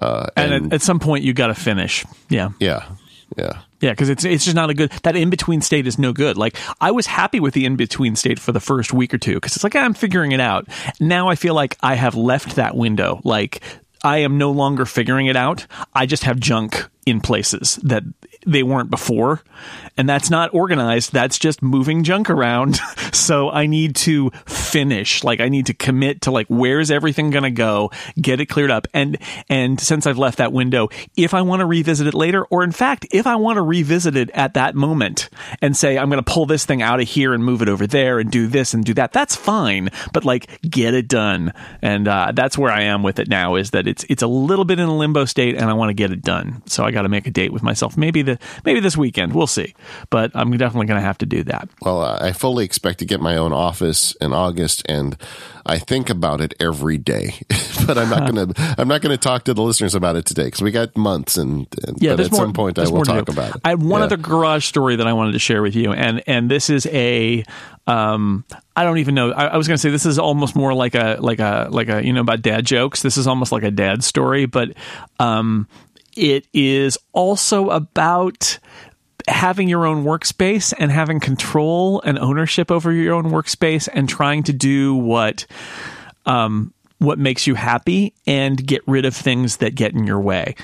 Uh, 0.01 0.27
and, 0.37 0.53
and 0.53 0.65
at, 0.67 0.73
at 0.75 0.81
some 0.81 0.99
point 0.99 1.23
you 1.23 1.33
got 1.33 1.47
to 1.47 1.55
finish. 1.55 2.05
Yeah. 2.29 2.51
Yeah. 2.59 2.85
Yeah. 3.37 3.61
Yeah, 3.79 3.91
because 3.91 4.09
it's 4.09 4.25
it's 4.25 4.43
just 4.45 4.55
not 4.55 4.69
a 4.69 4.73
good 4.73 4.91
that 5.03 5.15
in 5.15 5.29
between 5.29 5.61
state 5.61 5.87
is 5.87 5.97
no 5.97 6.13
good. 6.13 6.37
Like 6.37 6.57
I 6.79 6.91
was 6.91 7.07
happy 7.07 7.39
with 7.39 7.53
the 7.53 7.65
in 7.65 7.75
between 7.75 8.15
state 8.15 8.39
for 8.39 8.51
the 8.51 8.59
first 8.59 8.93
week 8.93 9.13
or 9.13 9.17
two 9.17 9.35
because 9.35 9.55
it's 9.55 9.63
like 9.63 9.75
I'm 9.75 9.93
figuring 9.93 10.33
it 10.33 10.39
out. 10.39 10.67
Now 10.99 11.29
I 11.29 11.35
feel 11.35 11.53
like 11.53 11.77
I 11.81 11.95
have 11.95 12.15
left 12.15 12.57
that 12.57 12.75
window. 12.75 13.21
Like 13.23 13.61
I 14.03 14.19
am 14.19 14.37
no 14.37 14.51
longer 14.51 14.85
figuring 14.85 15.27
it 15.27 15.35
out. 15.35 15.65
I 15.93 16.05
just 16.05 16.23
have 16.25 16.39
junk 16.39 16.87
in 17.05 17.21
places 17.21 17.77
that 17.83 18.03
they 18.45 18.63
weren't 18.63 18.89
before. 18.89 19.41
And 19.97 20.07
that's 20.07 20.29
not 20.29 20.53
organized. 20.53 21.13
That's 21.13 21.37
just 21.37 21.61
moving 21.61 22.03
junk 22.03 22.29
around. 22.29 22.75
so 23.11 23.49
I 23.49 23.67
need 23.67 23.95
to 23.97 24.31
finish. 24.45 25.23
Like 25.23 25.41
I 25.41 25.49
need 25.49 25.67
to 25.67 25.73
commit 25.73 26.21
to 26.21 26.31
like 26.31 26.47
where's 26.47 26.89
everything 26.89 27.29
going 27.29 27.43
to 27.43 27.51
go, 27.51 27.91
get 28.19 28.39
it 28.39 28.47
cleared 28.47 28.71
up. 28.71 28.87
And 28.93 29.17
and 29.49 29.79
since 29.79 30.07
I've 30.07 30.17
left 30.17 30.37
that 30.37 30.53
window, 30.53 30.89
if 31.15 31.33
I 31.33 31.41
want 31.41 31.59
to 31.59 31.65
revisit 31.65 32.07
it 32.07 32.13
later 32.13 32.45
or 32.45 32.63
in 32.63 32.71
fact, 32.71 33.05
if 33.11 33.27
I 33.27 33.35
want 33.35 33.57
to 33.57 33.61
revisit 33.61 34.15
it 34.15 34.29
at 34.31 34.53
that 34.55 34.75
moment 34.75 35.29
and 35.61 35.75
say 35.75 35.97
I'm 35.97 36.09
going 36.09 36.23
to 36.23 36.31
pull 36.31 36.45
this 36.45 36.65
thing 36.65 36.81
out 36.81 36.99
of 36.99 37.07
here 37.07 37.33
and 37.33 37.43
move 37.43 37.61
it 37.61 37.69
over 37.69 37.85
there 37.85 38.19
and 38.19 38.31
do 38.31 38.47
this 38.47 38.73
and 38.73 38.83
do 38.83 38.93
that, 38.95 39.13
that's 39.13 39.35
fine. 39.35 39.89
But 40.13 40.25
like 40.25 40.61
get 40.61 40.93
it 40.93 41.07
done. 41.07 41.53
And 41.81 42.07
uh, 42.07 42.31
that's 42.33 42.57
where 42.57 42.71
I 42.71 42.83
am 42.83 43.03
with 43.03 43.19
it 43.19 43.27
now 43.27 43.55
is 43.55 43.71
that 43.71 43.87
it's 43.87 44.05
it's 44.09 44.23
a 44.23 44.27
little 44.27 44.65
bit 44.65 44.79
in 44.79 44.87
a 44.87 44.97
limbo 44.97 45.25
state 45.25 45.57
and 45.57 45.69
I 45.69 45.73
want 45.73 45.89
to 45.89 45.93
get 45.93 46.11
it 46.11 46.21
done. 46.21 46.63
So 46.65 46.83
I 46.83 46.90
got 46.91 47.03
to 47.03 47.09
make 47.09 47.27
a 47.27 47.31
date 47.31 47.51
with 47.51 47.63
myself. 47.63 47.97
Maybe 47.97 48.21
the 48.21 48.39
maybe 48.65 48.79
this 48.79 48.97
weekend. 48.97 49.33
We'll 49.33 49.47
see. 49.47 49.73
But 50.09 50.31
I'm 50.33 50.51
definitely 50.57 50.87
going 50.87 50.99
to 50.99 51.05
have 51.05 51.17
to 51.19 51.25
do 51.25 51.43
that. 51.43 51.69
Well, 51.81 52.01
I 52.01 52.31
fully 52.31 52.65
expect 52.65 52.99
to 52.99 53.05
get 53.05 53.21
my 53.21 53.37
own 53.37 53.53
office 53.53 54.13
in 54.15 54.33
August, 54.33 54.83
and 54.87 55.17
I 55.65 55.79
think 55.79 56.09
about 56.09 56.41
it 56.41 56.53
every 56.59 56.97
day. 56.97 57.35
but 57.87 57.97
I'm 57.97 58.09
not 58.09 58.31
going 58.31 58.53
to 58.53 58.75
I'm 58.77 58.87
not 58.87 59.01
going 59.01 59.15
to 59.15 59.21
talk 59.21 59.43
to 59.45 59.53
the 59.53 59.61
listeners 59.61 59.95
about 59.95 60.15
it 60.15 60.25
today 60.25 60.45
because 60.45 60.61
we 60.61 60.71
got 60.71 60.95
months, 60.97 61.37
and, 61.37 61.67
and 61.85 62.01
yeah, 62.01 62.15
but 62.15 62.25
at 62.25 62.31
more, 62.31 62.41
some 62.41 62.53
point 62.53 62.79
I 62.79 62.89
will 62.89 63.03
talk 63.03 63.29
about 63.29 63.55
it. 63.55 63.61
I 63.63 63.69
have 63.69 63.83
one 63.83 64.01
yeah. 64.01 64.05
other 64.05 64.17
garage 64.17 64.65
story 64.65 64.95
that 64.97 65.07
I 65.07 65.13
wanted 65.13 65.33
to 65.33 65.39
share 65.39 65.61
with 65.61 65.75
you, 65.75 65.93
and 65.93 66.23
and 66.27 66.49
this 66.49 66.69
is 66.69 66.85
a 66.87 67.43
um, 67.87 68.45
I 68.75 68.83
don't 68.83 68.99
even 68.99 69.15
know. 69.15 69.31
I, 69.31 69.47
I 69.47 69.57
was 69.57 69.67
going 69.67 69.75
to 69.75 69.81
say 69.81 69.89
this 69.89 70.05
is 70.05 70.19
almost 70.19 70.55
more 70.55 70.73
like 70.73 70.95
a 70.95 71.17
like 71.19 71.39
a 71.39 71.67
like 71.71 71.89
a 71.89 72.05
you 72.05 72.13
know 72.13 72.21
about 72.21 72.41
dad 72.41 72.65
jokes. 72.65 73.01
This 73.01 73.17
is 73.17 73.27
almost 73.27 73.51
like 73.51 73.63
a 73.63 73.71
dad 73.71 74.03
story, 74.03 74.45
but 74.45 74.73
um, 75.19 75.67
it 76.15 76.47
is 76.53 76.97
also 77.13 77.69
about 77.69 78.59
having 79.27 79.67
your 79.67 79.85
own 79.85 80.03
workspace 80.03 80.73
and 80.77 80.91
having 80.91 81.19
control 81.19 82.01
and 82.01 82.17
ownership 82.19 82.71
over 82.71 82.91
your 82.91 83.13
own 83.13 83.25
workspace 83.25 83.87
and 83.93 84.09
trying 84.09 84.43
to 84.43 84.53
do 84.53 84.95
what 84.95 85.45
um, 86.25 86.73
what 86.97 87.17
makes 87.17 87.47
you 87.47 87.55
happy 87.55 88.13
and 88.27 88.65
get 88.65 88.81
rid 88.87 89.05
of 89.05 89.15
things 89.15 89.57
that 89.57 89.73
get 89.73 89.93
in 89.93 90.05
your 90.05 90.19
way. 90.19 90.55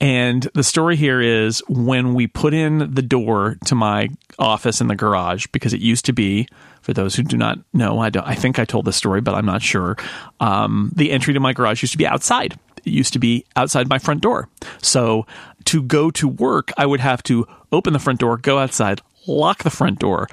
And 0.00 0.42
the 0.54 0.64
story 0.64 0.96
here 0.96 1.20
is 1.20 1.62
when 1.68 2.14
we 2.14 2.26
put 2.26 2.52
in 2.52 2.92
the 2.92 3.02
door 3.02 3.56
to 3.66 3.76
my 3.76 4.08
office 4.36 4.80
in 4.80 4.88
the 4.88 4.96
garage, 4.96 5.46
because 5.52 5.72
it 5.72 5.80
used 5.80 6.04
to 6.06 6.12
be, 6.12 6.48
for 6.82 6.92
those 6.92 7.14
who 7.14 7.22
do 7.22 7.36
not 7.36 7.58
know, 7.72 8.00
I, 8.00 8.10
I 8.24 8.34
think 8.34 8.58
I 8.58 8.64
told 8.64 8.86
this 8.86 8.96
story, 8.96 9.20
but 9.20 9.34
I'm 9.34 9.46
not 9.46 9.62
sure. 9.62 9.96
Um, 10.40 10.90
the 10.96 11.12
entry 11.12 11.32
to 11.32 11.40
my 11.40 11.52
garage 11.52 11.82
used 11.82 11.92
to 11.92 11.98
be 11.98 12.08
outside. 12.08 12.58
It 12.84 12.90
used 12.90 13.12
to 13.14 13.18
be 13.18 13.44
outside 13.56 13.88
my 13.88 13.98
front 13.98 14.20
door. 14.20 14.48
So 14.82 15.26
to 15.66 15.82
go 15.82 16.10
to 16.12 16.28
work, 16.28 16.70
I 16.76 16.86
would 16.86 17.00
have 17.00 17.22
to 17.24 17.46
open 17.72 17.92
the 17.92 17.98
front 17.98 18.20
door, 18.20 18.36
go 18.36 18.58
outside, 18.58 19.00
lock 19.26 19.62
the 19.62 19.70
front 19.70 19.98
door, 19.98 20.28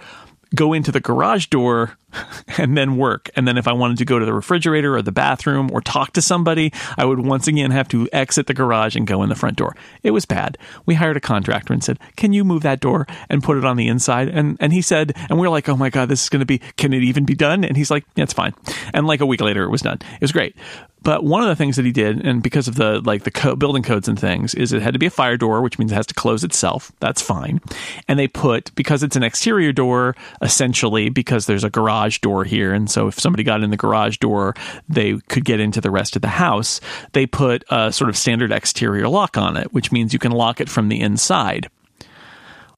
go 0.54 0.74
into 0.74 0.92
the 0.92 1.00
garage 1.00 1.48
door 1.48 1.98
and 2.58 2.78
then 2.78 2.98
work. 2.98 3.30
And 3.36 3.48
then 3.48 3.58
if 3.58 3.68
I 3.68 3.74
wanted 3.74 3.98
to 4.00 4.06
go 4.06 4.20
to 4.20 4.26
the 4.26 4.34
refrigerator 4.34 4.96
or 4.96 5.02
the 5.02 5.12
bathroom 5.12 5.70
or 5.72 5.82
talk 5.82 6.14
to 6.14 6.22
somebody, 6.22 6.74
I 6.98 7.06
would 7.06 7.20
once 7.20 7.48
again 7.48 7.72
have 7.72 7.88
to 7.90 8.08
exit 8.12 8.48
the 8.48 8.54
garage 8.54 8.96
and 8.96 9.08
go 9.08 9.24
in 9.24 9.30
the 9.30 9.36
front 9.36 9.58
door. 9.58 9.76
It 10.04 10.12
was 10.12 10.26
bad. 10.26 10.58
We 10.86 10.96
hired 10.96 11.18
a 11.18 11.22
contractor 11.22 11.74
and 11.74 11.84
said, 11.84 12.00
"Can 12.18 12.34
you 12.34 12.44
move 12.44 12.64
that 12.64 12.82
door 12.82 13.08
and 13.30 13.44
put 13.44 13.58
it 13.58 13.66
on 13.66 13.78
the 13.78 13.88
inside?" 13.88 14.28
And 14.28 14.58
and 14.60 14.74
he 14.74 14.82
said, 14.82 15.14
and 15.30 15.40
we 15.40 15.48
are 15.48 15.52
like, 15.52 15.70
"Oh 15.70 15.78
my 15.78 15.90
god, 15.90 16.10
this 16.10 16.24
is 16.24 16.30
going 16.30 16.42
to 16.42 16.46
be 16.46 16.60
can 16.76 16.94
it 16.94 17.04
even 17.04 17.24
be 17.24 17.36
done?" 17.36 17.64
And 17.64 17.78
he's 17.78 17.92
like, 17.92 18.06
"Yeah, 18.16 18.24
it's 18.24 18.34
fine." 18.34 18.54
And 18.94 19.08
like 19.08 19.22
a 19.22 19.26
week 19.26 19.42
later 19.42 19.64
it 19.64 19.70
was 19.70 19.82
done. 19.82 20.00
It 20.16 20.22
was 20.22 20.32
great. 20.32 20.56
But 21.04 21.24
one 21.24 21.42
of 21.42 21.48
the 21.48 21.56
things 21.56 21.78
that 21.78 21.86
he 21.86 21.92
did, 21.92 22.26
and 22.26 22.44
because 22.44 22.68
of 22.68 22.76
the 22.76 23.02
like 23.02 23.24
the 23.24 23.32
co- 23.32 23.56
building 23.56 23.82
codes 23.82 24.08
and 24.08 24.20
things, 24.20 24.54
is 24.54 24.72
it 24.72 24.82
had 24.82 24.94
to 24.94 25.00
be 25.00 25.08
a 25.08 25.12
fire 25.12 25.38
door, 25.38 25.62
which 25.62 25.80
means 25.80 25.92
it 25.92 25.96
has 25.96 26.06
to 26.08 26.14
close 26.14 26.44
itself. 26.44 26.92
That's 27.00 27.22
fine. 27.22 27.60
And 28.08 28.20
they 28.20 28.28
put 28.28 28.74
because 28.76 29.02
it's 29.02 29.16
an 29.16 29.24
exterior 29.24 29.72
door, 29.72 30.16
essentially 30.42 31.10
because 31.10 31.48
there's 31.48 31.64
a 31.64 31.70
garage 31.70 32.20
door 32.20 32.44
here, 32.44 32.72
and 32.74 32.90
so 32.90 33.08
if 33.08 33.20
somebody 33.20 33.44
got 33.44 33.64
in 33.64 33.72
the 33.72 33.78
garage 33.78 34.18
door, 34.18 34.54
they 34.88 35.18
could 35.30 35.46
get 35.46 35.60
into 35.60 35.82
the 35.82 35.92
rest 35.92 36.16
of 36.16 36.22
the 36.22 36.28
house. 36.28 36.80
They 37.14 37.26
put 37.26 37.64
a 37.70 37.92
sort 37.92 38.10
of 38.10 38.18
standard 38.18 38.52
exterior 38.52 39.08
lock 39.08 39.38
on 39.38 39.58
it, 39.58 39.74
which 39.74 39.92
means 39.92 40.14
you 40.14 40.20
can 40.20 40.32
lock 40.32 40.62
it 40.62 40.70
from 40.70 40.90
the 40.90 41.02
inside. 41.02 41.70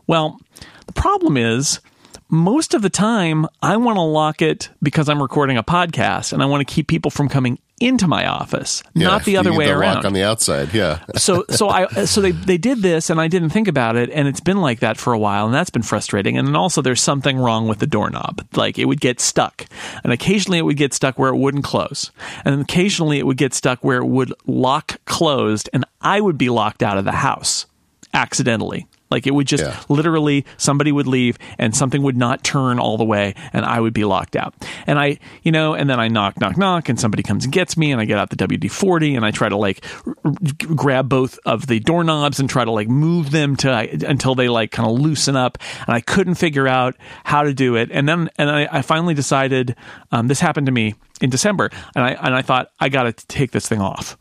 Well, 0.08 0.40
the 0.86 0.94
problem 0.94 1.38
is 1.38 1.82
most 2.30 2.74
of 2.74 2.82
the 2.82 2.90
time 2.90 3.48
I 3.62 3.78
want 3.78 3.98
to 3.98 4.02
lock 4.02 4.42
it 4.42 4.70
because 4.82 5.08
I'm 5.08 5.22
recording 5.22 5.58
a 5.58 5.64
podcast 5.64 6.34
and 6.34 6.42
I 6.42 6.46
want 6.46 6.68
to 6.68 6.74
keep 6.74 6.88
people 6.88 7.12
from 7.12 7.30
coming 7.30 7.60
into 7.84 8.08
my 8.08 8.26
office, 8.28 8.84
Yeah, 8.94 9.08
not 9.08 9.26
the 9.26 9.38
other 9.38 9.54
way 9.54 9.70
around. 9.70 9.98
Lock 9.98 10.06
on 10.06 10.14
the 10.14 10.24
outside, 10.24 10.74
yeah. 10.74 11.04
so 11.16 11.46
so 11.50 11.70
I 11.70 12.06
so 12.06 12.22
they 12.22 12.32
they 12.32 12.58
did 12.58 12.80
this 12.82 13.10
and 13.10 13.20
I 13.20 13.28
didn't 13.28 13.50
think 13.50 13.68
about 13.68 13.96
it 13.96 14.10
and 14.10 14.28
it's 14.28 14.40
been 14.40 14.62
like 14.62 14.80
that 14.80 14.98
for 14.98 15.14
a 15.14 15.20
while 15.20 15.46
and 15.46 15.54
that's 15.54 15.70
been 15.70 15.84
frustrating 15.84 16.38
and 16.38 16.48
then 16.48 16.56
also 16.56 16.82
there's 16.82 17.02
something 17.02 17.38
wrong 17.38 17.68
with 17.68 17.80
the 17.80 17.88
doorknob 17.88 18.46
like 18.56 18.80
it 18.80 18.86
would 18.86 19.02
get 19.02 19.20
stuck 19.20 19.66
and 20.04 20.14
occasionally 20.14 20.58
it 20.58 20.66
would 20.66 20.78
get 20.78 20.94
stuck 20.94 21.20
where 21.20 21.30
it 21.30 21.38
wouldn't 21.38 21.64
close 21.64 22.12
and 22.46 22.54
then 22.54 22.62
occasionally 22.62 23.20
it 23.20 23.26
would 23.26 23.38
get 23.38 23.54
stuck 23.54 23.84
where 23.84 23.98
it 23.98 24.06
would 24.06 24.34
lock 24.46 25.04
closed 25.06 25.70
and 25.74 25.86
I 26.02 26.22
would 26.22 26.38
be 26.38 26.50
locked 26.50 26.84
out 26.84 26.98
of 26.98 27.06
the 27.06 27.12
house 27.12 27.66
accidentally 28.14 28.88
like 29.14 29.26
it 29.28 29.34
would 29.34 29.48
just 29.48 29.64
Yeah. 29.64 29.80
literally 29.88 30.46
somebody 30.58 30.92
would 30.92 31.08
leave 31.08 31.38
and 31.58 31.74
something 31.76 32.02
would 32.02 32.18
not 32.18 32.44
turn 32.44 32.80
all 32.80 32.98
the 32.98 33.06
way 33.06 33.36
and 33.54 33.64
I 33.66 33.80
would 33.80 33.94
be 33.94 34.04
locked 34.04 34.36
out. 34.36 34.54
And 34.88 35.00
I, 35.00 35.20
you 35.44 35.52
know, 35.52 35.74
and 35.74 35.90
then 35.90 36.00
I 36.00 36.08
knock, 36.10 36.40
knock, 36.42 36.58
knock 36.58 36.90
and 36.90 37.00
somebody 37.00 37.24
comes 37.24 37.46
and 37.46 37.54
gets 37.54 37.78
me 37.78 37.92
and 37.92 38.02
I 38.02 38.06
get 38.06 38.18
out 38.18 38.30
the 38.30 38.36
WD 38.36 38.70
40 38.70 39.16
and 39.16 39.26
I 39.26 39.32
try 39.32 39.48
to 39.48 39.56
like 39.56 39.86
r- 40.06 40.16
r- 40.26 40.32
grab 40.76 41.08
both 41.08 41.40
of 41.46 41.68
the 41.68 41.80
doorknobs 41.80 42.40
and 42.40 42.50
try 42.50 42.66
to 42.66 42.72
like 42.72 42.90
move 42.90 43.32
them 43.32 43.56
to 43.58 43.72
until 44.08 44.36
they 44.36 44.50
like 44.50 44.72
kind 44.72 44.90
of 44.90 45.00
loosen 45.00 45.36
up. 45.36 45.58
And 45.88 45.96
I 45.96 46.02
couldn't 46.02 46.36
figure 46.36 46.68
out 46.68 46.96
how 47.24 47.44
to 47.44 47.54
do 47.54 47.76
it. 47.76 47.90
And 47.92 48.10
then, 48.10 48.30
and 48.38 48.50
I, 48.50 48.68
I 48.72 48.82
finally 48.82 49.14
decided, 49.14 49.76
um, 50.12 50.28
this 50.28 50.40
happened 50.40 50.66
to 50.66 50.72
me 50.74 50.96
in 51.22 51.30
December 51.30 51.70
and 51.96 52.04
I, 52.04 52.10
and 52.12 52.34
I 52.36 52.42
thought 52.42 52.70
I 52.80 52.90
got 52.90 53.04
to 53.04 53.14
take 53.28 53.52
this 53.52 53.68
thing 53.70 53.80
off. 53.80 54.18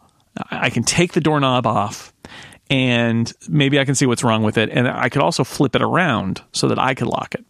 I 0.50 0.66
I 0.66 0.70
can 0.70 0.82
take 0.82 1.12
the 1.12 1.20
doorknob 1.20 1.66
off 1.66 2.12
and 2.70 3.32
maybe 3.48 3.78
I 3.78 3.84
can 3.84 3.94
see 3.94 4.06
what's 4.06 4.24
wrong 4.24 4.42
with 4.42 4.56
it. 4.56 4.70
And 4.70 4.88
I 4.88 5.08
could 5.08 5.22
also 5.22 5.44
flip 5.44 5.76
it 5.76 5.82
around 5.82 6.42
so 6.52 6.68
that 6.68 6.78
I 6.78 6.94
could 6.94 7.08
lock 7.08 7.34
it. 7.34 7.44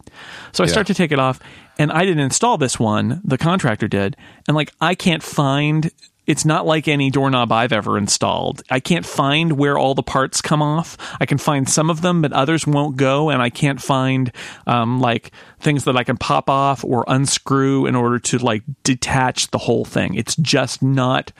So 0.53 0.65
I 0.65 0.67
start 0.67 0.87
to 0.89 0.95
take 0.95 1.13
it 1.13 1.19
off, 1.19 1.41
and 1.79 1.91
I 1.93 2.05
didn't 2.05 2.25
install 2.25 2.59
this 2.59 2.79
one. 2.79 3.21
The 3.25 3.39
contractor 3.39 3.89
did, 3.89 4.17
and 4.47 4.55
like 4.55 4.73
I 4.81 4.95
can't 4.95 5.23
find. 5.23 5.91
It's 6.25 6.45
not 6.45 6.65
like 6.65 6.87
any 6.87 7.11
doorknob 7.11 7.51
I've 7.51 7.73
ever 7.73 7.99
installed. 7.99 8.63
I 8.71 8.79
can't 8.79 9.05
find 9.05 9.59
where 9.59 9.77
all 9.77 9.95
the 9.95 10.05
parts 10.05 10.41
come 10.41 10.63
off. 10.63 10.97
I 11.19 11.27
can 11.27 11.37
find 11.37 11.69
some 11.69 11.91
of 11.91 12.01
them, 12.01 12.23
but 12.23 12.33
others 12.33 12.65
won't 12.65 12.97
go, 12.97 13.29
and 13.31 13.43
I 13.43 13.51
can't 13.51 13.83
find 13.83 14.31
um, 14.67 15.01
like 15.01 15.33
things 15.59 15.83
that 15.85 15.97
I 15.97 16.05
can 16.05 16.17
pop 16.17 16.49
off 16.49 16.85
or 16.85 17.05
unscrew 17.09 17.87
in 17.87 17.97
order 17.97 18.21
to 18.21 18.39
like 18.39 18.63
detach 18.85 19.51
the 19.51 19.59
whole 19.59 19.85
thing. 19.85 20.15
It's 20.15 20.37
just 20.37 20.81
not 20.81 21.33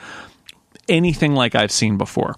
anything 0.89 1.33
like 1.33 1.55
I've 1.55 1.71
seen 1.71 1.97
before 1.97 2.35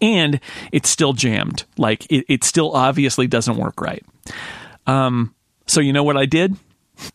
and 0.00 0.40
it's 0.72 0.88
still 0.88 1.12
jammed. 1.12 1.64
Like 1.76 2.10
it, 2.10 2.24
it 2.28 2.44
still 2.44 2.72
obviously 2.74 3.26
doesn't 3.26 3.56
work 3.56 3.80
right. 3.80 4.04
Um, 4.86 5.34
so 5.66 5.80
you 5.80 5.92
know 5.92 6.04
what 6.04 6.16
I 6.16 6.26
did? 6.26 6.56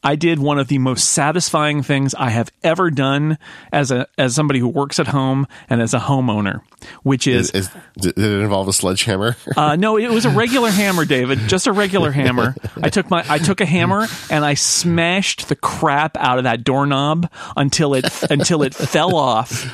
I 0.03 0.15
did 0.15 0.39
one 0.39 0.59
of 0.59 0.67
the 0.67 0.77
most 0.77 1.09
satisfying 1.09 1.83
things 1.83 2.13
I 2.15 2.29
have 2.29 2.51
ever 2.63 2.91
done 2.91 3.37
as 3.71 3.91
a 3.91 4.07
as 4.17 4.35
somebody 4.35 4.59
who 4.59 4.67
works 4.67 4.99
at 4.99 5.07
home 5.07 5.47
and 5.69 5.81
as 5.81 5.93
a 5.93 5.99
homeowner, 5.99 6.61
which 7.03 7.27
is 7.27 7.51
Is, 7.51 7.69
did 7.97 8.17
it 8.17 8.41
involve 8.41 8.67
a 8.67 8.73
sledgehammer? 8.73 9.35
uh, 9.57 9.75
no, 9.75 9.97
it 9.97 10.09
was 10.09 10.25
a 10.25 10.29
regular 10.29 10.69
hammer, 10.69 11.05
David. 11.05 11.39
Just 11.47 11.67
a 11.67 11.71
regular 11.71 12.11
hammer. 12.11 12.55
I 12.81 12.89
took 12.89 13.09
my 13.09 13.23
I 13.27 13.37
took 13.37 13.61
a 13.61 13.65
hammer 13.65 14.07
and 14.29 14.45
I 14.45 14.53
smashed 14.53 15.49
the 15.49 15.55
crap 15.55 16.17
out 16.17 16.37
of 16.37 16.43
that 16.45 16.63
doorknob 16.63 17.31
until 17.55 17.93
it 17.93 18.05
until 18.29 18.63
it 18.63 18.73
fell 18.73 19.15
off, 19.15 19.65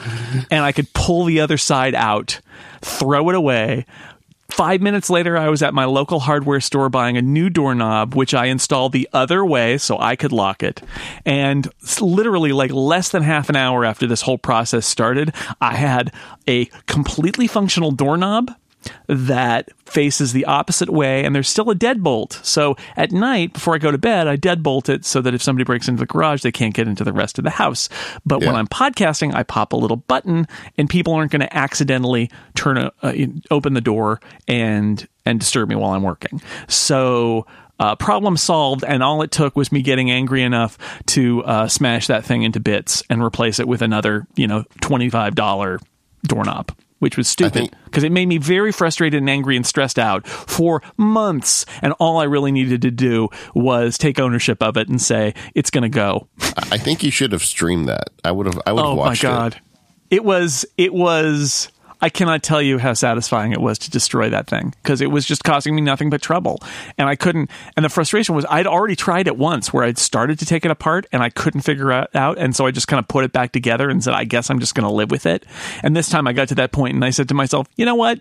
and 0.52 0.64
I 0.64 0.72
could 0.72 0.92
pull 0.94 1.26
the 1.26 1.42
other 1.42 1.58
side 1.58 1.96
out, 1.96 2.40
throw 2.82 3.30
it 3.30 3.36
away. 3.36 3.86
Five 4.50 4.82
minutes 4.82 5.10
later, 5.10 5.38
I 5.38 5.50
was 5.50 5.62
at 5.62 5.74
my 5.74 5.86
local 5.86 6.20
hardware 6.20 6.62
store 6.62 6.90
buying 6.90 7.18
a 7.18 7.22
new 7.22 7.50
doorknob, 7.50 8.16
which 8.16 8.34
I 8.34 8.46
installed 8.46 8.94
the 8.94 9.10
other 9.12 9.46
way 9.46 9.78
so 9.78 10.00
I 10.00 10.16
could 10.16 10.32
lock 10.32 10.64
it. 10.64 10.82
And 11.26 11.68
literally, 12.00 12.54
like 12.54 12.72
less 12.72 13.10
than 13.10 13.24
half 13.24 13.50
an 13.50 13.56
hour 13.58 13.84
after 13.84 14.08
this 14.08 14.22
whole 14.22 14.38
process 14.38 14.88
started, 14.88 15.34
I 15.60 15.76
had 15.76 16.14
a 16.48 16.66
completely 16.86 17.48
functional 17.48 17.92
doorknob 17.92 18.56
that 19.08 19.70
faces 19.86 20.34
the 20.34 20.46
opposite 20.46 20.90
way 20.90 21.24
and 21.24 21.34
there's 21.34 21.50
still 21.50 21.70
a 21.70 21.76
deadbolt. 21.76 22.44
So 22.46 22.76
at 22.96 23.12
night 23.12 23.54
before 23.54 23.76
I 23.76 23.78
go 23.78 23.92
to 23.92 23.98
bed, 23.98 24.28
I 24.28 24.38
deadbolt 24.38 24.90
it 24.90 25.06
so 25.06 25.22
that 25.22 25.34
if 25.34 25.42
somebody 25.42 25.64
breaks 25.64 25.88
into 25.88 26.00
the 26.00 26.06
garage, 26.06 26.42
they 26.42 26.52
can't 26.52 26.74
get 26.74 26.88
into 26.88 27.04
the 27.04 27.14
rest 27.14 27.38
of 27.38 27.44
the 27.44 27.50
house. 27.50 27.90
But 28.26 28.42
when 28.42 28.56
I'm 28.56 28.68
podcasting, 28.68 29.34
I 29.34 29.44
pop 29.44 29.74
a 29.74 29.78
little 29.78 29.98
button 29.98 30.48
and 30.78 30.90
people 30.90 31.14
aren't 31.14 31.32
going 31.32 31.42
to 31.42 31.56
accidentally 31.56 32.30
turn 32.56 32.78
a, 32.78 32.92
uh, 33.02 33.14
open 33.52 33.74
the 33.74 33.82
door 33.82 34.20
and 34.48 35.08
and 35.26 35.40
disturb 35.40 35.68
me 35.68 35.76
while 35.76 35.92
I'm 35.92 36.04
working. 36.04 36.42
So 36.70 37.46
uh, 37.80 37.96
problem 37.96 38.38
solved, 38.38 38.84
and 38.84 39.04
all 39.04 39.22
it 39.22 39.32
took 39.32 39.56
was 39.56 39.72
me 39.72 39.82
getting 39.82 40.10
angry 40.10 40.42
enough 40.42 40.78
to 41.08 41.44
uh, 41.44 41.68
smash 41.68 42.08
that 42.08 42.26
thing 42.26 42.44
into 42.44 42.60
bits 42.60 43.04
and 43.10 43.22
replace 43.22 43.60
it 43.60 43.68
with 43.68 43.82
another, 43.82 44.26
you 44.36 44.48
know, 44.48 44.64
twenty 44.82 45.10
five 45.10 45.36
dollar 45.36 45.80
doorknob, 46.24 46.72
which 47.00 47.18
was 47.18 47.28
stupid 47.28 47.76
because 47.86 48.04
it 48.04 48.12
made 48.12 48.28
me 48.28 48.38
very 48.38 48.72
frustrated 48.72 49.20
and 49.20 49.30
angry 49.30 49.56
and 49.56 49.66
stressed 49.66 50.00
out 50.00 50.28
for 50.28 50.82
months. 50.98 51.66
And 51.82 51.94
all 52.00 52.18
I 52.18 52.24
really 52.24 52.52
needed 52.52 52.82
to 52.84 52.92
do 52.92 53.30
was 53.54 53.98
take 53.98 54.20
ownership 54.20 54.62
of 54.64 54.78
it 54.78 54.90
and 54.90 55.02
say 55.02 55.34
it's 55.56 55.70
going 55.70 55.84
to 55.84 55.90
go. 55.90 56.28
I 56.72 56.78
think 56.78 57.04
you 57.04 57.12
should 57.12 57.32
have 57.32 57.44
streamed 57.44 57.88
that. 57.90 58.10
I 58.24 58.32
would 58.32 58.46
have. 58.48 58.60
I 58.66 58.74
would 58.74 58.84
have 58.84 58.90
Oh 58.90 58.96
my 58.96 59.16
god, 59.16 59.60
it 60.10 60.24
was 60.24 60.66
it 60.78 60.94
was. 60.94 61.72
I 62.02 62.10
cannot 62.10 62.44
tell 62.44 62.62
you 62.62 62.78
how 62.78 62.94
satisfying 62.94 63.52
it 63.52 63.62
was 63.62 63.80
to 63.80 63.92
destroy 63.92 64.30
that 64.30 64.48
thing 64.48 64.74
because 64.84 65.02
it 65.02 65.12
was 65.12 65.26
just 65.26 65.44
causing 65.44 65.76
me 65.76 65.82
nothing 65.82 66.10
but 66.10 66.22
trouble. 66.22 66.60
And 66.98 67.10
I 67.10 67.16
couldn't, 67.16 67.50
and 67.76 67.84
the 67.84 67.90
frustration 67.90 68.36
was 68.36 68.46
I'd 68.50 68.68
already 68.68 68.96
tried 68.96 69.28
it 69.28 69.38
once 69.38 69.74
where 69.74 69.84
I'd 69.84 69.98
started 69.98 70.40
to 70.40 70.46
take 70.46 70.66
it 70.66 70.72
apart 70.72 71.08
and 71.12 71.24
I 71.24 71.30
couldn't 71.30 71.62
figure 71.62 71.92
it 71.92 72.16
out. 72.16 72.38
And 72.38 72.56
so 72.56 72.66
I 72.66 72.72
just 72.72 72.88
kind 72.88 73.00
of 73.00 73.08
put 73.08 73.26
it 73.26 73.32
back 73.32 73.52
together 73.52 73.90
and 73.90 74.04
said, 74.04 74.14
I 74.14 74.26
guess 74.26 74.50
I'm 74.50 74.60
just 74.60 74.76
going 74.76 74.88
to 74.88 74.94
live 74.94 75.12
with 75.12 75.26
it. 75.26 75.46
And 75.84 75.96
this 75.96 76.10
time 76.10 76.28
I 76.28 76.34
got 76.34 76.50
to 76.50 76.56
that 76.56 76.72
point 76.72 76.96
and 76.96 77.04
I 77.04 77.10
said 77.10 77.30
to 77.30 77.34
myself, 77.34 77.68
you 77.76 77.86
know 77.86 77.96
what? 77.96 78.20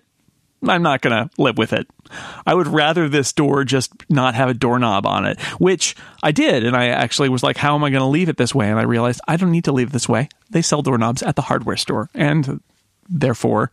I'm 0.63 0.83
not 0.83 1.03
going 1.03 1.15
to 1.15 1.31
live 1.41 1.59
with 1.59 1.73
it. 1.75 1.87
I 2.47 2.55
would 2.55 2.67
rather 2.67 3.09
this 3.09 3.33
door 3.33 3.63
just 3.65 3.93
not 4.09 4.35
have 4.35 4.49
a 4.49 4.55
doorknob 4.55 5.07
on 5.07 5.27
it, 5.27 5.41
which 5.59 5.95
I 6.23 6.33
did. 6.33 6.65
And 6.65 6.75
I 6.75 6.89
actually 6.89 7.29
was 7.29 7.43
like, 7.43 7.59
how 7.59 7.75
am 7.75 7.85
I 7.85 7.91
going 7.91 8.01
to 8.01 8.07
leave 8.07 8.31
it 8.31 8.39
this 8.39 8.55
way? 8.55 8.71
And 8.71 8.79
I 8.79 8.85
realized 8.85 9.21
I 9.29 9.37
don't 9.37 9.51
need 9.51 9.65
to 9.65 9.73
leave 9.73 9.93
this 9.93 10.09
way. 10.09 10.29
They 10.49 10.63
sell 10.63 10.81
doorknobs 10.81 11.23
at 11.23 11.37
the 11.37 11.43
hardware 11.43 11.77
store. 11.77 12.09
And 12.15 12.61
therefore, 13.09 13.71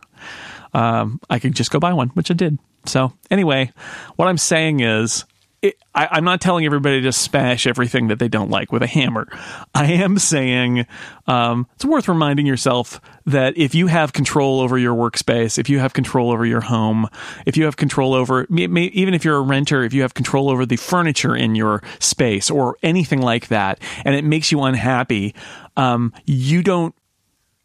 um, 0.72 1.20
I 1.30 1.38
could 1.38 1.54
just 1.54 1.70
go 1.70 1.78
buy 1.78 1.92
one, 1.92 2.08
which 2.10 2.30
I 2.30 2.34
did. 2.34 2.58
So, 2.86 3.12
anyway, 3.30 3.72
what 4.16 4.28
I'm 4.28 4.38
saying 4.38 4.80
is, 4.80 5.24
it, 5.64 5.78
I, 5.94 6.08
I'm 6.10 6.24
not 6.24 6.42
telling 6.42 6.66
everybody 6.66 7.00
to 7.00 7.12
smash 7.12 7.66
everything 7.66 8.08
that 8.08 8.18
they 8.18 8.28
don't 8.28 8.50
like 8.50 8.70
with 8.70 8.82
a 8.82 8.86
hammer. 8.86 9.26
I 9.74 9.92
am 9.92 10.18
saying 10.18 10.86
um, 11.26 11.66
it's 11.76 11.86
worth 11.86 12.06
reminding 12.06 12.44
yourself 12.44 13.00
that 13.24 13.56
if 13.56 13.74
you 13.74 13.86
have 13.86 14.12
control 14.12 14.60
over 14.60 14.76
your 14.76 14.94
workspace, 14.94 15.58
if 15.58 15.70
you 15.70 15.78
have 15.78 15.94
control 15.94 16.30
over 16.30 16.44
your 16.44 16.60
home, 16.60 17.08
if 17.46 17.56
you 17.56 17.64
have 17.64 17.78
control 17.78 18.12
over, 18.12 18.46
even 18.50 19.14
if 19.14 19.24
you're 19.24 19.38
a 19.38 19.40
renter, 19.40 19.82
if 19.82 19.94
you 19.94 20.02
have 20.02 20.12
control 20.12 20.50
over 20.50 20.66
the 20.66 20.76
furniture 20.76 21.34
in 21.34 21.54
your 21.54 21.82
space 21.98 22.50
or 22.50 22.76
anything 22.82 23.22
like 23.22 23.48
that, 23.48 23.80
and 24.04 24.14
it 24.14 24.22
makes 24.22 24.52
you 24.52 24.62
unhappy, 24.62 25.34
um, 25.78 26.12
you 26.26 26.62
don't 26.62 26.94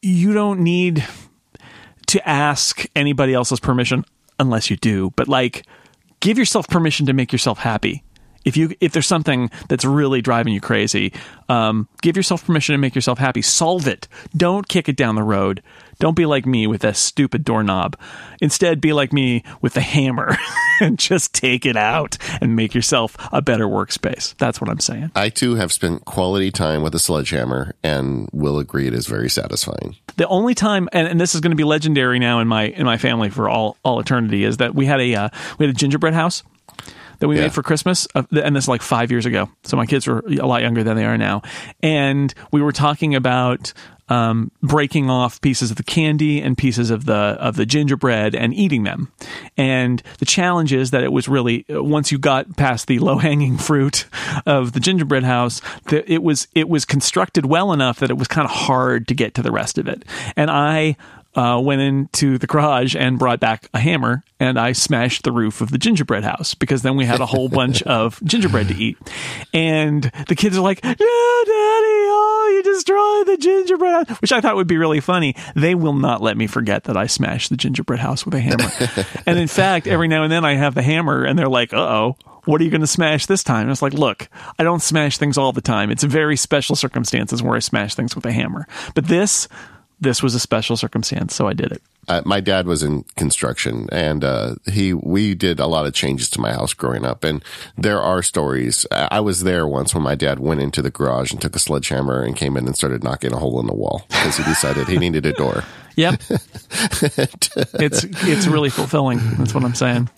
you 0.01 0.31
don't 0.31 0.61
need 0.61 1.05
to 2.09 2.27
ask 2.27 2.85
anybody 2.95 3.33
else's 3.33 3.59
permission 3.59 4.03
unless 4.39 4.69
you 4.69 4.77
do 4.77 5.11
but 5.15 5.27
like 5.27 5.65
give 6.19 6.37
yourself 6.37 6.67
permission 6.67 7.05
to 7.05 7.13
make 7.13 7.31
yourself 7.31 7.59
happy. 7.59 8.03
If 8.45 8.55
you 8.55 8.73
if 8.79 8.93
there's 8.93 9.07
something 9.07 9.51
that's 9.67 9.85
really 9.85 10.21
driving 10.21 10.53
you 10.53 10.61
crazy 10.61 11.13
um, 11.49 11.87
give 12.01 12.15
yourself 12.15 12.45
permission 12.45 12.73
to 12.73 12.77
make 12.77 12.95
yourself 12.95 13.19
happy. 13.19 13.41
Solve 13.41 13.87
it. 13.87 14.07
Don't 14.35 14.67
kick 14.67 14.89
it 14.89 14.95
down 14.95 15.15
the 15.15 15.23
road 15.23 15.61
Don't 15.99 16.15
be 16.15 16.25
like 16.25 16.45
me 16.45 16.65
with 16.65 16.81
that 16.81 16.95
stupid 16.95 17.43
doorknob. 17.43 17.97
Instead, 18.41 18.79
be 18.79 18.93
like 18.93 19.11
me 19.11 19.43
with 19.61 19.73
the 19.73 19.81
hammer 19.81 20.37
and 20.81 20.97
just 20.97 21.33
take 21.33 21.65
it 21.65 21.75
out 21.75 22.17
and 22.39 22.55
make 22.55 22.73
yourself 22.73 23.17
a 23.33 23.41
better 23.41 23.65
workspace. 23.65 24.33
That's 24.37 24.61
what 24.61 24.69
I'm 24.69 24.79
saying. 24.79 25.11
I 25.13 25.27
too 25.27 25.55
have 25.55 25.73
spent 25.73 26.05
quality 26.05 26.51
time 26.51 26.83
with 26.83 26.95
a 26.95 26.99
sledgehammer 26.99 27.75
and 27.83 28.29
will 28.31 28.59
agree 28.59 28.87
it 28.87 28.93
is 28.93 29.07
very 29.07 29.29
satisfying. 29.29 29.97
The 30.15 30.27
only 30.27 30.55
time, 30.55 30.87
and, 30.93 31.05
and 31.05 31.19
this 31.19 31.35
is 31.35 31.41
going 31.41 31.51
to 31.51 31.57
be 31.57 31.65
legendary 31.65 32.17
now 32.17 32.39
in 32.39 32.47
my 32.47 32.67
in 32.67 32.85
my 32.85 32.97
family 32.97 33.29
for 33.29 33.49
all 33.49 33.75
all 33.83 33.99
eternity, 33.99 34.45
is 34.45 34.57
that 34.57 34.73
we 34.73 34.85
had 34.85 35.01
a 35.01 35.15
uh, 35.15 35.29
we 35.57 35.65
had 35.65 35.75
a 35.75 35.77
gingerbread 35.77 36.13
house 36.13 36.43
that 37.19 37.27
we 37.27 37.35
Yeah. 37.35 37.43
made 37.43 37.53
for 37.53 37.63
Christmas, 37.63 38.07
uh, 38.15 38.23
and 38.43 38.55
this 38.55 38.65
is 38.65 38.67
like 38.69 38.81
five 38.81 39.11
years 39.11 39.25
ago. 39.25 39.49
So 39.63 39.77
my 39.77 39.85
kids 39.85 40.07
were 40.07 40.23
a 40.27 40.45
lot 40.45 40.61
younger 40.61 40.83
than 40.83 40.95
they 40.95 41.05
are 41.05 41.17
now, 41.17 41.41
and 41.81 42.33
we 42.51 42.61
were 42.61 42.71
talking 42.71 43.15
about 43.15 43.73
um, 44.11 44.49
breaking 44.63 45.07
off 45.07 45.39
pieces 45.39 45.69
of 45.69 45.77
the 45.77 45.83
candy 45.83 46.41
and 46.41 46.57
pieces 46.57 46.89
of 46.89 47.05
the 47.05 47.13
of 47.13 47.55
the 47.57 47.65
gingerbread 47.65 48.33
and 48.33 48.55
eating 48.55 48.83
them. 48.83 49.11
And 49.55 50.01
the 50.17 50.25
challenge 50.25 50.73
is 50.73 50.89
that 50.89 51.03
it 51.03 51.11
was 51.11 51.29
really 51.29 51.63
uh, 51.71 51.83
once 51.83 52.11
you 52.11 52.17
got 52.17 52.57
past 52.57 52.87
the 52.87 52.97
low 52.97 53.19
hanging 53.19 53.57
fruit 53.59 54.05
of 54.47 54.71
the 54.71 54.79
gingerbread 54.79 55.23
house, 55.23 55.61
that 55.89 56.11
it 56.11 56.23
was 56.23 56.47
it 56.55 56.67
was 56.67 56.85
constructed 56.85 57.45
well 57.45 57.71
enough 57.71 57.99
that 57.99 58.09
it 58.09 58.17
was 58.17 58.27
kind 58.27 58.45
of 58.45 58.51
hard 58.51 59.07
to 59.09 59.13
get 59.13 59.35
to 59.35 59.43
the 59.43 59.51
rest 59.51 59.77
of 59.77 59.87
it. 59.87 60.03
And 60.35 60.49
I 60.49 60.97
uh, 61.39 61.57
went 61.57 61.79
into 61.79 62.37
the 62.37 62.47
garage 62.47 62.97
and 62.97 63.17
brought 63.17 63.39
back 63.39 63.69
a 63.73 63.79
hammer 63.79 64.25
and 64.41 64.59
I 64.59 64.73
smashed 64.73 65.23
the 65.23 65.31
roof 65.31 65.61
of 65.61 65.71
the 65.71 65.77
gingerbread 65.77 66.25
house 66.25 66.53
because 66.53 66.81
then 66.81 66.97
we 66.97 67.05
had 67.05 67.21
a 67.21 67.25
whole 67.25 67.47
bunch 67.59 67.81
of 67.83 68.21
gingerbread 68.25 68.67
to 68.67 68.75
eat. 68.75 68.97
And 69.53 70.03
the 70.27 70.35
kids 70.35 70.57
are 70.57 70.61
like, 70.61 70.83
No, 70.83 70.91
Daddy, 70.91 71.05
oh, 71.05 72.51
you 72.55 72.63
destroyed 72.63 73.27
the 73.27 73.37
gingerbread 73.37 74.07
house, 74.07 74.21
which 74.21 74.33
I 74.33 74.41
thought 74.41 74.57
would 74.57 74.67
be 74.67 74.75
really 74.75 74.99
funny. 74.99 75.33
They 75.55 75.75
will 75.75 75.93
not 75.93 76.21
let 76.21 76.35
me 76.35 76.45
forget 76.45 76.83
that 76.83 76.97
I 76.97 77.07
smashed 77.07 77.51
the 77.51 77.57
gingerbread 77.57 78.01
house 78.01 78.25
with 78.25 78.33
a 78.33 78.41
hammer. 78.41 78.69
and 79.25 79.39
in 79.39 79.47
fact, 79.47 79.87
every 79.87 80.09
now 80.09 80.23
and 80.23 80.31
then 80.31 80.43
I 80.43 80.55
have 80.55 80.75
the 80.75 80.81
hammer 80.81 81.23
and 81.23 81.39
they're 81.39 81.47
like, 81.47 81.73
Uh 81.73 81.77
oh. 81.77 82.17
What 82.45 82.59
are 82.59 82.63
you 82.63 82.71
going 82.71 82.81
to 82.81 82.87
smash 82.87 83.27
this 83.27 83.43
time? 83.43 83.63
And 83.63 83.71
it's 83.71 83.81
like, 83.81 83.93
look, 83.93 84.27
I 84.57 84.63
don't 84.63 84.81
smash 84.81 85.17
things 85.19 85.37
all 85.37 85.51
the 85.51 85.61
time. 85.61 85.91
It's 85.91 86.03
very 86.03 86.35
special 86.35 86.75
circumstances 86.75 87.43
where 87.43 87.55
I 87.55 87.59
smash 87.59 87.93
things 87.93 88.15
with 88.15 88.25
a 88.25 88.31
hammer. 88.31 88.65
But 88.95 89.07
this, 89.07 89.47
this 90.01 90.23
was 90.23 90.35
a 90.35 90.39
special 90.39 90.77
circumstance, 90.77 91.35
so 91.35 91.47
I 91.47 91.53
did 91.53 91.71
it. 91.71 91.81
Uh, 92.07 92.21
my 92.25 92.39
dad 92.39 92.65
was 92.65 92.81
in 92.81 93.03
construction 93.17 93.87
and 93.91 94.23
uh, 94.23 94.55
he 94.65 94.93
we 94.93 95.35
did 95.35 95.59
a 95.59 95.67
lot 95.67 95.85
of 95.85 95.93
changes 95.93 96.27
to 96.31 96.41
my 96.41 96.51
house 96.51 96.73
growing 96.73 97.05
up 97.05 97.23
and 97.23 97.43
there 97.77 98.01
are 98.01 98.23
stories 98.23 98.87
I 98.91 99.09
I 99.11 99.19
was 99.19 99.43
there 99.43 99.67
once 99.67 99.93
when 99.93 100.01
my 100.01 100.15
dad 100.15 100.39
went 100.39 100.59
into 100.59 100.81
the 100.81 100.89
garage 100.89 101.31
and 101.31 101.39
took 101.39 101.55
a 101.55 101.59
sledgehammer 101.59 102.23
and 102.23 102.35
came 102.35 102.57
in 102.57 102.65
and 102.65 102.75
started 102.75 103.03
knocking 103.03 103.31
a 103.31 103.37
hole 103.37 103.59
in 103.59 103.67
the 103.67 103.75
wall 103.75 104.05
because 104.07 104.37
he 104.37 104.43
decided 104.43 104.87
he 104.87 104.97
needed 104.97 105.27
a 105.27 105.33
door 105.33 105.63
Yep. 105.99 106.21
it's 106.29 108.05
it's 108.05 108.47
really 108.47 108.69
fulfilling. 108.69 109.19
That's 109.37 109.53
what 109.53 109.65
I'm 109.65 109.75
saying. 109.75 110.09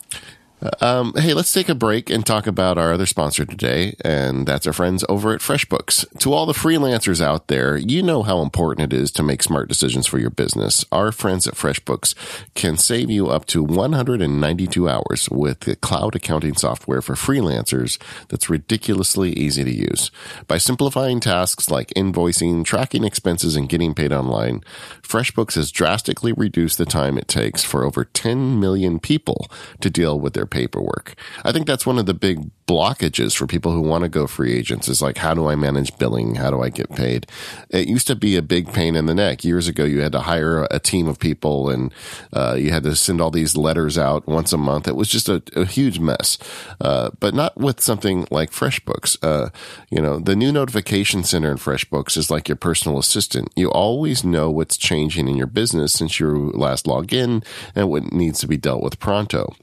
Um, 0.80 1.14
hey, 1.16 1.34
let's 1.34 1.52
take 1.52 1.70
a 1.70 1.76
break 1.76 2.10
and 2.10 2.26
talk 2.26 2.46
about 2.46 2.78
our 2.78 2.94
other 2.94 3.08
sponsor 3.08 3.46
today, 3.46 3.96
and 4.02 4.46
that's 4.46 4.68
our 4.68 4.74
friends 4.74 5.04
over 5.10 5.34
at 5.34 5.42
FreshBooks. 5.42 6.20
To 6.20 6.34
all 6.34 6.46
the 6.46 6.54
freelancers 6.54 7.20
out 7.20 7.48
there, 7.48 7.78
you 7.78 8.04
know 8.04 8.22
how 8.22 8.42
important 8.42 8.94
it 8.94 8.96
is 8.96 9.12
to 9.14 9.24
make 9.24 9.42
smart 9.42 9.68
decisions 9.70 10.06
for 10.06 10.20
your 10.20 10.30
business. 10.30 10.86
Our 10.92 11.12
friends 11.12 11.48
at 11.48 11.56
FreshBooks 11.56 12.14
can 12.54 12.78
save 12.78 13.10
you 13.10 13.28
up 13.28 13.46
to 13.48 13.64
192 13.64 14.88
hours 14.88 15.30
with 15.32 15.62
the 15.62 15.76
cloud 15.76 16.16
accounting 16.16 16.56
software 16.56 17.02
for 17.02 17.16
freelancers 17.16 18.00
that's 18.30 18.50
ridiculously 18.50 19.32
easy 19.34 19.64
to 19.64 19.74
use. 19.74 20.12
By 20.48 20.60
simplifying 20.60 21.20
tasks 21.20 21.72
like 21.72 21.90
invoicing, 21.96 22.64
tracking 22.64 23.04
expenses, 23.04 23.56
and 23.56 23.68
getting 23.68 23.96
paid 23.96 24.14
online, 24.14 24.62
FreshBooks 25.02 25.56
has 25.56 25.72
drastically 25.72 26.34
reduced 26.34 26.78
the 26.78 26.86
time 26.86 27.18
it 27.18 27.28
takes 27.28 27.64
for 27.64 27.84
over 27.84 28.06
10 28.06 28.60
million 28.60 29.00
people 29.00 29.50
to 29.80 29.90
deal 29.90 30.20
with 30.20 30.34
their 30.34 30.46
paperwork. 30.52 31.16
I 31.44 31.52
think 31.52 31.66
that's 31.66 31.86
one 31.86 31.98
of 31.98 32.06
the 32.06 32.14
big 32.14 32.52
blockages 32.68 33.36
for 33.36 33.48
people 33.48 33.72
who 33.72 33.82
want 33.82 34.04
to 34.04 34.10
go 34.10 34.28
free 34.28 34.54
agents 34.54 34.88
is 34.88 35.02
like, 35.02 35.18
how 35.18 35.34
do 35.34 35.48
I 35.48 35.56
manage 35.56 35.98
billing? 35.98 36.36
How 36.36 36.50
do 36.50 36.62
I 36.62 36.70
get 36.70 36.90
paid? 36.92 37.28
It 37.70 37.88
used 37.88 38.08
to 38.08 38.16
be 38.16 38.38
a 38.38 38.42
big 38.42 38.72
pain 38.72 38.96
in 38.96 39.08
the 39.08 39.16
neck. 39.16 39.44
Years 39.44 39.68
ago, 39.68 39.84
you 39.84 40.02
had 40.02 40.14
to 40.14 40.22
hire 40.22 40.68
a 40.72 40.80
team 40.80 41.08
of 41.08 41.20
people 41.20 41.70
and 41.70 41.94
uh, 42.32 42.56
you 42.58 42.72
had 42.72 42.84
to 42.84 42.96
send 42.96 43.20
all 43.20 43.32
these 43.32 43.58
letters 43.58 43.98
out 43.98 44.28
once 44.28 44.54
a 44.54 44.58
month. 44.58 44.88
It 44.88 44.96
was 44.96 45.10
just 45.10 45.28
a, 45.28 45.42
a 45.56 45.66
huge 45.66 46.00
mess. 46.00 46.38
Uh, 46.80 47.10
but 47.20 47.34
not 47.34 47.58
with 47.58 47.82
something 47.82 48.26
like 48.32 48.52
FreshBooks. 48.52 49.18
Uh, 49.22 49.50
you 49.90 50.02
know, 50.02 50.20
the 50.20 50.36
new 50.36 50.52
notification 50.52 51.24
center 51.24 51.52
in 51.52 51.58
FreshBooks 51.58 52.16
is 52.16 52.32
like 52.32 52.48
your 52.48 52.56
personal 52.56 53.00
assistant. 53.00 53.52
You 53.56 53.70
always 53.70 54.24
know 54.24 54.50
what's 54.50 54.78
changing 54.78 55.28
in 55.28 55.36
your 55.36 55.48
business 55.48 55.94
since 55.94 56.20
you 56.20 56.52
last 56.54 56.88
logged 56.88 57.14
in 57.14 57.44
and 57.76 57.90
what 57.90 58.12
needs 58.14 58.40
to 58.40 58.48
be 58.48 58.58
dealt 58.58 58.84
with 58.84 59.00
pronto. 59.00 59.54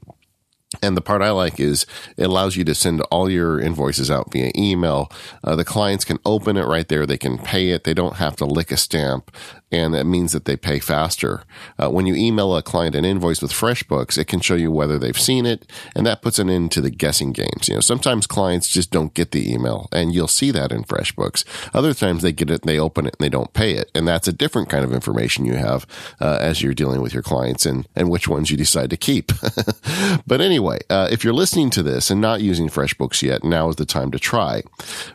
And 0.83 0.95
the 0.95 1.01
part 1.01 1.23
I 1.23 1.31
like 1.31 1.59
is 1.59 1.87
it 2.15 2.25
allows 2.25 2.55
you 2.55 2.63
to 2.65 2.75
send 2.75 3.01
all 3.09 3.27
your 3.27 3.59
invoices 3.59 4.11
out 4.11 4.31
via 4.31 4.51
email. 4.55 5.11
Uh, 5.43 5.55
the 5.55 5.65
clients 5.65 6.05
can 6.05 6.19
open 6.25 6.57
it 6.57 6.65
right 6.65 6.87
there. 6.87 7.07
They 7.07 7.17
can 7.17 7.39
pay 7.39 7.71
it. 7.71 7.85
They 7.85 7.95
don't 7.95 8.17
have 8.17 8.35
to 8.35 8.45
lick 8.45 8.71
a 8.71 8.77
stamp. 8.77 9.31
And 9.71 9.93
that 9.93 10.05
means 10.05 10.31
that 10.31 10.45
they 10.45 10.55
pay 10.55 10.79
faster. 10.79 11.43
Uh, 11.77 11.89
when 11.89 12.05
you 12.05 12.15
email 12.15 12.55
a 12.55 12.61
client 12.61 12.95
an 12.95 13.05
invoice 13.05 13.41
with 13.41 13.51
FreshBooks, 13.51 14.17
it 14.17 14.25
can 14.25 14.41
show 14.41 14.55
you 14.55 14.71
whether 14.71 14.97
they've 14.97 15.19
seen 15.19 15.45
it. 15.45 15.71
And 15.95 16.05
that 16.05 16.21
puts 16.21 16.39
an 16.39 16.49
end 16.49 16.71
to 16.73 16.81
the 16.81 16.89
guessing 16.91 17.33
games. 17.33 17.67
You 17.67 17.75
know, 17.75 17.81
sometimes 17.81 18.27
clients 18.27 18.67
just 18.67 18.91
don't 18.91 19.13
get 19.13 19.31
the 19.31 19.51
email 19.51 19.87
and 19.91 20.13
you'll 20.13 20.27
see 20.27 20.51
that 20.51 20.71
in 20.71 20.83
FreshBooks. 20.83 21.45
Other 21.73 21.93
times 21.95 22.21
they 22.21 22.31
get 22.31 22.49
it 22.49 22.61
and 22.61 22.69
they 22.69 22.79
open 22.79 23.07
it 23.07 23.15
and 23.19 23.23
they 23.23 23.29
don't 23.29 23.53
pay 23.53 23.73
it. 23.73 23.89
And 23.95 24.07
that's 24.07 24.27
a 24.27 24.33
different 24.33 24.69
kind 24.69 24.83
of 24.83 24.93
information 24.93 25.45
you 25.45 25.55
have 25.55 25.87
uh, 26.19 26.37
as 26.39 26.61
you're 26.61 26.73
dealing 26.73 27.01
with 27.01 27.13
your 27.13 27.23
clients 27.23 27.65
and, 27.65 27.87
and 27.95 28.09
which 28.09 28.27
ones 28.27 28.51
you 28.51 28.57
decide 28.57 28.91
to 28.91 28.97
keep. 28.97 29.31
but 30.27 30.41
anyway, 30.41 30.58
uh, 30.89 31.07
if 31.11 31.23
you're 31.23 31.33
listening 31.33 31.69
to 31.71 31.83
this 31.83 32.09
and 32.09 32.21
not 32.21 32.41
using 32.41 32.67
FreshBooks 32.67 33.21
yet, 33.21 33.43
now 33.43 33.69
is 33.69 33.77
the 33.77 33.85
time 33.85 34.11
to 34.11 34.19
try. 34.19 34.61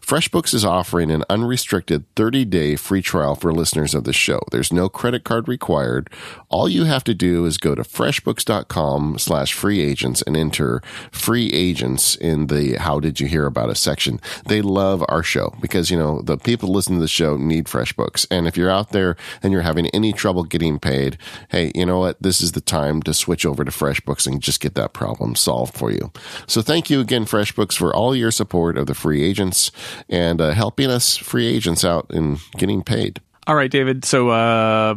FreshBooks 0.00 0.54
is 0.54 0.64
offering 0.64 1.10
an 1.10 1.24
unrestricted 1.28 2.04
30 2.16 2.44
day 2.44 2.76
free 2.76 3.02
trial 3.02 3.34
for 3.34 3.52
listeners 3.52 3.94
of 3.94 4.04
the 4.04 4.12
show. 4.12 4.40
There's 4.50 4.72
no 4.72 4.88
credit 4.88 5.24
card 5.24 5.48
required. 5.48 6.10
All 6.48 6.68
you 6.68 6.84
have 6.84 7.04
to 7.04 7.14
do 7.14 7.44
is 7.46 7.58
go 7.58 7.74
to 7.74 7.82
freshbooks.com 7.82 9.18
slash 9.18 9.52
free 9.52 9.80
agents 9.80 10.22
and 10.22 10.36
enter 10.36 10.82
free 11.10 11.52
agents 11.52 12.16
in 12.16 12.46
the 12.48 12.74
how 12.74 13.00
did 13.00 13.20
you 13.20 13.26
hear 13.26 13.46
about 13.46 13.70
us 13.70 13.80
section. 13.80 14.20
They 14.46 14.62
love 14.62 15.04
our 15.08 15.22
show 15.22 15.54
because, 15.60 15.90
you 15.90 15.98
know, 15.98 16.22
the 16.22 16.36
people 16.36 16.70
listening 16.70 16.98
to 16.98 17.04
the 17.04 17.08
show 17.08 17.36
need 17.36 17.66
FreshBooks. 17.66 18.26
And 18.30 18.46
if 18.46 18.56
you're 18.56 18.70
out 18.70 18.90
there 18.90 19.16
and 19.42 19.52
you're 19.52 19.62
having 19.62 19.86
any 19.88 20.12
trouble 20.12 20.44
getting 20.44 20.78
paid, 20.78 21.18
hey, 21.50 21.72
you 21.74 21.86
know 21.86 21.98
what? 21.98 22.22
This 22.22 22.40
is 22.40 22.52
the 22.52 22.60
time 22.60 23.02
to 23.02 23.14
switch 23.14 23.44
over 23.44 23.64
to 23.64 23.70
FreshBooks 23.70 24.26
and 24.26 24.40
just 24.40 24.60
get 24.60 24.74
that 24.74 24.92
problem 24.92 25.33
solved 25.36 25.74
for 25.74 25.90
you. 25.90 26.12
So 26.46 26.62
thank 26.62 26.90
you 26.90 27.00
again, 27.00 27.24
FreshBooks, 27.24 27.74
for 27.74 27.94
all 27.94 28.14
your 28.14 28.30
support 28.30 28.78
of 28.78 28.86
the 28.86 28.94
free 28.94 29.22
agents 29.22 29.70
and 30.08 30.40
uh, 30.40 30.50
helping 30.50 30.90
us 30.90 31.16
free 31.16 31.46
agents 31.46 31.84
out 31.84 32.06
in 32.10 32.38
getting 32.56 32.82
paid. 32.82 33.20
All 33.46 33.54
right, 33.54 33.70
David. 33.70 34.04
So 34.04 34.30
uh, 34.30 34.94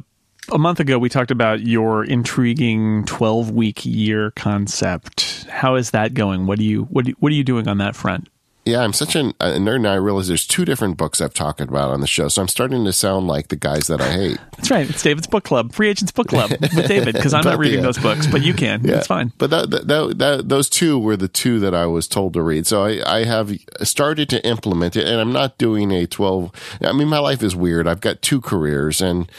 a 0.51 0.57
month 0.57 0.79
ago, 0.79 0.97
we 0.97 1.09
talked 1.09 1.31
about 1.31 1.61
your 1.61 2.03
intriguing 2.03 3.05
12 3.05 3.51
week 3.51 3.85
year 3.85 4.31
concept. 4.31 5.45
How 5.49 5.75
is 5.75 5.91
that 5.91 6.13
going? 6.13 6.47
What 6.47 6.59
do 6.59 6.65
you 6.65 6.83
what 6.83 7.05
do 7.05 7.13
what 7.19 7.31
are 7.31 7.35
you 7.35 7.43
doing 7.43 7.67
on 7.67 7.79
that 7.79 7.95
front? 7.95 8.29
Yeah, 8.67 8.81
I'm 8.81 8.91
such 8.91 9.15
an, 9.15 9.33
a 9.39 9.51
nerd 9.53 9.79
now. 9.79 9.93
I 9.93 9.95
realize 9.95 10.27
there's 10.27 10.45
two 10.45 10.65
different 10.65 10.97
books 10.97 11.21
I've 11.21 11.33
talked 11.33 11.61
about 11.61 11.91
on 11.91 12.01
the 12.01 12.07
show, 12.07 12.27
so 12.27 12.41
I'm 12.41 12.49
starting 12.49 12.83
to 12.83 12.91
sound 12.91 13.25
like 13.25 13.47
the 13.47 13.55
guys 13.55 13.87
that 13.87 14.01
I 14.01 14.11
hate. 14.11 14.37
That's 14.57 14.69
right. 14.69 14.89
It's 14.89 15.01
David's 15.01 15.25
book 15.25 15.45
club, 15.45 15.71
Free 15.71 15.87
Agents 15.87 16.11
Book 16.11 16.27
Club 16.27 16.49
with 16.49 16.87
David, 16.87 17.15
because 17.15 17.33
I'm 17.33 17.45
not 17.45 17.59
reading 17.59 17.79
yeah. 17.79 17.85
those 17.85 17.97
books, 17.97 18.27
but 18.27 18.43
you 18.43 18.53
can. 18.53 18.87
It's 18.87 19.07
fine. 19.07 19.31
But 19.37 19.51
that, 19.51 19.71
that, 19.71 20.17
that, 20.17 20.49
those 20.49 20.69
two 20.69 20.99
were 20.99 21.15
the 21.15 21.29
two 21.29 21.61
that 21.61 21.73
I 21.73 21.85
was 21.85 22.09
told 22.09 22.33
to 22.33 22.41
read. 22.41 22.67
So 22.67 22.83
I, 22.83 23.19
I 23.19 23.23
have 23.23 23.57
started 23.83 24.27
to 24.31 24.45
implement 24.45 24.97
it 24.97 25.07
and 25.07 25.21
I'm 25.21 25.31
not 25.31 25.57
doing 25.57 25.91
a 25.91 26.05
12. 26.05 26.51
I 26.81 26.91
mean, 26.91 27.07
my 27.07 27.19
life 27.19 27.41
is 27.41 27.55
weird. 27.55 27.87
I've 27.87 28.01
got 28.01 28.21
two 28.21 28.41
careers 28.41 28.99
and, 28.99 29.31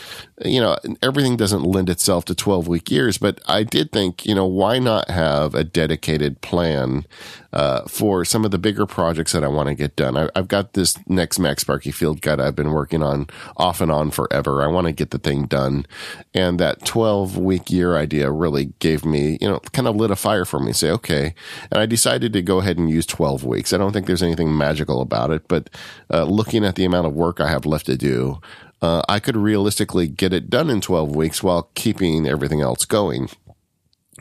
you 0.45 0.61
know, 0.61 0.77
everything 1.03 1.37
doesn't 1.37 1.63
lend 1.63 1.91
itself 1.91 2.25
to 2.27 2.35
12 2.35 2.69
week 2.69 2.91
years, 2.91 3.19
but 3.19 3.41
I 3.47 3.63
did 3.63 3.93
think, 3.93 4.25
you 4.25 4.35
know, 4.35 4.47
why 4.47 4.79
not 4.79 5.11
have 5.11 5.55
a 5.55 5.65
dedicated 5.65 6.41
plan, 6.41 7.05
uh, 7.53 7.83
for 7.89 8.25
some 8.25 8.45
of 8.45 8.51
the 8.51 8.59
bigger 8.59 8.87
projects 8.87 9.33
that 9.33 9.43
I 9.43 9.49
want 9.49 9.69
to 9.69 9.75
get 9.75 9.97
done. 9.97 10.17
I, 10.17 10.29
I've 10.35 10.49
got 10.49 10.75
this 10.75 10.99
next 11.09 11.39
MacSparky 11.39 11.93
Field 11.93 12.21
guide 12.21 12.41
I've 12.41 12.55
been 12.55 12.73
working 12.73 13.03
on 13.03 13.27
off 13.57 13.81
and 13.81 13.91
on 13.91 14.11
forever. 14.11 14.63
I 14.63 14.67
want 14.67 14.87
to 14.87 14.93
get 14.93 15.11
the 15.11 15.19
thing 15.19 15.47
done. 15.47 15.87
And 16.35 16.61
that 16.61 16.85
12 16.85 17.39
week 17.39 17.71
year 17.71 17.97
idea 17.97 18.31
really 18.31 18.73
gave 18.81 19.05
me, 19.05 19.39
you 19.41 19.49
know, 19.49 19.61
kind 19.73 19.89
of 19.89 19.97
lit 19.97 20.11
a 20.11 20.17
fire 20.17 20.45
for 20.45 20.61
me. 20.61 20.73
Say, 20.73 20.91
okay. 20.91 21.35
And 21.71 21.81
I 21.81 21.87
decided 21.87 22.33
to 22.35 22.43
go 22.43 22.59
ahead 22.59 22.79
and 22.79 22.91
use 22.91 23.07
12 23.07 23.45
weeks. 23.45 23.73
I 23.73 23.79
don't 23.79 23.93
think 23.93 24.07
there's 24.07 24.23
anything 24.23 24.57
magical 24.57 25.01
about 25.01 25.31
it, 25.31 25.49
but 25.49 25.71
uh, 26.13 26.25
looking 26.25 26.65
at 26.65 26.75
the 26.75 26.85
amount 26.85 27.07
of 27.07 27.15
work 27.15 27.41
I 27.41 27.49
have 27.49 27.65
left 27.65 27.87
to 27.87 27.97
do, 27.97 28.41
uh, 28.81 29.03
I 29.09 29.21
could 29.21 29.37
realistically 29.37 30.07
get 30.07 30.33
it 30.33 30.51
done 30.51 30.71
in 30.71 30.81
12 30.81 31.15
weeks 31.15 31.43
while 31.43 31.71
keeping 31.75 32.27
everything 32.27 32.61
else 32.61 32.85
going. 32.85 33.29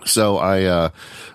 So 0.05 0.37
I, 0.37 0.63
uh, 0.63 0.89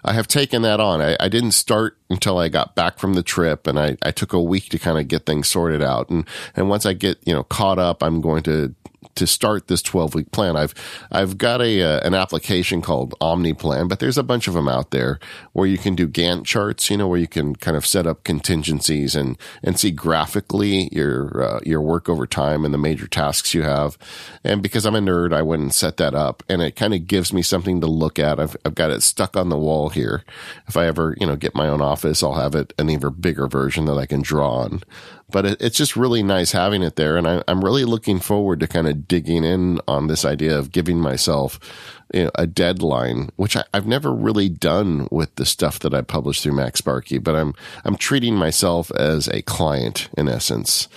I 0.04 0.12
have 0.12 0.28
taken 0.28 0.62
that 0.62 0.80
on. 0.80 1.02
I, 1.02 1.16
I 1.18 1.28
didn't 1.28 1.52
start 1.52 1.98
until 2.08 2.38
I 2.38 2.48
got 2.48 2.74
back 2.74 2.98
from 2.98 3.14
the 3.14 3.22
trip 3.22 3.66
and 3.66 3.78
I, 3.78 3.96
I 4.02 4.12
took 4.12 4.32
a 4.32 4.40
week 4.40 4.68
to 4.70 4.78
kind 4.78 4.98
of 4.98 5.08
get 5.08 5.26
things 5.26 5.48
sorted 5.48 5.82
out. 5.82 6.10
And, 6.10 6.26
and 6.54 6.68
once 6.68 6.86
I 6.86 6.92
get, 6.92 7.18
you 7.26 7.34
know, 7.34 7.42
caught 7.42 7.78
up, 7.78 8.02
I'm 8.02 8.20
going 8.20 8.42
to 8.44 8.74
to 9.14 9.26
start 9.26 9.68
this 9.68 9.82
12 9.82 10.14
week 10.14 10.32
plan. 10.32 10.56
I've 10.56 10.74
I've 11.10 11.38
got 11.38 11.60
a 11.60 11.82
uh, 11.82 12.00
an 12.06 12.14
application 12.14 12.82
called 12.82 13.14
OmniPlan, 13.20 13.88
but 13.88 13.98
there's 13.98 14.18
a 14.18 14.22
bunch 14.22 14.48
of 14.48 14.54
them 14.54 14.68
out 14.68 14.90
there 14.90 15.18
where 15.52 15.66
you 15.66 15.78
can 15.78 15.94
do 15.94 16.08
Gantt 16.08 16.44
charts, 16.44 16.90
you 16.90 16.96
know, 16.96 17.08
where 17.08 17.18
you 17.18 17.28
can 17.28 17.56
kind 17.56 17.76
of 17.76 17.86
set 17.86 18.06
up 18.06 18.24
contingencies 18.24 19.14
and 19.14 19.38
and 19.62 19.78
see 19.78 19.90
graphically 19.90 20.88
your 20.92 21.42
uh, 21.42 21.60
your 21.64 21.80
work 21.80 22.08
over 22.08 22.26
time 22.26 22.64
and 22.64 22.72
the 22.72 22.78
major 22.78 23.06
tasks 23.06 23.54
you 23.54 23.62
have. 23.62 23.98
And 24.44 24.62
because 24.62 24.86
I'm 24.86 24.96
a 24.96 25.00
nerd, 25.00 25.32
I 25.32 25.42
went 25.42 25.62
and 25.62 25.74
set 25.74 25.96
that 25.98 26.14
up, 26.14 26.42
and 26.48 26.62
it 26.62 26.76
kind 26.76 26.94
of 26.94 27.06
gives 27.06 27.32
me 27.32 27.42
something 27.42 27.80
to 27.80 27.86
look 27.86 28.18
at. 28.18 28.40
I've 28.40 28.56
I've 28.64 28.74
got 28.74 28.90
it 28.90 29.02
stuck 29.02 29.36
on 29.36 29.48
the 29.48 29.58
wall 29.58 29.90
here. 29.90 30.24
If 30.68 30.76
I 30.76 30.86
ever 30.86 31.16
you 31.20 31.26
know 31.26 31.36
get 31.36 31.54
my 31.54 31.68
own 31.68 31.80
office, 31.80 32.22
I'll 32.22 32.34
have 32.34 32.54
it 32.54 32.72
an 32.78 32.90
even 32.90 33.12
bigger 33.14 33.46
version 33.46 33.84
that 33.86 33.98
I 33.98 34.06
can 34.06 34.22
draw 34.22 34.62
on 34.62 34.82
but 35.32 35.46
it, 35.46 35.60
it's 35.60 35.76
just 35.76 35.96
really 35.96 36.22
nice 36.22 36.52
having 36.52 36.82
it 36.82 36.96
there. 36.96 37.16
And 37.16 37.26
I, 37.26 37.42
am 37.48 37.64
really 37.64 37.84
looking 37.84 38.20
forward 38.20 38.60
to 38.60 38.68
kind 38.68 38.86
of 38.86 39.08
digging 39.08 39.44
in 39.44 39.80
on 39.88 40.06
this 40.06 40.24
idea 40.24 40.56
of 40.56 40.70
giving 40.70 40.98
myself 41.00 41.58
you 42.12 42.24
know, 42.24 42.30
a 42.34 42.46
deadline, 42.46 43.30
which 43.36 43.56
I, 43.56 43.64
have 43.74 43.86
never 43.86 44.12
really 44.12 44.48
done 44.48 45.08
with 45.10 45.34
the 45.36 45.46
stuff 45.46 45.78
that 45.80 45.94
I 45.94 46.02
publish 46.02 46.42
through 46.42 46.52
MacSparky, 46.52 47.22
but 47.22 47.34
I'm, 47.34 47.54
I'm 47.84 47.96
treating 47.96 48.36
myself 48.36 48.90
as 48.92 49.28
a 49.28 49.42
client 49.42 50.08
in 50.16 50.28
essence. 50.28 50.88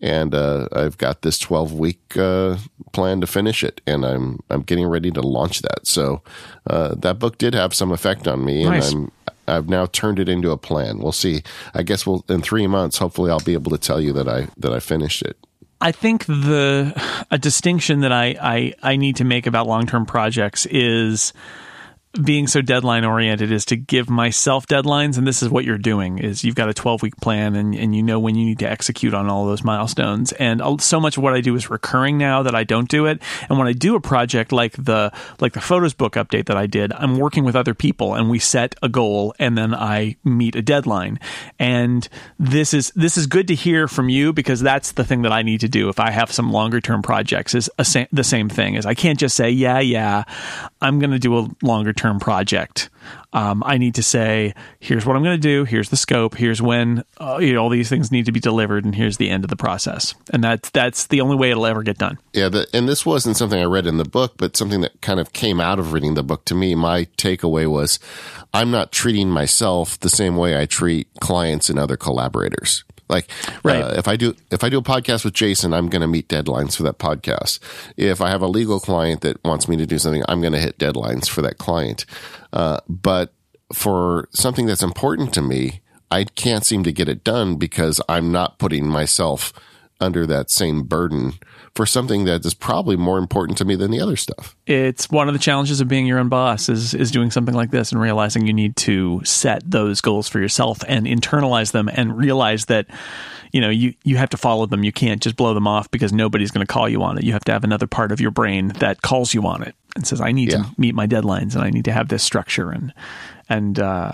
And, 0.00 0.34
uh, 0.34 0.68
I've 0.72 0.98
got 0.98 1.22
this 1.22 1.38
12 1.38 1.74
week, 1.74 2.16
uh, 2.16 2.56
plan 2.92 3.20
to 3.20 3.26
finish 3.26 3.62
it 3.62 3.80
and 3.86 4.04
I'm, 4.04 4.40
I'm 4.50 4.62
getting 4.62 4.86
ready 4.86 5.12
to 5.12 5.20
launch 5.20 5.62
that. 5.62 5.86
So, 5.86 6.22
uh, 6.66 6.94
that 6.96 7.18
book 7.18 7.38
did 7.38 7.54
have 7.54 7.72
some 7.72 7.92
effect 7.92 8.26
on 8.26 8.44
me 8.44 8.64
nice. 8.64 8.90
and 8.90 9.04
I'm, 9.04 9.12
I've 9.46 9.68
now 9.68 9.86
turned 9.86 10.18
it 10.18 10.28
into 10.28 10.50
a 10.50 10.56
plan. 10.56 10.98
We'll 10.98 11.12
see. 11.12 11.42
I 11.74 11.82
guess 11.82 12.06
we'll 12.06 12.24
in 12.28 12.42
three 12.42 12.66
months. 12.66 12.98
Hopefully, 12.98 13.30
I'll 13.30 13.40
be 13.40 13.54
able 13.54 13.70
to 13.70 13.78
tell 13.78 14.00
you 14.00 14.12
that 14.12 14.28
I 14.28 14.48
that 14.56 14.72
I 14.72 14.80
finished 14.80 15.22
it. 15.22 15.36
I 15.80 15.90
think 15.90 16.26
the 16.26 16.94
a 17.30 17.38
distinction 17.38 18.00
that 18.00 18.12
I 18.12 18.36
I, 18.40 18.72
I 18.82 18.96
need 18.96 19.16
to 19.16 19.24
make 19.24 19.46
about 19.46 19.66
long 19.66 19.86
term 19.86 20.06
projects 20.06 20.66
is 20.66 21.32
being 22.20 22.46
so 22.46 22.60
deadline 22.60 23.04
oriented 23.04 23.50
is 23.50 23.64
to 23.66 23.76
give 23.76 24.10
myself 24.10 24.66
deadlines. 24.66 25.16
And 25.16 25.26
this 25.26 25.42
is 25.42 25.48
what 25.48 25.64
you're 25.64 25.78
doing 25.78 26.18
is 26.18 26.44
you've 26.44 26.54
got 26.54 26.68
a 26.68 26.74
12 26.74 27.02
week 27.02 27.16
plan 27.16 27.56
and, 27.56 27.74
and 27.74 27.96
you 27.96 28.02
know 28.02 28.20
when 28.20 28.34
you 28.34 28.44
need 28.44 28.58
to 28.58 28.68
execute 28.68 29.14
on 29.14 29.30
all 29.30 29.46
those 29.46 29.64
milestones. 29.64 30.32
And 30.32 30.60
so 30.82 31.00
much 31.00 31.16
of 31.16 31.22
what 31.22 31.32
i 31.32 31.40
do 31.40 31.54
is 31.54 31.70
recurring 31.70 32.18
now 32.18 32.42
that 32.42 32.54
i 32.54 32.64
don't 32.64 32.88
do 32.88 33.06
it. 33.06 33.22
And 33.48 33.58
when 33.58 33.66
i 33.66 33.72
do 33.72 33.94
a 33.94 34.00
project 34.00 34.52
like 34.52 34.72
the 34.72 35.10
like 35.40 35.54
the 35.54 35.60
photos 35.60 35.94
book 35.94 36.14
update 36.14 36.46
that 36.46 36.56
i 36.56 36.66
did 36.66 36.92
i'm 36.92 37.18
working 37.18 37.44
with 37.44 37.56
other 37.56 37.74
people 37.74 38.14
and 38.14 38.28
we 38.28 38.38
set 38.38 38.74
a 38.82 38.88
goal 38.88 39.34
and 39.38 39.56
then 39.56 39.74
i 39.74 40.16
meet 40.22 40.54
a 40.54 40.62
deadline. 40.62 41.18
And 41.58 42.06
this 42.38 42.74
is 42.74 42.92
this 42.94 43.16
is 43.16 43.26
good 43.26 43.48
to 43.48 43.54
hear 43.54 43.88
from 43.88 44.10
you 44.10 44.32
because 44.34 44.60
that's 44.60 44.92
the 44.92 45.04
thing 45.04 45.22
that 45.22 45.32
i 45.32 45.42
need 45.42 45.60
to 45.60 45.68
do 45.68 45.88
if 45.88 45.98
i 45.98 46.10
have 46.10 46.30
some 46.30 46.52
longer 46.52 46.80
term 46.80 47.00
projects 47.00 47.54
is 47.54 47.70
sa- 47.82 48.04
the 48.12 48.24
same 48.24 48.48
thing 48.48 48.74
is 48.74 48.84
i 48.84 48.94
can't 48.94 49.18
just 49.18 49.36
say 49.36 49.50
yeah 49.50 49.80
yeah 49.80 50.24
i'm 50.82 50.98
going 50.98 51.10
to 51.10 51.18
do 51.18 51.38
a 51.38 51.48
longer 51.62 51.92
term 51.92 52.01
term 52.02 52.18
project. 52.18 52.90
Um, 53.32 53.62
I 53.64 53.78
need 53.78 53.94
to 53.94 54.02
say, 54.02 54.54
here's 54.80 55.06
what 55.06 55.16
I'm 55.16 55.22
going 55.22 55.40
to 55.40 55.48
do. 55.48 55.64
Here's 55.64 55.88
the 55.88 55.96
scope. 55.96 56.36
Here's 56.36 56.60
when 56.60 57.04
uh, 57.18 57.38
you 57.40 57.54
know 57.54 57.62
all 57.62 57.68
these 57.68 57.88
things 57.88 58.10
need 58.10 58.26
to 58.26 58.32
be 58.32 58.40
delivered, 58.40 58.84
and 58.84 58.94
here's 58.94 59.16
the 59.16 59.30
end 59.30 59.44
of 59.44 59.50
the 59.50 59.56
process. 59.56 60.14
And 60.32 60.42
that's 60.42 60.70
that's 60.70 61.06
the 61.06 61.20
only 61.20 61.36
way 61.36 61.50
it'll 61.50 61.66
ever 61.66 61.82
get 61.82 61.98
done. 61.98 62.18
Yeah, 62.32 62.48
the, 62.48 62.66
and 62.74 62.88
this 62.88 63.06
wasn't 63.06 63.36
something 63.36 63.60
I 63.60 63.64
read 63.64 63.86
in 63.86 63.98
the 63.98 64.04
book, 64.04 64.34
but 64.36 64.56
something 64.56 64.80
that 64.80 65.00
kind 65.00 65.20
of 65.20 65.32
came 65.32 65.60
out 65.60 65.78
of 65.78 65.92
reading 65.92 66.14
the 66.14 66.22
book 66.22 66.44
to 66.46 66.54
me. 66.54 66.74
My 66.74 67.04
takeaway 67.16 67.70
was, 67.70 68.00
I'm 68.52 68.70
not 68.70 68.90
treating 68.90 69.30
myself 69.30 69.98
the 70.00 70.10
same 70.10 70.36
way 70.36 70.60
I 70.60 70.66
treat 70.66 71.08
clients 71.20 71.70
and 71.70 71.78
other 71.78 71.96
collaborators. 71.96 72.84
Like, 73.12 73.28
right. 73.62 73.82
Uh, 73.82 73.94
if 73.96 74.08
I 74.08 74.16
do 74.16 74.34
if 74.50 74.64
I 74.64 74.70
do 74.70 74.78
a 74.78 74.82
podcast 74.82 75.24
with 75.24 75.34
Jason, 75.34 75.72
I'm 75.72 75.88
going 75.88 76.00
to 76.00 76.08
meet 76.08 76.28
deadlines 76.28 76.76
for 76.76 76.82
that 76.84 76.98
podcast. 76.98 77.60
If 77.96 78.20
I 78.20 78.30
have 78.30 78.42
a 78.42 78.48
legal 78.48 78.80
client 78.80 79.20
that 79.20 79.42
wants 79.44 79.68
me 79.68 79.76
to 79.76 79.86
do 79.86 79.98
something, 79.98 80.24
I'm 80.28 80.40
going 80.40 80.54
to 80.54 80.58
hit 80.58 80.78
deadlines 80.78 81.28
for 81.28 81.42
that 81.42 81.58
client. 81.58 82.06
Uh, 82.52 82.80
but 82.88 83.34
for 83.72 84.28
something 84.32 84.66
that's 84.66 84.82
important 84.82 85.32
to 85.34 85.42
me, 85.42 85.82
I 86.10 86.24
can't 86.24 86.64
seem 86.64 86.82
to 86.84 86.92
get 86.92 87.08
it 87.08 87.22
done 87.22 87.56
because 87.56 88.00
I'm 88.08 88.32
not 88.32 88.58
putting 88.58 88.86
myself 88.88 89.52
under 90.00 90.26
that 90.26 90.50
same 90.50 90.82
burden 90.82 91.34
for 91.74 91.86
something 91.86 92.24
that 92.24 92.44
is 92.44 92.52
probably 92.52 92.96
more 92.96 93.18
important 93.18 93.56
to 93.58 93.64
me 93.64 93.76
than 93.76 93.90
the 93.90 94.00
other 94.00 94.16
stuff. 94.16 94.56
It's 94.66 95.10
one 95.10 95.28
of 95.28 95.34
the 95.34 95.40
challenges 95.40 95.80
of 95.80 95.88
being 95.88 96.06
your 96.06 96.18
own 96.18 96.28
boss 96.28 96.68
is 96.68 96.94
is 96.94 97.10
doing 97.10 97.30
something 97.30 97.54
like 97.54 97.70
this 97.70 97.92
and 97.92 98.00
realizing 98.00 98.46
you 98.46 98.52
need 98.52 98.76
to 98.76 99.22
set 99.24 99.62
those 99.68 100.00
goals 100.00 100.28
for 100.28 100.38
yourself 100.38 100.82
and 100.86 101.06
internalize 101.06 101.72
them 101.72 101.88
and 101.88 102.16
realize 102.16 102.66
that 102.66 102.86
you 103.52 103.60
know 103.60 103.70
you 103.70 103.94
you 104.04 104.18
have 104.18 104.30
to 104.30 104.36
follow 104.36 104.66
them. 104.66 104.84
You 104.84 104.92
can't 104.92 105.22
just 105.22 105.36
blow 105.36 105.54
them 105.54 105.66
off 105.66 105.90
because 105.90 106.12
nobody's 106.12 106.50
going 106.50 106.66
to 106.66 106.70
call 106.70 106.88
you 106.88 107.02
on 107.02 107.16
it. 107.16 107.24
You 107.24 107.32
have 107.32 107.44
to 107.44 107.52
have 107.52 107.64
another 107.64 107.86
part 107.86 108.12
of 108.12 108.20
your 108.20 108.30
brain 108.30 108.68
that 108.80 109.00
calls 109.00 109.32
you 109.32 109.46
on 109.46 109.62
it 109.62 109.74
and 109.96 110.06
says 110.06 110.20
I 110.20 110.32
need 110.32 110.52
yeah. 110.52 110.58
to 110.58 110.70
meet 110.76 110.94
my 110.94 111.06
deadlines 111.06 111.54
and 111.54 111.64
I 111.64 111.70
need 111.70 111.86
to 111.86 111.92
have 111.92 112.08
this 112.08 112.22
structure 112.22 112.70
and 112.70 112.92
and 113.48 113.78
uh, 113.78 114.12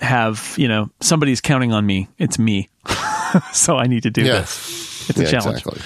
have 0.00 0.54
you 0.58 0.66
know 0.66 0.90
somebody's 1.00 1.40
counting 1.40 1.72
on 1.72 1.86
me. 1.86 2.08
It's 2.18 2.40
me, 2.40 2.70
so 3.52 3.76
I 3.76 3.86
need 3.86 4.02
to 4.02 4.10
do 4.10 4.22
yeah. 4.22 4.40
this. 4.40 5.08
It's 5.08 5.20
a 5.20 5.30
challenge. 5.30 5.58
Exactly. 5.58 5.82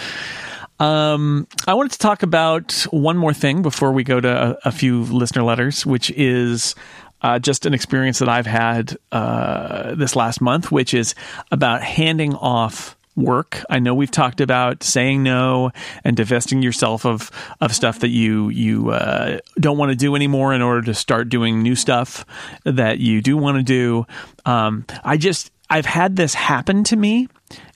Um, 0.78 1.46
I 1.66 1.74
wanted 1.74 1.92
to 1.92 1.98
talk 1.98 2.22
about 2.22 2.86
one 2.90 3.16
more 3.16 3.32
thing 3.32 3.62
before 3.62 3.92
we 3.92 4.04
go 4.04 4.20
to 4.20 4.28
a, 4.28 4.68
a 4.68 4.72
few 4.72 5.04
listener 5.04 5.42
letters, 5.42 5.86
which 5.86 6.10
is 6.10 6.74
uh, 7.22 7.38
just 7.38 7.66
an 7.66 7.74
experience 7.74 8.18
that 8.18 8.28
I've 8.28 8.46
had 8.46 8.96
uh, 9.10 9.94
this 9.94 10.16
last 10.16 10.40
month, 10.40 10.70
which 10.70 10.92
is 10.92 11.14
about 11.50 11.82
handing 11.82 12.34
off 12.34 12.96
work. 13.16 13.64
I 13.70 13.78
know 13.78 13.94
we've 13.94 14.10
talked 14.10 14.40
about 14.42 14.82
saying 14.82 15.22
no 15.22 15.70
and 16.04 16.16
divesting 16.16 16.62
yourself 16.62 17.06
of 17.06 17.30
of 17.60 17.74
stuff 17.74 18.00
that 18.00 18.10
you 18.10 18.50
you 18.50 18.90
uh, 18.90 19.38
don't 19.58 19.78
want 19.78 19.90
to 19.90 19.96
do 19.96 20.14
anymore 20.14 20.52
in 20.52 20.62
order 20.62 20.82
to 20.82 20.94
start 20.94 21.30
doing 21.30 21.62
new 21.62 21.74
stuff 21.74 22.26
that 22.64 22.98
you 22.98 23.22
do 23.22 23.36
want 23.36 23.56
to 23.56 23.62
do. 23.62 24.06
Um, 24.44 24.84
I 25.02 25.16
just 25.16 25.50
I've 25.70 25.86
had 25.86 26.16
this 26.16 26.34
happen 26.34 26.84
to 26.84 26.96
me 26.96 27.28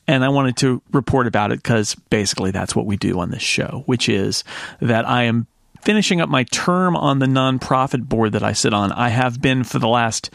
and 0.07 0.25
I 0.25 0.29
wanted 0.29 0.57
to 0.59 0.83
report 0.93 1.27
about 1.27 1.53
it 1.53 1.63
because 1.63 1.95
basically 1.95 2.51
that's 2.51 2.75
what 2.75 2.87
we 2.87 2.97
do 2.97 3.21
on 3.21 3.31
this 3.31 3.43
show, 3.43 3.83
which 3.87 4.09
is 4.09 4.45
that 4.81 5.09
I 5.09 5.25
am 5.25 5.47
finishing 5.83 6.21
up 6.21 6.29
my 6.29 6.45
term 6.45 6.97
on 6.97 7.19
the 7.19 7.27
nonprofit 7.27 8.09
board 8.09 8.33
that 8.33 8.43
I 8.43 8.53
sit 8.53 8.75
on. 8.75 8.93
I 8.93 9.09
have 9.09 9.41
been 9.41 9.65
for 9.65 9.79
the 9.79 9.89
last 9.89 10.31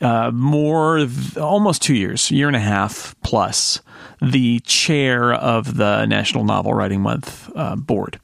uh, 0.00 0.30
more, 0.32 1.06
almost 1.40 1.82
two 1.82 1.94
years, 1.94 2.30
year 2.30 2.46
and 2.46 2.56
a 2.56 2.60
half 2.60 3.16
plus, 3.22 3.80
the 4.22 4.60
chair 4.60 5.32
of 5.32 5.76
the 5.76 6.06
National 6.06 6.44
Novel 6.44 6.74
Writing 6.74 7.00
Month 7.00 7.50
uh, 7.54 7.76
board. 7.76 8.20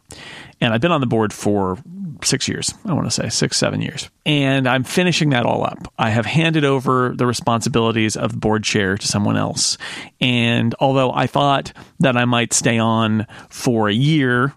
And 0.61 0.73
I've 0.73 0.81
been 0.81 0.93
on 0.93 1.01
the 1.01 1.07
board 1.07 1.33
for 1.33 1.79
six 2.27 2.49
years, 2.49 2.75
I 2.85 2.93
want 2.93 3.07
to 3.07 3.11
say 3.11 3.29
six, 3.29 3.57
seven 3.57 3.81
years. 3.81 4.11
And 4.27 4.69
I'm 4.69 4.85
finishing 4.85 5.31
that 5.31 5.47
all 5.47 5.65
up. 5.65 5.93
I 5.99 6.11
have 6.11 6.27
handed 6.27 6.65
over 6.65 7.15
the 7.17 7.27
responsibilities 7.27 8.17
of 8.17 8.33
the 8.33 8.39
board 8.39 8.65
chair 8.65 8.97
to 8.97 9.07
someone 9.07 9.37
else. 9.37 9.79
And 10.21 10.75
although 10.81 11.13
I 11.13 11.27
thought 11.27 11.73
that 12.01 12.17
I 12.17 12.25
might 12.25 12.53
stay 12.53 12.79
on 12.79 13.27
for 13.49 13.89
a 13.89 13.95
year, 13.95 14.55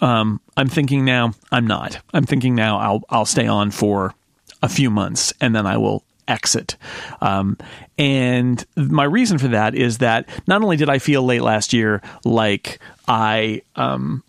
um, 0.00 0.40
I'm 0.56 0.68
thinking 0.68 1.04
now 1.04 1.32
I'm 1.50 1.66
not. 1.66 1.98
I'm 2.12 2.24
thinking 2.24 2.54
now 2.54 2.78
I'll 2.78 3.02
I'll 3.08 3.26
stay 3.26 3.46
on 3.46 3.70
for 3.70 4.14
a 4.62 4.68
few 4.68 4.90
months 4.90 5.32
and 5.40 5.54
then 5.54 5.66
I 5.66 5.76
will 5.76 6.04
exit. 6.26 6.76
Um, 7.20 7.56
and 7.96 8.64
my 8.76 9.04
reason 9.04 9.38
for 9.38 9.48
that 9.48 9.74
is 9.74 9.98
that 9.98 10.28
not 10.46 10.62
only 10.62 10.76
did 10.76 10.88
I 10.88 10.98
feel 10.98 11.24
late 11.24 11.42
last 11.42 11.72
year 11.72 12.02
like 12.24 12.78
I 13.08 13.62
um, 13.76 14.22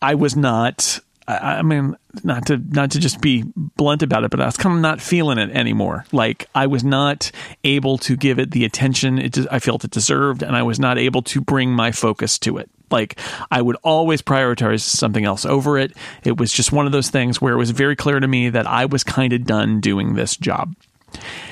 I 0.00 0.16
was 0.16 0.36
not 0.36 0.98
I, 1.28 1.58
I 1.58 1.62
mean, 1.62 1.96
not 2.24 2.46
to 2.46 2.58
not 2.58 2.92
to 2.92 3.00
just 3.00 3.20
be 3.20 3.44
blunt 3.56 4.02
about 4.02 4.24
it, 4.24 4.30
but 4.30 4.40
I 4.40 4.46
was 4.46 4.56
kind 4.56 4.74
of 4.74 4.82
not 4.82 5.00
feeling 5.00 5.38
it 5.38 5.50
anymore. 5.50 6.04
Like 6.12 6.48
I 6.54 6.66
was 6.66 6.84
not 6.84 7.30
able 7.64 7.98
to 7.98 8.16
give 8.16 8.38
it 8.38 8.50
the 8.50 8.64
attention 8.64 9.18
it 9.18 9.38
I 9.50 9.58
felt 9.58 9.84
it 9.84 9.90
deserved, 9.90 10.42
and 10.42 10.56
I 10.56 10.62
was 10.62 10.78
not 10.78 10.98
able 10.98 11.22
to 11.22 11.40
bring 11.40 11.70
my 11.70 11.92
focus 11.92 12.38
to 12.40 12.58
it. 12.58 12.70
Like 12.90 13.18
I 13.50 13.62
would 13.62 13.76
always 13.82 14.22
prioritize 14.22 14.80
something 14.80 15.24
else 15.24 15.46
over 15.46 15.78
it. 15.78 15.96
It 16.24 16.38
was 16.38 16.52
just 16.52 16.72
one 16.72 16.86
of 16.86 16.92
those 16.92 17.10
things 17.10 17.40
where 17.40 17.54
it 17.54 17.58
was 17.58 17.70
very 17.70 17.96
clear 17.96 18.20
to 18.20 18.28
me 18.28 18.50
that 18.50 18.66
I 18.66 18.86
was 18.86 19.04
kind 19.04 19.32
of 19.32 19.44
done 19.44 19.80
doing 19.80 20.14
this 20.14 20.36
job. 20.36 20.74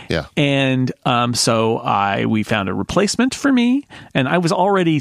Yeah. 0.09 0.27
And 0.37 0.91
um, 1.05 1.35
so 1.35 1.79
I 1.79 2.27
we 2.27 2.43
found 2.43 2.69
a 2.69 2.75
replacement 2.75 3.35
for 3.35 3.53
me, 3.53 3.87
and 4.15 4.29
I 4.29 4.39
was 4.39 4.53
already 4.53 5.01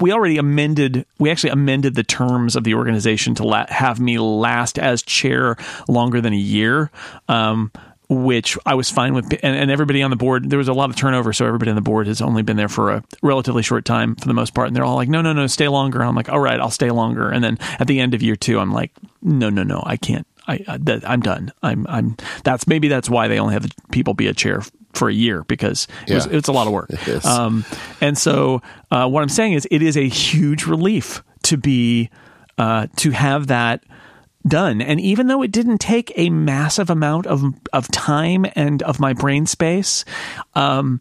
we 0.00 0.12
already 0.12 0.38
amended 0.38 1.04
we 1.18 1.30
actually 1.30 1.50
amended 1.50 1.94
the 1.94 2.04
terms 2.04 2.56
of 2.56 2.64
the 2.64 2.74
organization 2.74 3.34
to 3.36 3.44
la- 3.44 3.66
have 3.68 4.00
me 4.00 4.18
last 4.18 4.78
as 4.78 5.02
chair 5.02 5.56
longer 5.88 6.20
than 6.20 6.32
a 6.32 6.36
year. 6.36 6.90
Um, 7.28 7.72
which 8.10 8.56
I 8.64 8.74
was 8.74 8.90
fine 8.90 9.12
with, 9.12 9.30
and, 9.42 9.54
and, 9.54 9.70
everybody 9.70 10.02
on 10.02 10.08
the 10.08 10.16
board. 10.16 10.48
There 10.48 10.58
was 10.58 10.68
a 10.68 10.72
lot 10.72 10.88
of 10.88 10.96
turnover, 10.96 11.34
so 11.34 11.44
everybody 11.44 11.70
on 11.70 11.74
the 11.74 11.82
board 11.82 12.06
has 12.06 12.22
only 12.22 12.42
been 12.42 12.56
there 12.56 12.68
for 12.68 12.90
a 12.90 13.04
relatively 13.22 13.62
short 13.62 13.84
time 13.84 14.14
for 14.16 14.26
the 14.26 14.34
most 14.34 14.54
part. 14.54 14.66
And 14.66 14.74
they're 14.74 14.84
all 14.84 14.96
like, 14.96 15.10
"No, 15.10 15.20
no, 15.20 15.34
no, 15.34 15.46
stay 15.46 15.68
longer." 15.68 16.02
I'm 16.02 16.14
like, 16.14 16.30
"All 16.30 16.40
right, 16.40 16.58
I'll 16.58 16.70
stay 16.70 16.90
longer." 16.90 17.28
And 17.28 17.44
then 17.44 17.58
at 17.78 17.86
the 17.86 18.00
end 18.00 18.14
of 18.14 18.22
year 18.22 18.34
two, 18.34 18.58
I'm 18.60 18.72
like, 18.72 18.92
"No, 19.20 19.50
no, 19.50 19.62
no, 19.62 19.82
I 19.84 19.98
can't. 19.98 20.26
I, 20.48 20.64
I 20.66 21.14
am 21.14 21.20
done. 21.20 21.52
I'm 21.62 21.86
I'm 21.88 22.16
that's 22.42 22.66
maybe 22.66 22.88
that's 22.88 23.08
why 23.08 23.28
they 23.28 23.38
only 23.38 23.54
have 23.54 23.62
the 23.62 23.74
people 23.92 24.14
be 24.14 24.26
a 24.26 24.34
chair 24.34 24.62
for 24.94 25.08
a 25.08 25.12
year 25.14 25.44
because 25.44 25.86
it 26.04 26.10
yeah. 26.10 26.14
was, 26.16 26.26
it's 26.26 26.48
a 26.48 26.52
lot 26.52 26.66
of 26.66 26.72
work. 26.72 26.90
Um, 27.24 27.64
and 28.00 28.16
so 28.16 28.62
uh, 28.90 29.08
what 29.08 29.22
I'm 29.22 29.28
saying 29.28 29.52
is 29.52 29.68
it 29.70 29.82
is 29.82 29.96
a 29.96 30.08
huge 30.08 30.66
relief 30.66 31.22
to 31.42 31.56
be 31.56 32.10
uh, 32.56 32.86
to 32.96 33.10
have 33.10 33.48
that 33.48 33.84
done. 34.46 34.80
And 34.80 35.00
even 35.00 35.26
though 35.26 35.42
it 35.42 35.52
didn't 35.52 35.78
take 35.78 36.12
a 36.16 36.30
massive 36.30 36.90
amount 36.90 37.26
of 37.26 37.42
of 37.72 37.88
time 37.88 38.46
and 38.54 38.82
of 38.82 38.98
my 38.98 39.12
brain 39.12 39.46
space, 39.46 40.04
um, 40.54 41.00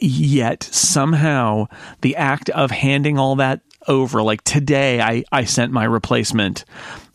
yet 0.00 0.62
somehow 0.64 1.66
the 2.02 2.16
act 2.16 2.50
of 2.50 2.70
handing 2.70 3.18
all 3.18 3.36
that 3.36 3.60
over, 3.88 4.22
like 4.22 4.42
today, 4.42 5.00
I 5.00 5.24
I 5.32 5.44
sent 5.44 5.72
my 5.72 5.84
replacement 5.84 6.64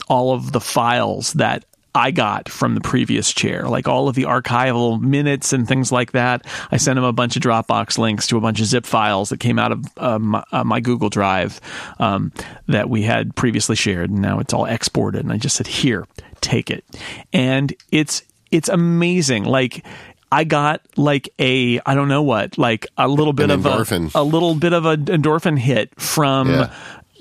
all 0.08 0.34
of 0.34 0.52
the 0.52 0.62
files 0.62 1.34
that 1.34 1.66
I 1.94 2.12
got 2.12 2.48
from 2.48 2.76
the 2.76 2.82
previous 2.82 3.34
chair, 3.34 3.68
like 3.68 3.88
all 3.88 4.08
of 4.08 4.16
the 4.16 4.24
archival 4.24 5.00
minutes 5.02 5.52
and 5.52 5.68
things 5.68 5.92
like 5.92 6.14
that. 6.14 6.46
I 6.72 6.78
sent 6.78 6.98
him 6.98 7.04
a 7.04 7.12
bunch 7.12 7.36
of 7.36 7.42
Dropbox 7.42 7.98
links 7.98 8.28
to 8.28 8.38
a 8.38 8.42
bunch 8.42 8.62
of 8.62 8.66
zip 8.66 8.86
files 8.86 9.30
that 9.30 9.40
came 9.42 9.60
out 9.60 9.74
of 9.74 9.86
uh, 9.98 10.20
my, 10.20 10.44
uh, 10.52 10.64
my, 10.64 10.80
Google 10.80 11.10
Drive 11.10 11.60
um, 12.00 12.32
that 12.68 12.90
we 12.90 13.02
had 13.02 13.36
previously 13.36 13.76
shared, 13.76 14.10
and 14.10 14.22
now 14.22 14.40
it's 14.40 14.54
all 14.54 14.66
exported. 14.66 15.24
And 15.24 15.34
I 15.34 15.38
just 15.38 15.56
said, 15.56 15.68
"Here, 15.68 16.08
take 16.40 16.72
it," 16.72 16.86
and 17.34 17.74
it's 17.92 18.24
it's 18.52 18.70
amazing. 18.70 19.44
Like 19.44 19.86
I 20.32 20.44
got 20.46 20.82
like 20.98 21.30
a 21.40 21.80
I 21.86 21.94
don't 21.96 22.08
know 22.08 22.22
what 22.24 22.58
like 22.58 22.88
a 22.98 23.08
little 23.08 23.34
bit 23.34 23.46
An 23.50 23.52
of 23.52 23.62
endorphin. 23.62 24.16
a, 24.16 24.22
a 24.22 24.24
little 24.24 24.56
bit 24.56 24.74
of 24.74 24.86
an 24.86 25.06
endorphin 25.06 25.58
hit 25.60 26.00
from 26.00 26.50
Yeah. 26.50 26.74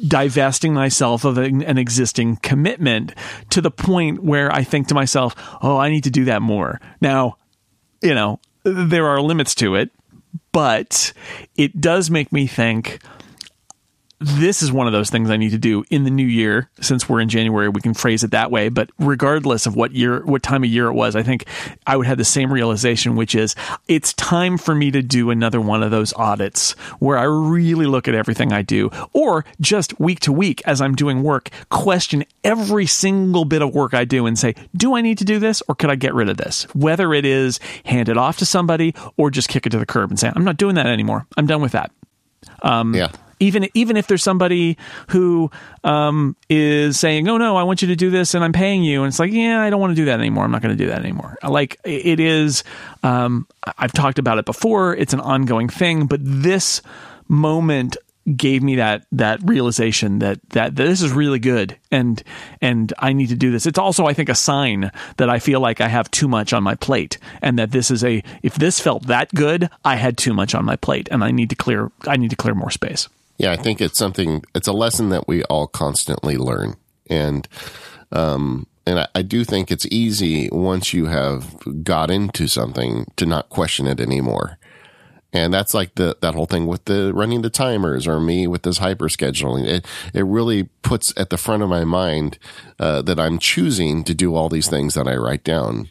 divesting 0.07 0.73
myself 0.75 1.25
of 1.25 1.37
an, 1.39 1.63
an 1.63 1.77
existing 1.79 2.37
commitment 2.37 3.15
to 3.51 3.61
the 3.61 3.71
point 3.71 4.23
where 4.23 4.51
I 4.55 4.63
think 4.65 4.89
to 4.89 4.95
myself, 4.95 5.35
"Oh, 5.61 5.77
I 5.77 5.91
need 5.91 6.05
to 6.05 6.11
do 6.11 6.25
that 6.27 6.41
more." 6.41 6.81
Now, 7.01 7.37
you 8.01 8.15
know, 8.15 8.41
there 8.65 9.07
are 9.09 9.21
limits 9.21 9.55
to 9.57 9.75
it, 9.75 9.91
but 10.53 11.13
it 11.57 11.81
does 11.81 12.11
make 12.11 12.33
me 12.33 12.47
think 12.47 13.01
this 14.21 14.63
is 14.63 14.71
one 14.71 14.87
of 14.87 14.93
those 14.93 15.11
things 15.11 15.31
I 15.31 15.37
need 15.37 15.51
to 15.51 15.59
do 15.59 15.85
in 15.91 16.05
the 16.05 16.11
new 16.11 16.27
year. 16.27 16.69
Since 16.81 17.09
we're 17.09 17.21
in 17.21 17.29
January, 17.29 17.69
we 17.69 17.81
can 17.81 17.95
phrase 17.95 18.23
it 18.23 18.33
that 18.33 18.51
way. 18.51 18.69
But 18.69 18.91
regardless 18.99 19.67
of 19.67 19.77
what 19.77 19.93
year, 19.93 20.25
what 20.25 20.43
time 20.43 20.63
of 20.63 20.71
year 20.71 20.89
it 20.89 20.93
was, 20.93 21.17
I 21.17 21.23
think 21.23 21.47
I 21.87 21.97
would 21.97 22.07
have 22.07 22.19
the 22.19 22.25
same 22.25 22.53
realization, 22.53 23.17
which 23.17 23.35
is 23.35 23.55
it's 23.89 24.13
time 24.13 24.59
for 24.59 24.75
me 24.75 24.91
to 24.91 25.03
do 25.03 25.31
another 25.31 25.61
one 25.61 25.83
of 25.83 25.91
those 25.91 26.13
audits 26.15 26.73
where 26.99 27.17
I 27.17 27.25
really 27.25 27.87
look 27.87 28.09
at 28.09 28.15
everything 28.15 28.53
I 28.53 28.63
do, 28.63 28.91
or 29.13 29.45
just 29.61 29.99
week 29.99 30.21
to 30.21 30.33
week 30.33 30.63
as 30.67 30.81
I'm 30.81 30.95
doing 30.95 31.23
work, 31.23 31.49
question 31.71 32.25
every 32.45 32.87
single 32.87 33.45
bit 33.45 33.63
of 33.63 33.75
work 33.75 33.95
I 33.95 34.05
do 34.05 34.27
and 34.27 34.39
say, 34.39 34.55
do 34.77 34.97
I 34.97 35.01
need 35.01 35.19
to 35.19 35.25
do 35.25 35.39
this 35.39 35.63
or 35.69 35.75
could 35.75 35.91
I 35.91 35.97
get 35.97 36.15
rid 36.15 36.29
of 36.29 36.37
this? 36.37 36.65
Whether 36.75 37.15
it 37.15 37.25
is 37.25 37.59
hand 37.85 38.09
it 38.09 38.17
off 38.17 38.39
to 38.39 38.47
somebody 38.47 38.95
or 39.17 39.31
just 39.31 39.49
kick 39.49 39.67
it 39.67 39.71
to 39.71 39.79
the 39.79 39.87
curb 39.87 40.11
and 40.11 40.19
say, 40.19 40.31
I'm 40.35 40.45
not 40.45 40.57
doing 40.57 40.75
that 40.75 40.87
anymore. 40.87 41.27
I'm 41.37 41.47
done 41.47 41.63
with 41.63 41.73
that 41.73 41.91
um, 42.63 42.95
yeah. 42.95 43.11
Even 43.41 43.69
even 43.75 43.97
if 43.97 44.07
there's 44.07 44.23
somebody 44.23 44.77
who 45.09 45.51
um, 45.83 46.37
is 46.49 46.99
saying, 47.01 47.29
"Oh 47.29 47.39
no, 47.39 47.57
I 47.57 47.63
want 47.63 47.83
you 47.83 47.89
to 47.89 47.97
do 47.97 48.11
this, 48.11 48.35
and 48.35 48.45
I'm 48.45 48.53
paying 48.53 48.85
you," 48.85 49.03
and 49.03 49.09
it's 49.09 49.19
like, 49.19 49.33
"Yeah, 49.33 49.61
I 49.61 49.71
don't 49.71 49.81
want 49.81 49.93
to 49.93 49.97
do 49.97 50.05
that 50.05 50.21
anymore. 50.21 50.45
I'm 50.45 50.51
not 50.51 50.63
going 50.63 50.77
to 50.77 50.83
do 50.83 50.91
that 50.91 51.01
anymore." 51.01 51.37
Like 51.43 51.81
it 51.85 52.21
is. 52.21 52.63
Um, 53.03 53.49
I've 53.79 53.93
talked 53.93 54.19
about 54.19 54.39
it 54.39 54.45
before. 54.45 54.95
It's 54.95 55.15
an 55.15 55.21
ongoing 55.21 55.69
thing, 55.69 56.07
but 56.07 56.21
this 56.23 56.83
moment 57.29 57.97
gave 58.37 58.63
me 58.63 58.77
that 58.77 59.07
that 59.13 59.41
realization 59.43 60.19
that, 60.19 60.39
that 60.51 60.77
that 60.77 60.85
this 60.85 61.03
is 61.03 61.13
really 61.13 61.39
good 61.39 61.77
and 61.91 62.23
and 62.61 62.93
I 62.99 63.13
need 63.13 63.29
to 63.29 63.35
do 63.35 63.51
this. 63.51 63.67
It's 63.67 63.79
also 63.79 64.07
I 64.07 64.13
think 64.13 64.29
a 64.29 64.35
sign 64.35 64.91
that 65.17 65.31
I 65.31 65.39
feel 65.39 65.61
like 65.61 65.81
I 65.81 65.89
have 65.89 66.11
too 66.11 66.29
much 66.29 66.53
on 66.53 66.63
my 66.63 66.75
plate 66.75 67.19
and 67.41 67.59
that 67.59 67.71
this 67.71 67.91
is 67.91 68.05
a 68.05 68.23
if 68.43 68.57
this 68.57 68.79
felt 68.79 69.07
that 69.07 69.35
good, 69.35 69.71
I 69.85 69.97
had 69.97 70.19
too 70.19 70.35
much 70.35 70.55
on 70.55 70.65
my 70.65 70.77
plate 70.77 71.09
and 71.11 71.25
I 71.25 71.31
need 71.31 71.51
to 71.51 71.57
clear 71.57 71.91
I 72.07 72.17
need 72.17 72.31
to 72.31 72.37
clear 72.37 72.55
more 72.55 72.71
space. 72.71 73.09
Yeah, 73.41 73.53
I 73.53 73.57
think 73.57 73.81
it's 73.81 73.97
something. 73.99 74.43
It's 74.55 74.69
a 74.69 74.73
lesson 74.75 75.09
that 75.09 75.27
we 75.27 75.43
all 75.45 75.67
constantly 75.67 76.37
learn, 76.37 76.75
and 77.09 77.49
um, 78.13 78.67
and 78.87 79.01
I, 79.01 79.09
I 79.15 79.23
do 79.23 79.45
think 79.45 79.71
it's 79.71 79.87
easy 79.87 80.51
once 80.53 80.93
you 80.93 81.07
have 81.07 81.57
got 81.83 82.11
into 82.11 82.49
something 82.49 83.11
to 83.17 83.25
not 83.25 83.49
question 83.49 83.87
it 83.87 83.99
anymore. 83.99 84.59
And 85.33 85.55
that's 85.55 85.73
like 85.73 85.95
the 85.95 86.19
that 86.21 86.35
whole 86.35 86.45
thing 86.45 86.67
with 86.67 86.85
the 86.85 87.15
running 87.15 87.41
the 87.41 87.49
timers, 87.49 88.07
or 88.07 88.21
me 88.21 88.47
with 88.47 88.63
this 88.63 88.77
hyper 88.77 89.09
scheduling. 89.09 89.67
It 89.67 89.87
it 90.13 90.27
really 90.27 90.65
puts 90.83 91.15
at 91.17 91.31
the 91.31 91.39
front 91.39 91.63
of 91.63 91.71
my 91.71 91.85
mind 91.85 92.39
uh, 92.79 93.01
that 93.01 93.19
I'm 93.19 93.39
choosing 93.39 94.05
to 94.05 94.13
do 94.13 94.35
all 94.35 94.51
these 94.51 94.69
things 94.69 94.93
that 94.95 95.09
I 95.09 95.17
write 95.17 95.45
down, 95.45 95.89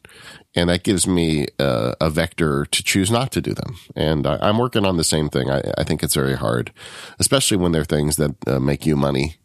and 0.56 0.70
that 0.70 0.84
gives 0.84 1.08
me 1.08 1.47
a 1.60 2.10
vector 2.10 2.66
to 2.66 2.84
choose 2.84 3.12
not 3.12 3.32
to 3.32 3.41
do 3.41 3.54
them. 3.54 3.78
And 3.95 4.26
I, 4.26 4.38
I'm 4.41 4.58
working 4.58 4.86
on 4.86 4.97
the 4.97 5.04
same 5.04 5.30
thing. 5.30 5.50
I, 5.50 5.62
I 5.78 5.84
think 5.84 6.04
it's 6.04 6.16
very 6.16 6.36
hard, 6.36 6.72
especially 7.20 7.58
when 7.58 7.72
they're 7.72 7.86
things 7.86 8.16
that 8.16 8.36
uh, 8.47 8.60
make 8.60 8.86
you 8.86 8.95
money. 8.95 9.36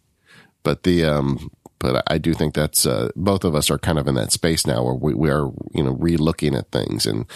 But 0.62 0.84
the 0.84 1.05
um, 1.05 1.50
but 1.85 2.03
I 2.07 2.16
do 2.16 2.32
think 2.32 2.55
that's 2.55 2.87
uh, 2.87 3.11
both 3.14 3.45
of 3.45 3.55
us 3.55 3.70
are 3.70 3.76
kind 3.76 3.99
of 3.99 4.09
in 4.09 4.14
that 4.14 4.32
space 4.32 4.66
now 4.66 4.82
where 4.82 4.95
we, 4.95 5.12
we 5.12 5.28
are 5.28 5.51
you 5.74 5.82
know 5.82 5.91
re-looking 5.91 6.55
at 6.55 6.70
things 6.70 7.05
and 7.05 7.26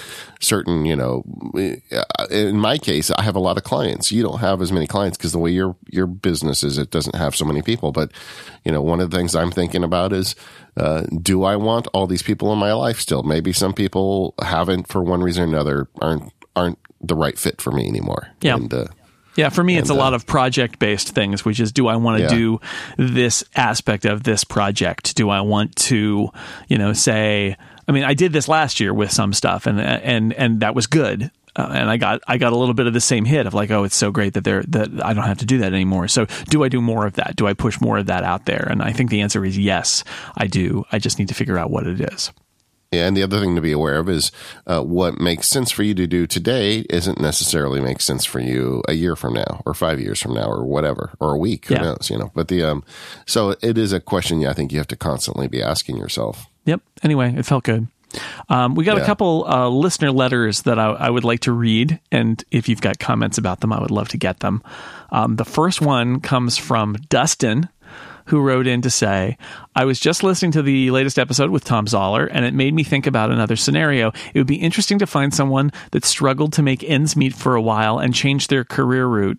certain 0.41 0.87
you 0.87 0.97
know 0.97 1.23
uh, 1.93 2.27
in 2.31 2.59
my 2.59 2.79
case 2.79 3.11
I 3.11 3.23
have 3.23 3.37
a 3.37 3.41
lot 3.41 3.59
of 3.59 3.65
clients. 3.65 4.11
You 4.11 4.23
don't 4.23 4.39
have 4.39 4.63
as 4.63 4.73
many 4.73 4.87
clients 4.87 5.19
because 5.19 5.33
the 5.33 5.39
way 5.39 5.51
your 5.51 5.77
your 5.91 6.07
business 6.07 6.65
is, 6.65 6.79
it 6.79 6.91
doesn't 6.91 7.15
have 7.15 7.37
so 7.37 7.45
many 7.45 7.61
people. 7.61 7.93
But 7.93 8.11
you 8.65 8.73
know 8.73 8.81
one 8.81 9.01
of 9.01 9.11
the 9.11 9.17
things 9.19 9.37
I'm 9.37 9.51
thinking 9.51 9.85
about 9.85 10.15
is 10.15 10.35
uh, 10.79 11.03
do 11.21 11.45
I 11.45 11.57
want 11.57 11.87
all 11.89 12.07
these 12.07 12.23
people 12.23 12.51
in 12.51 12.59
my 12.59 12.73
life 12.73 13.01
still? 13.01 13.23
Maybe 13.23 13.53
some 13.53 13.75
people 13.75 14.33
haven't 14.41 14.89
for 14.89 15.03
one 15.03 15.21
reason 15.21 15.45
or 15.45 15.47
another 15.47 15.89
aren't 16.01 16.33
aren't 16.57 16.79
the 17.03 17.15
right 17.15 17.39
fit 17.39 17.61
for 17.61 17.71
me 17.71 17.87
anymore. 17.87 18.29
Yeah. 18.41 18.57
And, 18.57 18.73
uh, 18.73 18.87
Yeah, 19.39 19.51
for 19.51 19.62
me, 19.62 19.78
it's 19.78 19.89
a 19.89 19.95
lot 19.95 20.14
of 20.14 20.26
project 20.26 20.80
based 20.80 21.11
things, 21.11 21.45
which 21.45 21.61
is 21.61 21.70
do 21.70 21.86
I 21.86 21.95
want 21.95 22.18
to 22.18 22.22
Yeah. 22.24 22.28
do 22.28 22.61
this 22.97 23.45
aspect 23.55 24.05
of 24.05 24.24
this 24.24 24.43
project? 24.43 25.14
Do 25.14 25.30
I 25.30 25.43
want 25.43 25.76
to, 25.76 26.30
you 26.66 26.76
know, 26.76 26.93
say, 26.93 27.57
I 27.86 27.93
mean, 27.93 28.03
I 28.03 28.14
did 28.14 28.32
this 28.32 28.49
last 28.49 28.80
year 28.80 28.93
with 28.93 29.12
some 29.12 29.32
stuff 29.32 29.66
and, 29.66 29.80
and, 29.80 30.32
and 30.32 30.59
that 30.61 30.74
was 30.74 30.89
good. 30.89 31.30
Uh, 31.55 31.70
and 31.72 31.89
I 31.89 31.97
got 31.99 32.20
I 32.26 32.36
got 32.39 32.53
a 32.53 32.57
little 32.57 32.74
bit 32.74 32.86
of 32.89 32.95
the 32.95 33.01
same 33.01 33.24
hit 33.24 33.47
of 33.47 33.55
like 33.55 33.70
oh 33.72 33.82
it's 33.82 33.97
so 33.97 34.12
great 34.12 34.34
that 34.34 34.45
they're 34.45 34.62
that 34.68 35.05
I 35.05 35.12
don't 35.12 35.24
have 35.24 35.39
to 35.39 35.47
do 35.47 35.59
that 35.59 35.72
anymore. 35.72 36.07
So 36.07 36.26
do 36.51 36.62
I 36.62 36.68
do 36.68 36.80
more 36.80 37.05
of 37.07 37.14
that? 37.14 37.34
Do 37.34 37.49
I 37.49 37.55
push 37.55 37.80
more 37.80 37.99
of 37.99 38.07
that 38.07 38.22
out 38.22 38.45
there? 38.45 38.66
And 38.70 38.80
I 38.80 38.93
think 38.93 39.11
the 39.11 39.22
answer 39.22 39.45
is 39.45 39.59
yes, 39.59 40.05
I 40.36 40.47
do. 40.47 40.84
I 40.93 40.99
just 41.01 41.18
need 41.18 41.28
to 41.28 41.34
figure 41.34 41.59
out 41.59 41.70
what 41.70 41.86
it 41.86 42.01
is. 42.01 42.30
And 42.91 43.14
the 43.14 43.22
other 43.22 43.39
thing 43.39 43.55
to 43.55 43.61
be 43.61 43.72
aware 43.72 43.99
of 43.99 44.09
is 44.09 44.32
uh, 44.66 44.80
what 44.80 45.20
makes 45.20 45.47
sense 45.49 45.70
for 45.70 45.82
you 45.82 45.93
to 45.95 46.07
do 46.07 46.26
today 46.26 46.86
isn't 46.89 47.20
necessarily 47.20 47.80
make 47.82 48.01
sense 48.01 48.24
for 48.24 48.41
you 48.41 48.82
a 48.89 48.95
year 48.95 49.14
from 49.14 49.34
now 49.34 49.62
or 49.66 49.74
five 49.74 50.01
years 50.01 50.22
from 50.22 50.32
now 50.32 50.49
or 50.49 50.64
whatever 50.64 51.12
or 51.20 51.34
a 51.34 51.39
week. 51.39 51.66
Who 51.66 51.74
Yeah. 51.74 51.82
knows? 51.82 52.09
You 52.11 52.16
know. 52.18 52.30
But 52.34 52.49
the 52.49 52.62
um, 52.62 52.82
so 53.26 53.55
it 53.61 53.76
is 53.76 53.93
a 53.93 54.01
question. 54.01 54.47
I 54.47 54.55
think 54.55 54.72
you 54.72 54.78
have 54.78 54.89
to 54.89 54.97
constantly 54.97 55.49
be 55.49 55.62
asking 55.62 55.99
yourself. 55.99 56.47
Yep. 56.64 56.80
Anyway, 57.03 57.34
it 57.36 57.45
felt 57.45 57.64
good. 57.64 57.89
Um, 58.49 58.74
we 58.74 58.84
got 58.84 58.97
a 58.97 59.05
couple 59.05 59.45
uh, 59.47 59.68
listener 59.68 60.11
letters 60.11 60.62
that 60.62 60.78
I, 60.78 60.86
I 60.93 61.11
would 61.11 61.24
like 61.24 61.41
to 61.41 61.53
read, 61.53 62.01
and 62.11 62.43
if 62.51 62.66
you've 62.66 62.80
got 62.80 62.99
comments 62.99 63.36
about 63.36 63.61
them, 63.61 63.70
I 63.70 63.78
would 63.82 63.91
love 63.91 64.09
to 64.09 64.16
get 64.16 64.41
them. 64.41 64.62
Um, 65.12 65.36
the 65.36 65.45
first 65.45 65.82
one 65.82 66.20
comes 66.20 66.57
from 66.57 66.97
Dustin, 67.11 67.68
who 68.29 68.41
wrote 68.41 68.66
in 68.66 68.83
to 68.83 68.91
say, 68.91 69.39
I 69.74 69.85
was 69.85 69.99
just 69.99 70.22
listening 70.22 70.53
to 70.53 70.62
the 70.62 70.91
latest 70.91 71.18
episode 71.18 71.51
with 71.51 71.64
Tom 71.64 71.87
Zoller, 71.87 72.26
and 72.26 72.45
it 72.45 72.53
made 72.53 72.74
me 72.74 72.85
think 72.85 73.07
about 73.07 73.31
another 73.31 73.57
scenario. 73.57 74.12
It 74.35 74.39
would 74.39 74.47
be 74.47 74.57
interesting 74.57 74.99
to 74.99 75.07
find 75.07 75.33
someone 75.33 75.72
that 75.93 76.05
struggled 76.05 76.53
to 76.55 76.62
make 76.62 76.85
ends 76.85 77.16
meet 77.16 77.35
for 77.35 77.55
a 77.55 77.62
while 77.62 77.99
and 77.99 78.14
change 78.14 78.49
their 78.49 78.64
career 78.64 79.07
route. 79.07 79.39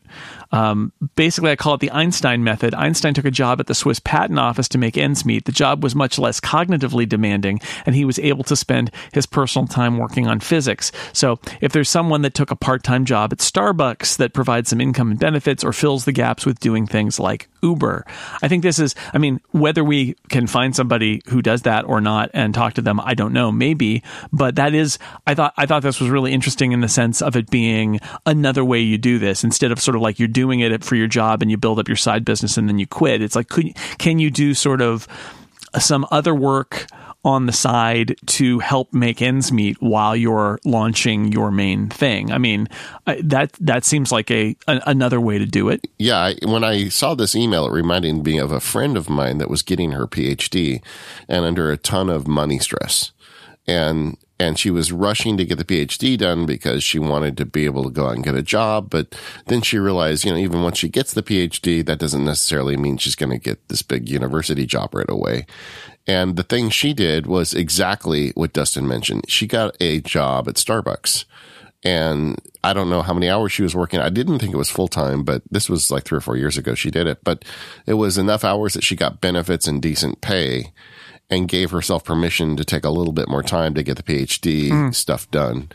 Um, 0.51 0.91
basically, 1.15 1.51
I 1.51 1.55
call 1.55 1.75
it 1.75 1.81
the 1.81 1.91
Einstein 1.91 2.43
method. 2.43 2.73
Einstein 2.73 3.13
took 3.13 3.25
a 3.25 3.31
job 3.31 3.59
at 3.59 3.67
the 3.67 3.75
Swiss 3.75 3.99
Patent 3.99 4.39
Office 4.39 4.67
to 4.69 4.79
make 4.79 4.97
ends 4.97 5.23
meet. 5.23 5.45
The 5.45 5.51
job 5.51 5.83
was 5.83 5.93
much 5.93 6.17
less 6.17 6.39
cognitively 6.39 7.07
demanding, 7.07 7.59
and 7.85 7.95
he 7.95 8.05
was 8.05 8.17
able 8.17 8.43
to 8.45 8.55
spend 8.55 8.91
his 9.13 9.27
personal 9.27 9.67
time 9.67 9.97
working 9.97 10.25
on 10.25 10.39
physics. 10.39 10.91
So, 11.13 11.39
if 11.61 11.71
there's 11.71 11.89
someone 11.89 12.23
that 12.23 12.33
took 12.33 12.49
a 12.49 12.55
part 12.55 12.81
time 12.81 13.05
job 13.05 13.31
at 13.31 13.39
Starbucks 13.39 14.17
that 14.17 14.33
provides 14.33 14.69
some 14.69 14.81
income 14.81 15.11
and 15.11 15.19
benefits 15.19 15.63
or 15.63 15.73
fills 15.73 16.05
the 16.05 16.11
gaps 16.11 16.45
with 16.45 16.59
doing 16.59 16.87
things 16.87 17.19
like 17.19 17.47
Uber, 17.61 18.05
I 18.41 18.47
think 18.47 18.63
this 18.63 18.78
is, 18.80 18.95
I 19.13 19.17
mean, 19.17 19.41
whether 19.51 19.84
we 19.84 20.15
can 20.30 20.47
find 20.47 20.75
somebody 20.75 21.21
who 21.27 21.41
does 21.41 21.63
that 21.63 21.86
or 21.86 22.01
not 22.01 22.30
and 22.34 22.53
talk 22.53 22.73
to 22.75 22.82
them, 22.82 22.99
I 22.99 23.13
don't 23.13 23.34
know, 23.34 23.51
maybe, 23.51 24.03
but 24.32 24.55
that 24.55 24.73
is, 24.73 24.99
I 25.27 25.36
thought, 25.36 25.53
I 25.57 25.65
thought 25.65 25.84
this 25.84 25.99
was 25.99 26.09
really 26.09 26.34
interesting 26.34 26.71
in 26.71 26.82
the 26.82 26.88
sense 26.88 27.21
of 27.21 27.36
it 27.36 27.49
being 27.49 27.99
another 28.25 28.63
way 28.63 28.80
you 28.80 28.97
do 28.97 29.19
this 29.19 29.43
instead 29.43 29.71
of 29.71 29.80
sort 29.80 29.95
of 29.95 30.01
like 30.01 30.19
you're 30.19 30.27
doing 30.27 30.59
it 30.59 30.84
for 30.84 30.95
your 30.95 31.07
job 31.07 31.41
and 31.41 31.51
you 31.51 31.57
build 31.57 31.80
up 31.80 31.88
your 31.88 31.97
side 31.97 32.25
business 32.25 32.57
and 32.57 32.67
then 32.67 32.80
you 32.80 32.88
quit. 32.88 33.21
It's 33.21 33.36
like, 33.36 33.49
could, 33.49 33.75
can 33.97 34.19
you 34.19 34.30
do 34.30 34.53
sort 34.53 34.82
of 34.82 35.07
some 35.77 36.05
other 36.11 36.34
work 36.34 36.88
on 37.24 37.45
the 37.45 37.51
side 37.51 38.15
to 38.26 38.59
help 38.59 38.93
make 38.93 39.22
ends 39.22 39.51
meet 39.51 39.82
while 39.82 40.15
you're 40.15 40.59
launching 40.65 41.32
your 41.32 41.51
main 41.51 41.89
thing? 41.89 42.32
I 42.32 42.38
mean, 42.38 42.67
that, 43.05 43.53
that 43.59 43.86
seems 43.86 44.11
like 44.11 44.32
a, 44.32 44.55
a 44.67 44.82
another 44.86 45.20
way 45.20 45.38
to 45.38 45.45
do 45.45 45.70
it. 45.70 45.86
Yeah, 45.97 46.17
I, 46.17 46.36
when 46.43 46.63
I 46.63 46.89
saw 46.89 47.15
this 47.15 47.36
email, 47.36 47.65
it 47.65 47.72
reminded 47.72 48.26
me 48.26 48.38
of 48.38 48.51
a 48.51 48.59
friend 48.59 48.97
of 48.97 49.09
mine 49.09 49.38
that 49.38 49.49
was 49.49 49.61
getting 49.61 49.91
her 49.91 50.07
PhD 50.07 50.82
and 51.28 51.45
under 51.45 51.72
a 51.72 51.78
ton 51.78 52.09
of 52.09 52.28
money 52.28 52.59
stress. 52.59 53.11
And 53.67 54.17
and 54.39 54.57
she 54.57 54.71
was 54.71 54.91
rushing 54.91 55.35
to 55.37 55.45
get 55.45 55.57
the 55.57 55.65
PhD 55.65 56.17
done 56.17 56.45
because 56.45 56.83
she 56.83 56.97
wanted 56.97 57.35
to 57.37 57.45
be 57.45 57.65
able 57.65 57.83
to 57.83 57.89
go 57.89 58.07
out 58.07 58.15
and 58.15 58.23
get 58.23 58.35
a 58.35 58.41
job. 58.41 58.89
But 58.89 59.13
then 59.47 59.61
she 59.61 59.77
realized, 59.77 60.23
you 60.23 60.31
know, 60.31 60.37
even 60.37 60.63
once 60.63 60.77
she 60.77 60.87
gets 60.87 61.13
the 61.13 61.21
PhD, 61.21 61.85
that 61.85 61.99
doesn't 61.99 62.23
necessarily 62.23 62.77
mean 62.77 62.97
she's 62.97 63.15
going 63.15 63.31
to 63.31 63.37
get 63.37 63.67
this 63.67 63.81
big 63.81 64.07
university 64.07 64.65
job 64.65 64.95
right 64.95 65.09
away. 65.09 65.45
And 66.07 66.37
the 66.37 66.43
thing 66.43 66.69
she 66.69 66.93
did 66.93 67.27
was 67.27 67.53
exactly 67.53 68.31
what 68.35 68.53
Dustin 68.53 68.87
mentioned. 68.87 69.25
She 69.27 69.45
got 69.45 69.75
a 69.81 69.99
job 69.99 70.47
at 70.47 70.55
Starbucks. 70.55 71.25
And 71.83 72.37
I 72.63 72.73
don't 72.73 72.89
know 72.89 73.01
how 73.01 73.13
many 73.13 73.29
hours 73.29 73.51
she 73.51 73.63
was 73.63 73.75
working. 73.75 73.99
I 73.99 74.09
didn't 74.09 74.39
think 74.39 74.53
it 74.53 74.57
was 74.57 74.69
full 74.69 74.89
time, 74.89 75.23
but 75.23 75.43
this 75.49 75.69
was 75.69 75.91
like 75.91 76.03
three 76.03 76.17
or 76.17 76.21
four 76.21 76.35
years 76.35 76.57
ago 76.57 76.75
she 76.75 76.91
did 76.91 77.07
it. 77.07 77.23
But 77.23 77.45
it 77.85 77.93
was 77.93 78.17
enough 78.17 78.43
hours 78.43 78.73
that 78.73 78.83
she 78.83 78.95
got 78.95 79.21
benefits 79.21 79.67
and 79.67 79.81
decent 79.81 80.21
pay 80.21 80.73
and 81.30 81.47
gave 81.47 81.71
herself 81.71 82.03
permission 82.03 82.55
to 82.57 82.65
take 82.65 82.84
a 82.84 82.89
little 82.89 83.13
bit 83.13 83.30
more 83.30 83.43
time 83.43 83.75
to 83.75 83.84
get 83.84 83.97
the 83.97 84.03
PhD 84.03 84.69
mm. 84.69 84.95
stuff 84.95 85.30
done. 85.30 85.69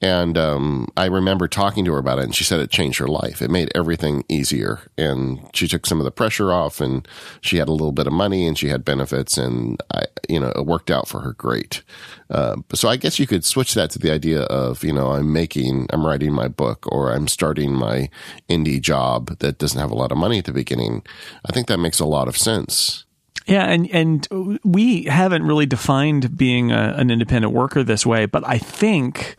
And 0.00 0.36
um, 0.36 0.88
I 0.96 1.06
remember 1.06 1.48
talking 1.48 1.84
to 1.86 1.92
her 1.92 1.98
about 1.98 2.18
it, 2.18 2.24
and 2.24 2.34
she 2.34 2.44
said 2.44 2.60
it 2.60 2.70
changed 2.70 2.98
her 2.98 3.08
life. 3.08 3.40
It 3.40 3.50
made 3.50 3.70
everything 3.74 4.24
easier, 4.28 4.80
and 4.98 5.48
she 5.54 5.66
took 5.66 5.86
some 5.86 5.98
of 5.98 6.04
the 6.04 6.10
pressure 6.10 6.52
off, 6.52 6.80
and 6.80 7.08
she 7.40 7.56
had 7.56 7.68
a 7.68 7.72
little 7.72 7.92
bit 7.92 8.06
of 8.06 8.12
money, 8.12 8.46
and 8.46 8.58
she 8.58 8.68
had 8.68 8.84
benefits, 8.84 9.38
and 9.38 9.82
I, 9.94 10.02
you 10.28 10.40
know, 10.40 10.52
it 10.56 10.66
worked 10.66 10.90
out 10.90 11.08
for 11.08 11.20
her 11.20 11.32
great. 11.32 11.82
Uh, 12.28 12.56
so 12.74 12.88
I 12.88 12.96
guess 12.96 13.18
you 13.18 13.26
could 13.26 13.46
switch 13.46 13.72
that 13.74 13.90
to 13.90 13.98
the 13.98 14.10
idea 14.10 14.42
of, 14.42 14.84
you 14.84 14.92
know, 14.92 15.12
I'm 15.12 15.32
making, 15.32 15.86
I'm 15.90 16.04
writing 16.04 16.32
my 16.32 16.48
book, 16.48 16.86
or 16.92 17.10
I'm 17.10 17.28
starting 17.28 17.72
my 17.72 18.10
indie 18.48 18.82
job 18.82 19.38
that 19.38 19.58
doesn't 19.58 19.80
have 19.80 19.90
a 19.90 19.96
lot 19.96 20.12
of 20.12 20.18
money 20.18 20.38
at 20.38 20.44
the 20.44 20.52
beginning. 20.52 21.02
I 21.48 21.52
think 21.52 21.66
that 21.68 21.78
makes 21.78 22.00
a 22.00 22.06
lot 22.06 22.28
of 22.28 22.36
sense. 22.36 23.06
Yeah, 23.46 23.64
and 23.64 23.90
and 23.90 24.58
we 24.64 25.04
haven't 25.04 25.42
really 25.42 25.66
defined 25.66 26.36
being 26.36 26.72
a, 26.72 26.94
an 26.96 27.10
independent 27.10 27.52
worker 27.52 27.82
this 27.82 28.06
way, 28.06 28.26
but 28.26 28.46
I 28.46 28.58
think 28.58 29.36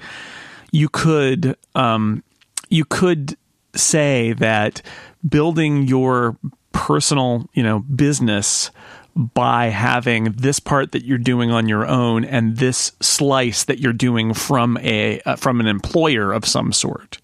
you 0.72 0.90
could 0.90 1.58
um, 1.74 2.24
you 2.70 2.86
could 2.86 3.36
say 3.76 4.34
that 4.34 4.82
building 5.28 5.84
your 5.88 6.38
personal, 6.72 7.50
you 7.54 7.64
know, 7.64 7.80
business 7.80 8.70
by 9.16 9.68
having 9.68 10.26
this 10.34 10.60
part 10.60 10.92
that 10.92 11.06
you're 11.06 11.18
doing 11.18 11.50
on 11.50 11.68
your 11.70 11.86
own 11.86 12.26
and 12.26 12.58
this 12.58 12.92
slice 13.02 13.64
that 13.64 13.80
you're 13.80 13.94
doing 13.94 14.34
from 14.34 14.78
a 14.82 15.22
uh, 15.22 15.36
from 15.36 15.60
an 15.60 15.68
employer 15.68 16.34
of 16.34 16.46
some 16.46 16.74
sort 16.74 17.20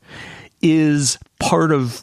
is 0.62 1.20
part 1.40 1.72
of 1.72 2.02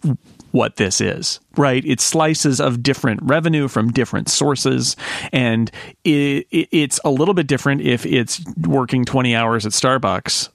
what 0.50 0.76
this 0.76 1.00
is, 1.00 1.40
right? 1.56 1.84
It's 1.84 2.04
slices 2.04 2.60
of 2.60 2.82
different 2.82 3.20
revenue 3.22 3.68
from 3.68 3.90
different 3.90 4.28
sources. 4.28 4.96
And 5.32 5.70
it, 6.04 6.46
it, 6.50 6.68
it's 6.70 7.00
a 7.04 7.10
little 7.10 7.34
bit 7.34 7.46
different 7.46 7.82
if 7.82 8.06
it's 8.06 8.42
working 8.66 9.04
20 9.04 9.34
hours 9.34 9.66
at 9.66 9.72
Starbucks. 9.72 10.48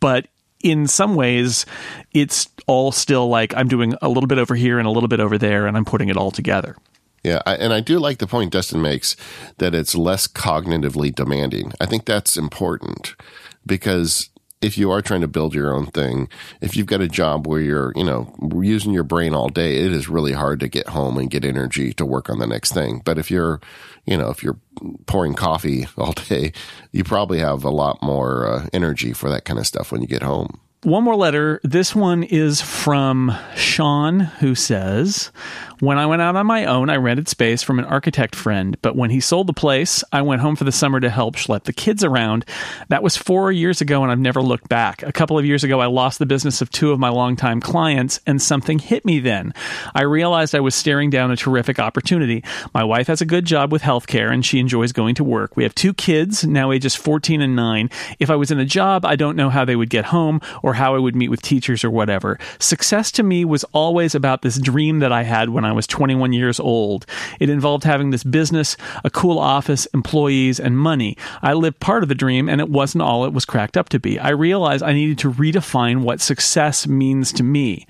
But 0.00 0.28
in 0.62 0.86
some 0.86 1.14
ways, 1.14 1.66
it's 2.12 2.48
all 2.66 2.92
still 2.92 3.28
like 3.28 3.54
I'm 3.56 3.68
doing 3.68 3.94
a 4.02 4.08
little 4.08 4.26
bit 4.26 4.38
over 4.38 4.54
here 4.54 4.78
and 4.78 4.86
a 4.86 4.90
little 4.90 5.08
bit 5.08 5.20
over 5.20 5.38
there, 5.38 5.66
and 5.66 5.76
I'm 5.76 5.84
putting 5.84 6.08
it 6.08 6.16
all 6.16 6.30
together. 6.30 6.76
Yeah, 7.24 7.42
I, 7.46 7.56
and 7.56 7.72
I 7.72 7.80
do 7.80 7.98
like 7.98 8.18
the 8.18 8.26
point 8.26 8.52
Dustin 8.52 8.80
makes 8.80 9.16
that 9.58 9.74
it's 9.74 9.94
less 9.94 10.26
cognitively 10.26 11.14
demanding. 11.14 11.72
I 11.80 11.86
think 11.86 12.04
that's 12.04 12.36
important 12.36 13.14
because 13.66 14.30
if 14.60 14.76
you 14.76 14.90
are 14.90 15.00
trying 15.00 15.20
to 15.20 15.28
build 15.28 15.54
your 15.54 15.72
own 15.72 15.86
thing, 15.86 16.28
if 16.60 16.76
you've 16.76 16.86
got 16.86 17.00
a 17.00 17.08
job 17.08 17.46
where 17.46 17.60
you're, 17.60 17.92
you 17.94 18.04
know, 18.04 18.34
using 18.60 18.92
your 18.92 19.04
brain 19.04 19.34
all 19.34 19.48
day, 19.48 19.84
it 19.84 19.92
is 19.92 20.08
really 20.08 20.32
hard 20.32 20.60
to 20.60 20.68
get 20.68 20.88
home 20.88 21.16
and 21.16 21.30
get 21.30 21.44
energy 21.44 21.92
to 21.94 22.04
work 22.04 22.28
on 22.28 22.38
the 22.38 22.46
next 22.46 22.72
thing. 22.72 23.00
But 23.04 23.18
if 23.18 23.30
you're, 23.30 23.60
you 24.04 24.16
know, 24.16 24.30
if 24.30 24.42
you're 24.42 24.58
pouring 25.06 25.34
coffee 25.34 25.86
all 25.96 26.12
day, 26.12 26.52
you 26.92 27.04
probably 27.04 27.38
have 27.38 27.64
a 27.64 27.70
lot 27.70 28.02
more 28.02 28.46
uh, 28.46 28.66
energy 28.72 29.12
for 29.12 29.28
that 29.30 29.44
kind 29.44 29.58
of 29.58 29.66
stuff 29.66 29.92
when 29.92 30.02
you 30.02 30.08
get 30.08 30.22
home. 30.22 30.60
One 30.84 31.02
more 31.02 31.16
letter. 31.16 31.60
This 31.64 31.92
one 31.92 32.22
is 32.22 32.60
from 32.60 33.36
Sean, 33.56 34.20
who 34.20 34.54
says, 34.54 35.32
when 35.80 35.98
I 35.98 36.06
went 36.06 36.22
out 36.22 36.34
on 36.34 36.46
my 36.46 36.64
own, 36.64 36.90
I 36.90 36.96
rented 36.96 37.28
space 37.28 37.62
from 37.62 37.78
an 37.78 37.84
architect 37.84 38.34
friend, 38.34 38.76
but 38.82 38.96
when 38.96 39.10
he 39.10 39.20
sold 39.20 39.46
the 39.46 39.52
place, 39.52 40.02
I 40.10 40.22
went 40.22 40.40
home 40.40 40.56
for 40.56 40.64
the 40.64 40.72
summer 40.72 40.98
to 40.98 41.08
help 41.08 41.36
schlep 41.36 41.62
the 41.64 41.72
kids 41.72 42.02
around. 42.02 42.44
That 42.88 43.04
was 43.04 43.16
four 43.16 43.52
years 43.52 43.80
ago, 43.80 44.02
and 44.02 44.10
I've 44.10 44.18
never 44.18 44.42
looked 44.42 44.68
back. 44.68 45.04
A 45.04 45.12
couple 45.12 45.38
of 45.38 45.44
years 45.44 45.62
ago, 45.62 45.80
I 45.80 45.86
lost 45.86 46.18
the 46.18 46.26
business 46.26 46.60
of 46.60 46.70
two 46.70 46.90
of 46.90 46.98
my 46.98 47.10
longtime 47.10 47.60
clients, 47.60 48.18
and 48.26 48.42
something 48.42 48.80
hit 48.80 49.04
me 49.04 49.20
then. 49.20 49.54
I 49.94 50.02
realized 50.02 50.52
I 50.52 50.60
was 50.60 50.74
staring 50.74 51.10
down 51.10 51.30
a 51.30 51.36
terrific 51.36 51.78
opportunity. 51.78 52.42
My 52.74 52.82
wife 52.82 53.06
has 53.06 53.20
a 53.20 53.26
good 53.26 53.44
job 53.44 53.70
with 53.70 53.82
healthcare, 53.82 54.32
and 54.32 54.44
she 54.44 54.58
enjoys 54.58 54.90
going 54.90 55.14
to 55.16 55.24
work. 55.24 55.56
We 55.56 55.62
have 55.62 55.76
two 55.76 55.94
kids, 55.94 56.44
now 56.44 56.72
ages 56.72 56.96
14 56.96 57.40
and 57.40 57.54
9. 57.54 57.88
If 58.18 58.30
I 58.30 58.36
was 58.36 58.50
in 58.50 58.58
a 58.58 58.64
job, 58.64 59.04
I 59.04 59.14
don't 59.14 59.36
know 59.36 59.48
how 59.48 59.64
they 59.64 59.76
would 59.76 59.90
get 59.90 60.06
home 60.06 60.40
or 60.68 60.74
how 60.74 60.94
I 60.94 60.98
would 60.98 61.16
meet 61.16 61.30
with 61.30 61.40
teachers 61.40 61.82
or 61.82 61.90
whatever. 61.90 62.38
Success 62.58 63.10
to 63.12 63.22
me 63.22 63.42
was 63.46 63.64
always 63.72 64.14
about 64.14 64.42
this 64.42 64.58
dream 64.58 64.98
that 64.98 65.12
I 65.12 65.22
had 65.22 65.48
when 65.48 65.64
I 65.64 65.72
was 65.72 65.86
21 65.86 66.34
years 66.34 66.60
old. 66.60 67.06
It 67.40 67.48
involved 67.48 67.84
having 67.84 68.10
this 68.10 68.22
business, 68.22 68.76
a 69.02 69.08
cool 69.08 69.38
office, 69.38 69.86
employees, 69.94 70.60
and 70.60 70.78
money. 70.78 71.16
I 71.40 71.54
lived 71.54 71.80
part 71.80 72.02
of 72.02 72.10
the 72.10 72.14
dream, 72.14 72.50
and 72.50 72.60
it 72.60 72.68
wasn't 72.68 73.00
all 73.00 73.24
it 73.24 73.32
was 73.32 73.46
cracked 73.46 73.78
up 73.78 73.88
to 73.88 73.98
be. 73.98 74.18
I 74.18 74.28
realized 74.28 74.82
I 74.82 74.92
needed 74.92 75.18
to 75.20 75.32
redefine 75.32 76.02
what 76.02 76.20
success 76.20 76.86
means 76.86 77.32
to 77.32 77.42
me. 77.42 77.86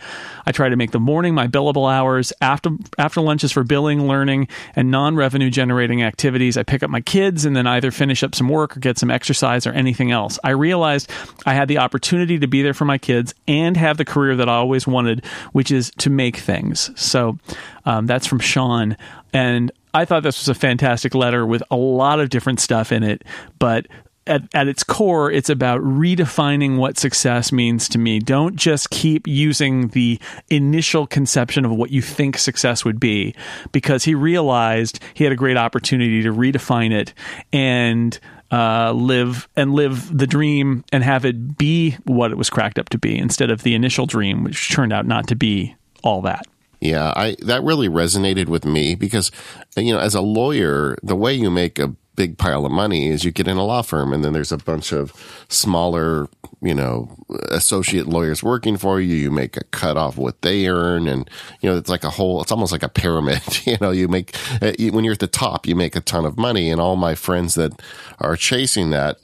I 0.46 0.52
try 0.52 0.68
to 0.68 0.76
make 0.76 0.92
the 0.92 1.00
morning 1.00 1.34
my 1.34 1.48
billable 1.48 1.92
hours, 1.92 2.32
after 2.40 2.70
after 2.96 3.20
lunches 3.20 3.50
for 3.50 3.64
billing, 3.64 4.06
learning, 4.06 4.46
and 4.76 4.90
non-revenue 4.92 5.50
generating 5.50 6.04
activities. 6.04 6.56
I 6.56 6.62
pick 6.62 6.84
up 6.84 6.90
my 6.90 7.00
kids 7.00 7.44
and 7.44 7.56
then 7.56 7.66
either 7.66 7.90
finish 7.90 8.22
up 8.22 8.36
some 8.36 8.48
work 8.48 8.76
or 8.76 8.80
get 8.80 8.98
some 8.98 9.10
exercise 9.10 9.66
or 9.66 9.72
anything 9.72 10.12
else. 10.12 10.38
I 10.44 10.50
realized 10.50 11.10
I 11.44 11.54
had 11.54 11.66
the 11.66 11.78
opportunity 11.78 12.38
to 12.38 12.46
be 12.46 12.62
there 12.62 12.67
for 12.74 12.84
my 12.84 12.98
kids 12.98 13.34
and 13.46 13.76
have 13.76 13.96
the 13.96 14.04
career 14.04 14.36
that 14.36 14.48
I 14.48 14.54
always 14.54 14.86
wanted, 14.86 15.24
which 15.52 15.70
is 15.70 15.90
to 15.98 16.10
make 16.10 16.36
things. 16.36 16.90
So 17.00 17.38
um, 17.84 18.06
that's 18.06 18.26
from 18.26 18.40
Sean. 18.40 18.96
And 19.32 19.72
I 19.94 20.04
thought 20.04 20.22
this 20.22 20.40
was 20.40 20.48
a 20.48 20.54
fantastic 20.54 21.14
letter 21.14 21.46
with 21.46 21.62
a 21.70 21.76
lot 21.76 22.20
of 22.20 22.30
different 22.30 22.60
stuff 22.60 22.92
in 22.92 23.02
it. 23.02 23.24
But 23.58 23.86
at, 24.26 24.42
at 24.54 24.68
its 24.68 24.84
core, 24.84 25.30
it's 25.32 25.48
about 25.48 25.80
redefining 25.80 26.76
what 26.76 26.98
success 26.98 27.50
means 27.50 27.88
to 27.88 27.98
me. 27.98 28.18
Don't 28.18 28.56
just 28.56 28.90
keep 28.90 29.26
using 29.26 29.88
the 29.88 30.20
initial 30.50 31.06
conception 31.06 31.64
of 31.64 31.70
what 31.70 31.90
you 31.90 32.02
think 32.02 32.36
success 32.36 32.84
would 32.84 33.00
be, 33.00 33.34
because 33.72 34.04
he 34.04 34.14
realized 34.14 35.00
he 35.14 35.24
had 35.24 35.32
a 35.32 35.36
great 35.36 35.56
opportunity 35.56 36.22
to 36.22 36.32
redefine 36.32 36.92
it 36.92 37.14
and 37.54 38.20
uh, 38.50 38.92
live 38.92 39.48
and 39.56 39.72
live 39.72 40.16
the 40.16 40.26
dream 40.26 40.84
and 40.92 41.04
have 41.04 41.24
it 41.24 41.58
be 41.58 41.92
what 42.04 42.30
it 42.30 42.38
was 42.38 42.50
cracked 42.50 42.78
up 42.78 42.88
to 42.90 42.98
be 42.98 43.16
instead 43.16 43.50
of 43.50 43.62
the 43.62 43.74
initial 43.74 44.06
dream, 44.06 44.44
which 44.44 44.72
turned 44.72 44.92
out 44.92 45.06
not 45.06 45.28
to 45.28 45.36
be 45.36 45.74
all 46.02 46.22
that. 46.22 46.46
Yeah, 46.80 47.12
I 47.16 47.36
that 47.40 47.64
really 47.64 47.88
resonated 47.88 48.46
with 48.46 48.64
me 48.64 48.94
because 48.94 49.30
you 49.76 49.92
know, 49.92 49.98
as 49.98 50.14
a 50.14 50.20
lawyer, 50.20 50.96
the 51.02 51.16
way 51.16 51.34
you 51.34 51.50
make 51.50 51.78
a 51.78 51.94
big 52.18 52.36
pile 52.36 52.66
of 52.66 52.72
money 52.72 53.06
is 53.06 53.24
you 53.24 53.30
get 53.30 53.46
in 53.46 53.56
a 53.56 53.64
law 53.64 53.80
firm 53.80 54.12
and 54.12 54.24
then 54.24 54.32
there's 54.32 54.50
a 54.50 54.58
bunch 54.58 54.90
of 54.90 55.12
smaller, 55.48 56.28
you 56.60 56.74
know, 56.74 57.16
associate 57.50 58.08
lawyers 58.08 58.42
working 58.42 58.76
for 58.76 59.00
you. 59.00 59.14
You 59.14 59.30
make 59.30 59.56
a 59.56 59.62
cut 59.62 59.96
off 59.96 60.16
what 60.16 60.42
they 60.42 60.66
earn. 60.66 61.06
And, 61.06 61.30
you 61.60 61.70
know, 61.70 61.76
it's 61.76 61.88
like 61.88 62.02
a 62.02 62.10
whole, 62.10 62.42
it's 62.42 62.50
almost 62.50 62.72
like 62.72 62.82
a 62.82 62.88
pyramid. 62.88 63.40
you 63.66 63.76
know, 63.80 63.92
you 63.92 64.08
make, 64.08 64.34
uh, 64.60 64.72
when 64.90 65.04
you're 65.04 65.12
at 65.12 65.20
the 65.20 65.28
top, 65.28 65.64
you 65.64 65.76
make 65.76 65.94
a 65.94 66.00
ton 66.00 66.24
of 66.24 66.36
money. 66.36 66.70
And 66.72 66.80
all 66.80 66.96
my 66.96 67.14
friends 67.14 67.54
that 67.54 67.80
are 68.18 68.34
chasing 68.34 68.90
that, 68.90 69.18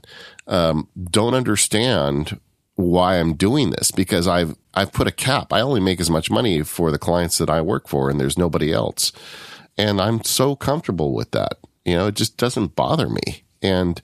um, 0.47 0.86
don't 1.11 1.34
understand 1.34 2.38
why 2.76 3.16
I'm 3.18 3.34
doing 3.34 3.70
this 3.70 3.90
because 3.90 4.28
I've, 4.28 4.55
I've 4.72 4.92
put 4.92 5.09
a 5.09 5.12
cap. 5.12 5.53
I 5.53 5.61
only 5.62 5.80
make 5.80 5.99
as 5.99 6.11
much 6.11 6.30
money 6.30 6.62
for 6.62 6.92
the 6.92 6.99
clients 6.99 7.38
that 7.38 7.51
I 7.51 7.61
work 7.61 7.88
for 7.88 8.09
and 8.09 8.20
there's 8.20 8.38
nobody 8.38 8.72
else. 8.72 9.11
And 9.76 10.01
I'm 10.01 10.22
so 10.22 10.55
comfortable 10.55 11.12
with 11.12 11.32
that. 11.32 11.59
You 11.85 11.97
know, 11.97 12.07
it 12.07 12.14
just 12.14 12.37
doesn't 12.37 12.76
bother 12.76 13.09
me. 13.09 13.45
And 13.62 14.01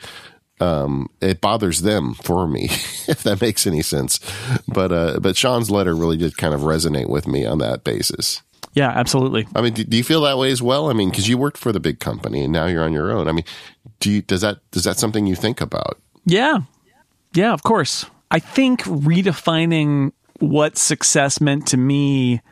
um, 0.61 1.09
it 1.21 1.41
bothers 1.41 1.83
them 1.83 2.15
for 2.15 2.47
me, 2.47 2.65
if 3.09 3.23
that 3.23 3.41
makes 3.41 3.67
any 3.67 3.83
sense. 3.83 4.21
But 4.69 4.93
uh, 4.93 5.21
but 5.21 5.37
Sean's 5.37 5.71
letter 5.71 5.95
really 5.95 6.17
did 6.17 6.37
kind 6.37 6.55
of 6.55 6.61
resonate 6.61 7.09
with 7.09 7.27
me 7.27 7.47
on 7.47 7.59
that 7.59 7.85
basis. 7.85 8.43
Yeah, 8.75 8.91
absolutely. 8.91 9.49
I 9.55 9.63
mean, 9.63 9.73
do, 9.73 9.83
do 9.83 9.97
you 9.97 10.05
feel 10.05 10.21
that 10.23 10.39
way 10.39 10.53
as 10.53 10.63
well? 10.63 10.91
I 10.91 10.93
mean, 10.93 11.11
because 11.11 11.29
you 11.29 11.37
worked 11.37 11.59
for 11.59 11.73
the 11.73 11.81
big 11.81 11.99
company 11.99 12.45
and 12.45 12.53
now 12.53 12.67
you're 12.67 12.85
on 12.85 12.93
your 12.93 13.11
own. 13.11 13.27
I 13.27 13.33
mean, 13.33 13.45
do 13.99 14.11
you, 14.11 14.23
does 14.23 14.43
that 14.43 14.59
does 14.71 14.85
that 14.85 14.99
something 14.99 15.27
you 15.27 15.35
think 15.35 15.61
about? 15.61 16.01
Yeah, 16.25 16.61
yeah, 17.33 17.53
of 17.53 17.63
course. 17.63 18.07
I 18.31 18.39
think 18.39 18.83
redefining 18.83 20.13
what 20.39 20.79
success 20.79 21.41
meant 21.41 21.67
to 21.69 21.77
me 21.77 22.43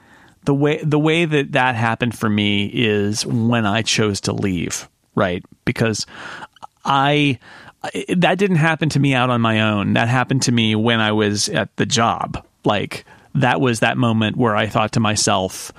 the 0.45 0.55
way 0.55 0.81
the 0.83 0.99
way 0.99 1.25
that 1.25 1.53
that 1.53 1.75
happened 1.75 2.19
for 2.19 2.29
me 2.29 2.67
is 2.67 3.25
when 3.25 3.67
I 3.67 3.83
chose 3.83 4.21
to 4.23 4.33
leave 4.33 4.89
right? 5.19 5.45
Because 5.65 6.07
I 6.85 7.39
that 8.09 8.39
didn't 8.39 8.57
happen 8.57 8.89
to 8.91 9.01
me 9.01 9.15
out 9.15 9.31
on 9.31 9.41
my 9.41 9.61
own. 9.61 9.93
That 9.93 10.09
happened 10.09 10.43
to 10.43 10.53
me 10.53 10.75
when 10.75 11.01
I 11.01 11.13
was 11.13 11.49
at 11.49 11.77
the 11.77 11.87
job. 11.87 12.45
Like 12.65 13.05
that 13.35 13.61
was 13.61 13.81
that 13.81 13.97
moment 13.97 14.37
where 14.37 14.57
I 14.57 14.67
thought 14.67 14.93
to 14.93 15.01
myself, 15.01 15.73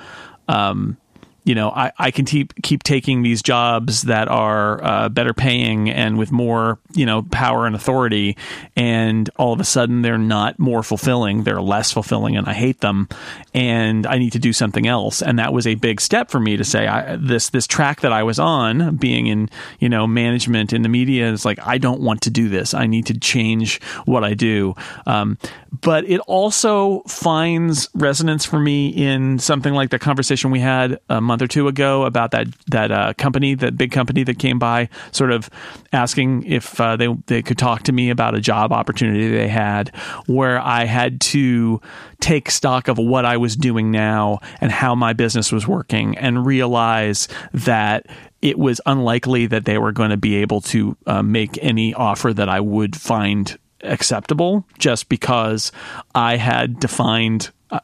um, 0.48 0.98
you 1.44 1.56
know, 1.56 1.70
I, 1.72 1.92
I 1.98 2.12
can 2.12 2.26
keep 2.26 2.54
keep 2.62 2.84
taking 2.84 3.22
these 3.22 3.42
jobs 3.42 4.04
that 4.04 4.28
are 4.28 4.84
uh, 4.84 5.10
better 5.10 5.34
paying 5.34 5.90
and 5.90 6.18
with 6.18 6.32
more 6.32 6.80
you 6.94 7.06
know 7.06 7.22
power 7.24 7.66
and 7.66 7.76
authority 7.76 8.36
and 8.76 9.30
all 9.38 9.54
of 9.54 9.60
a 9.60 9.64
sudden 9.64 10.02
they're 10.02 10.18
not 10.18 10.58
more 10.58 10.82
fulfilling 10.82 11.44
they're 11.44 11.62
less 11.62 11.92
fulfilling 11.92 12.36
and 12.36 12.48
i 12.48 12.54
hate 12.54 12.82
them 12.82 13.08
and 13.54 14.08
i 14.08 14.18
need 14.18 14.32
to 14.32 14.40
do 14.40 14.54
something 14.54 14.88
else. 14.88 15.22
And 15.22 15.38
that 15.40 15.54
was 15.54 15.68
a 15.68 15.76
big 15.76 16.02
step 16.02 16.30
for 16.30 16.40
me 16.40 16.58
to 16.58 16.64
say 16.64 16.88
I, 16.88 17.16
this 17.16 17.50
this 17.50 17.68
track 17.68 18.02
that 18.02 18.12
i 18.12 18.24
was 18.24 18.40
on 18.40 18.96
being 18.96 19.28
in 19.28 19.50
you 19.80 19.90
know 19.90 20.08
management 20.08 20.74
in 20.74 20.82
the 20.82 20.90
media 20.90 21.32
is 21.32 21.46
like 21.46 21.60
i 21.66 21.78
don't 21.78 22.02
want 22.02 22.22
to 22.24 22.30
do 22.30 22.50
this. 22.50 22.74
I 22.74 22.88
need 22.88 23.06
to 23.08 23.18
change 23.18 23.82
what 24.06 24.24
i 24.24 24.34
do. 24.34 24.76
Um, 25.06 25.38
but 25.82 26.06
it 26.06 26.20
also 26.22 27.02
finds 27.02 27.90
resonance 27.94 28.46
for 28.46 28.60
me 28.60 28.90
in 28.90 29.40
something 29.40 29.74
like 29.74 29.92
the 29.92 30.00
conversation 30.00 30.52
we 30.52 30.60
had 30.60 31.00
a 31.10 31.22
month 31.22 31.42
or 31.42 31.48
two 31.48 31.68
ago 31.68 32.04
about 32.04 32.32
that 32.32 32.48
that 32.68 32.92
uh, 32.92 33.14
company 33.18 33.54
that 33.56 33.78
big 33.78 33.92
company 33.92 34.24
that 34.24 34.40
came 34.40 34.58
by 34.58 34.90
sort 35.12 35.32
of 35.32 35.50
asking 35.94 36.44
if 36.44 36.79
uh, 36.80 36.96
they 36.96 37.08
they 37.28 37.42
could 37.42 37.58
talk 37.58 37.84
to 37.84 37.92
me 37.92 38.10
about 38.10 38.36
a 38.36 38.42
job 38.42 38.72
opportunity 38.72 39.30
they 39.30 39.48
had, 39.48 39.96
where 40.28 40.60
I 40.60 40.86
had 40.86 41.22
to 41.22 41.82
take 42.20 42.52
stock 42.52 42.88
of 42.88 42.98
what 42.98 43.26
I 43.26 43.38
was 43.38 43.56
doing 43.56 43.92
now 43.92 44.40
and 44.62 44.72
how 44.72 44.96
my 44.96 45.14
business 45.14 45.52
was 45.52 45.68
working, 45.68 46.18
and 46.18 46.46
realize 46.46 47.28
that 47.54 48.06
it 48.42 48.58
was 48.58 48.80
unlikely 48.86 49.48
that 49.48 49.66
they 49.66 49.78
were 49.78 49.92
going 49.92 50.12
to 50.12 50.18
be 50.18 50.36
able 50.38 50.62
to 50.62 50.96
uh, 51.06 51.22
make 51.22 51.58
any 51.62 51.94
offer 51.94 52.34
that 52.34 52.50
I 52.50 52.60
would 52.60 52.96
find 52.96 53.58
acceptable 53.82 54.66
just 54.78 55.10
because 55.10 55.72
I 56.16 56.38
had 56.38 56.80
defined 56.80 57.52
uh, 57.72 57.80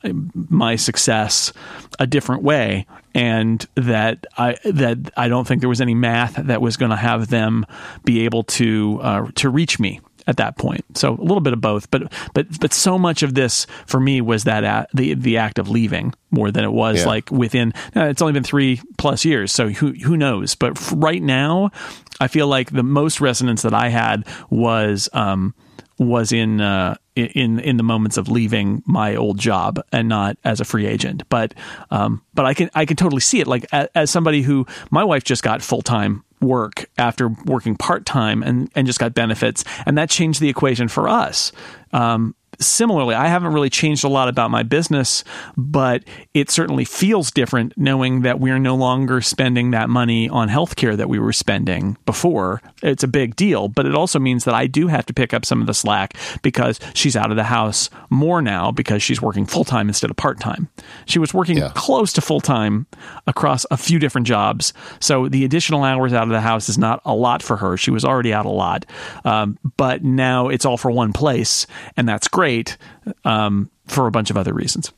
my 0.50 0.76
success 0.76 1.54
a 2.00 2.08
different 2.08 2.44
way 2.44 2.88
and 3.14 3.66
that 3.76 4.26
I 4.38 4.58
that 4.66 5.12
I 5.16 5.28
don't 5.28 5.48
think 5.48 5.62
there 5.62 5.70
was 5.70 5.82
any 5.82 5.94
math 5.94 6.36
that 6.36 6.62
was 6.62 6.76
going 6.76 6.92
to 6.92 6.98
have 6.98 7.30
them 7.30 7.66
be 8.04 8.26
able 8.26 8.44
to 8.44 9.00
uh, 9.02 9.28
to 9.36 9.50
reach 9.50 9.80
me 9.80 10.02
at 10.28 10.38
that 10.38 10.58
point. 10.58 10.84
So 10.98 11.14
a 11.14 11.22
little 11.22 11.42
bit 11.42 11.54
of 11.54 11.62
both, 11.62 11.90
but 11.92 12.12
but 12.34 12.60
but 12.60 12.74
so 12.74 12.98
much 12.98 13.24
of 13.24 13.36
this 13.36 13.68
for 13.86 14.00
me 14.00 14.22
was 14.22 14.44
that 14.46 14.90
the 14.94 15.14
the 15.14 15.38
act 15.38 15.60
of 15.60 15.70
leaving 15.70 16.14
more 16.32 16.52
than 16.52 16.64
it 16.64 16.72
was 16.72 17.02
yeah. 17.02 17.08
like 17.08 17.32
within. 17.32 17.74
Uh, 17.96 18.06
it's 18.06 18.22
only 18.22 18.34
been 18.34 18.44
three 18.44 18.82
plus 18.98 19.24
years, 19.24 19.52
so 19.52 19.70
who 19.70 19.94
who 19.94 20.18
knows? 20.18 20.56
But 20.56 20.92
right 20.92 21.22
now, 21.22 21.72
I 22.20 22.28
feel 22.28 22.48
like 22.48 22.72
the 22.72 22.84
most 22.84 23.22
resonance 23.22 23.62
that 23.62 23.74
I 23.74 23.90
had 23.90 24.26
was. 24.50 25.10
Um, 25.14 25.54
was 25.98 26.32
in 26.32 26.62
uh, 26.62 26.96
in 27.16 27.60
in 27.60 27.78
the 27.78 27.84
moments 27.84 28.18
of 28.18 28.28
leaving 28.28 28.84
my 28.86 29.16
old 29.16 29.38
job 29.38 29.80
and 29.92 30.10
not 30.10 30.38
as 30.44 30.60
a 30.60 30.66
free 30.66 30.86
agent. 30.86 31.24
But 31.30 31.54
um, 31.92 32.22
but 32.34 32.46
I 32.46 32.54
can 32.54 32.70
I 32.76 32.86
can 32.86 32.98
totally 32.98 33.22
see 33.22 33.40
it. 33.40 33.48
Like 33.48 33.66
as, 33.72 33.88
as 33.96 34.12
somebody 34.12 34.42
who 34.42 34.66
my 34.92 35.04
wife 35.04 35.24
just 35.24 35.44
got 35.44 35.62
full 35.62 35.82
time 35.82 36.24
work 36.42 36.90
after 36.98 37.30
working 37.46 37.76
part 37.76 38.06
time 38.06 38.44
and 38.44 38.70
and 38.76 38.86
just 38.86 39.00
got 39.00 39.14
benefits, 39.14 39.64
and 39.86 39.98
that 39.98 40.10
changed 40.10 40.42
the 40.42 40.50
equation 40.50 40.88
for 40.88 41.08
us. 41.08 41.52
Um, 41.94 42.36
similarly, 42.60 43.16
I 43.16 43.28
haven't 43.28 43.54
really 43.54 43.70
changed 43.70 44.04
a 44.04 44.08
lot 44.08 44.28
about 44.28 44.52
my 44.52 44.64
business, 44.64 45.24
but 45.58 46.04
it 46.34 46.50
certainly 46.50 46.86
feels 46.86 47.32
different 47.32 47.74
knowing 47.78 48.22
that 48.22 48.40
we're 48.40 48.60
no 48.60 48.76
longer 48.76 49.22
spending 49.22 49.72
that 49.72 49.90
money 49.90 50.30
on 50.30 50.50
healthcare 50.50 50.96
that 50.96 51.10
we 51.10 51.20
were 51.20 51.34
spending 51.34 51.98
before. 52.06 52.62
It's 52.82 53.04
a 53.04 53.08
big 53.08 53.36
deal, 53.36 53.68
but 53.68 53.86
it 53.86 53.96
also 53.96 54.20
means 54.20 54.46
that 54.46 54.54
I 54.54 54.68
do 54.68 54.88
have 54.88 55.06
to 55.08 55.14
pick 55.14 55.34
up 55.34 55.46
some 55.46 55.62
of 55.62 55.68
the 55.68 55.74
slack 55.74 56.16
because 56.42 56.80
she's 56.94 57.16
out 57.16 57.32
of 57.32 57.38
the 57.38 57.44
house 57.44 57.90
more 58.10 58.42
now 58.42 58.72
because 58.72 59.04
she's 59.04 59.22
working 59.22 59.46
full 59.46 59.66
time 59.66 59.88
instead 59.88 60.10
of 60.10 60.16
part 60.16 60.40
time. 60.40 60.70
She 61.06 61.20
was 61.20 61.34
working 61.34 61.58
yeah. 61.58 61.72
close 61.76 62.14
to 62.14 62.22
full 62.22 62.42
time 62.42 62.88
across 63.28 63.66
a 63.70 63.78
few 63.78 64.00
different 64.00 64.28
jobs. 64.28 64.74
So 65.00 65.28
the 65.28 65.46
additional 65.46 65.84
hours 65.84 66.14
out 66.14 66.24
of 66.24 66.30
the 66.30 66.42
house 66.42 66.70
is 66.70 66.78
not 66.78 67.02
a 67.06 67.14
lot 67.14 67.42
for 67.42 67.58
her. 67.58 67.78
She 67.78 67.92
was 67.92 68.06
already 68.06 68.34
out 68.34 68.46
a 68.46 68.50
lot. 68.50 68.86
Um, 69.24 69.58
but 69.78 70.04
now 70.04 70.48
it's 70.50 70.66
all 70.66 70.78
for 70.78 70.92
one 70.92 71.14
place, 71.14 71.68
and 71.98 72.08
that's 72.08 72.28
great 72.28 72.45
great 72.46 72.78
um, 73.24 73.72
for 73.88 74.06
a 74.06 74.12
bunch 74.12 74.30
of 74.30 74.38
other 74.38 74.54
reasons. 74.54 74.92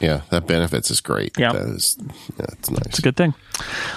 Yeah, 0.00 0.20
that 0.30 0.46
benefits 0.46 0.92
is 0.92 1.00
great. 1.00 1.36
Yeah, 1.36 1.52
that 1.52 1.62
is, 1.62 1.98
yeah, 2.38 2.46
it's 2.52 2.70
nice. 2.70 2.86
It's 2.86 2.98
a 3.00 3.02
good 3.02 3.16
thing. 3.16 3.34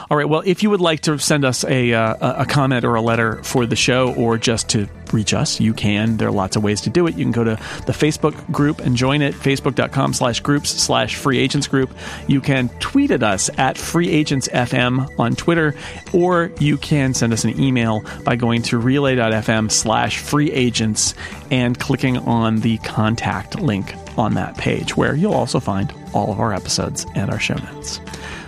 All 0.10 0.18
right. 0.18 0.28
Well, 0.28 0.42
if 0.44 0.64
you 0.64 0.72
would 0.72 0.82
like 0.82 1.02
to 1.02 1.20
send 1.20 1.46
us 1.46 1.64
a 1.64 1.94
uh, 1.94 2.42
a 2.42 2.46
comment 2.48 2.86
or 2.86 2.96
a 2.96 3.02
letter 3.02 3.44
for 3.44 3.68
the 3.68 3.76
show, 3.76 4.12
or 4.16 4.40
just 4.40 4.68
to 4.70 4.88
reach 5.14 5.34
us, 5.34 5.60
you 5.60 5.74
can. 5.74 6.18
There 6.18 6.28
are 6.28 6.32
lots 6.32 6.56
of 6.56 6.64
ways 6.64 6.82
to 6.82 6.90
do 6.90 7.08
it. 7.08 7.16
You 7.16 7.26
can 7.26 7.32
go 7.32 7.44
to 7.44 7.56
the 7.86 7.94
Facebook 7.94 8.52
group 8.52 8.80
and 8.80 8.96
join 8.96 9.22
it. 9.22 9.34
Facebook.com 9.34 10.14
slash 10.14 10.40
groups 10.40 10.70
slash 10.70 11.16
free 11.16 11.38
agents 11.40 11.68
group. 11.68 11.92
You 12.28 12.42
can 12.42 12.70
tweet 12.80 13.12
at 13.12 13.24
us 13.24 13.50
at 13.58 13.78
free 13.78 14.10
agents 14.10 14.48
FM 14.50 15.08
on 15.20 15.36
Twitter, 15.36 15.76
or 16.14 16.52
you 16.60 16.78
can 16.78 17.14
send 17.14 17.34
us 17.34 17.44
an 17.44 17.60
email 17.60 18.04
by 18.24 18.36
going 18.36 18.62
to 18.64 18.78
relay.fm 18.78 19.72
slash 19.72 20.20
free 20.20 20.52
agents 20.52 21.14
and 21.50 21.80
clicking 21.80 22.18
on 22.18 22.62
the 22.62 22.78
contact 22.80 23.60
link 23.60 23.94
on 24.18 24.34
that 24.36 24.58
page, 24.58 24.96
where 24.98 25.16
you'll 25.16 25.34
also 25.34 25.60
find 25.60 25.94
all 26.14 26.32
of 26.32 26.40
our 26.40 26.54
episodes 26.54 27.06
and 27.16 27.30
our 27.30 27.40
show 27.40 27.56
notes. 27.56 28.00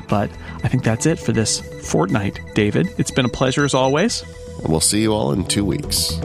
But 0.10 0.30
I 0.64 0.68
think 0.68 0.84
that's 0.84 1.06
it 1.06 1.20
for 1.20 1.32
this 1.32 1.60
fortnight, 1.90 2.40
David. 2.54 2.88
It's 2.98 3.12
been 3.12 3.26
a 3.26 3.30
pleasure 3.30 3.66
as 3.66 3.74
always. 3.74 4.24
And 4.62 4.70
we'll 4.70 4.80
see 4.80 5.02
you 5.02 5.14
all 5.14 5.32
in 5.32 5.46
two 5.46 5.66
weeks. 5.66 6.20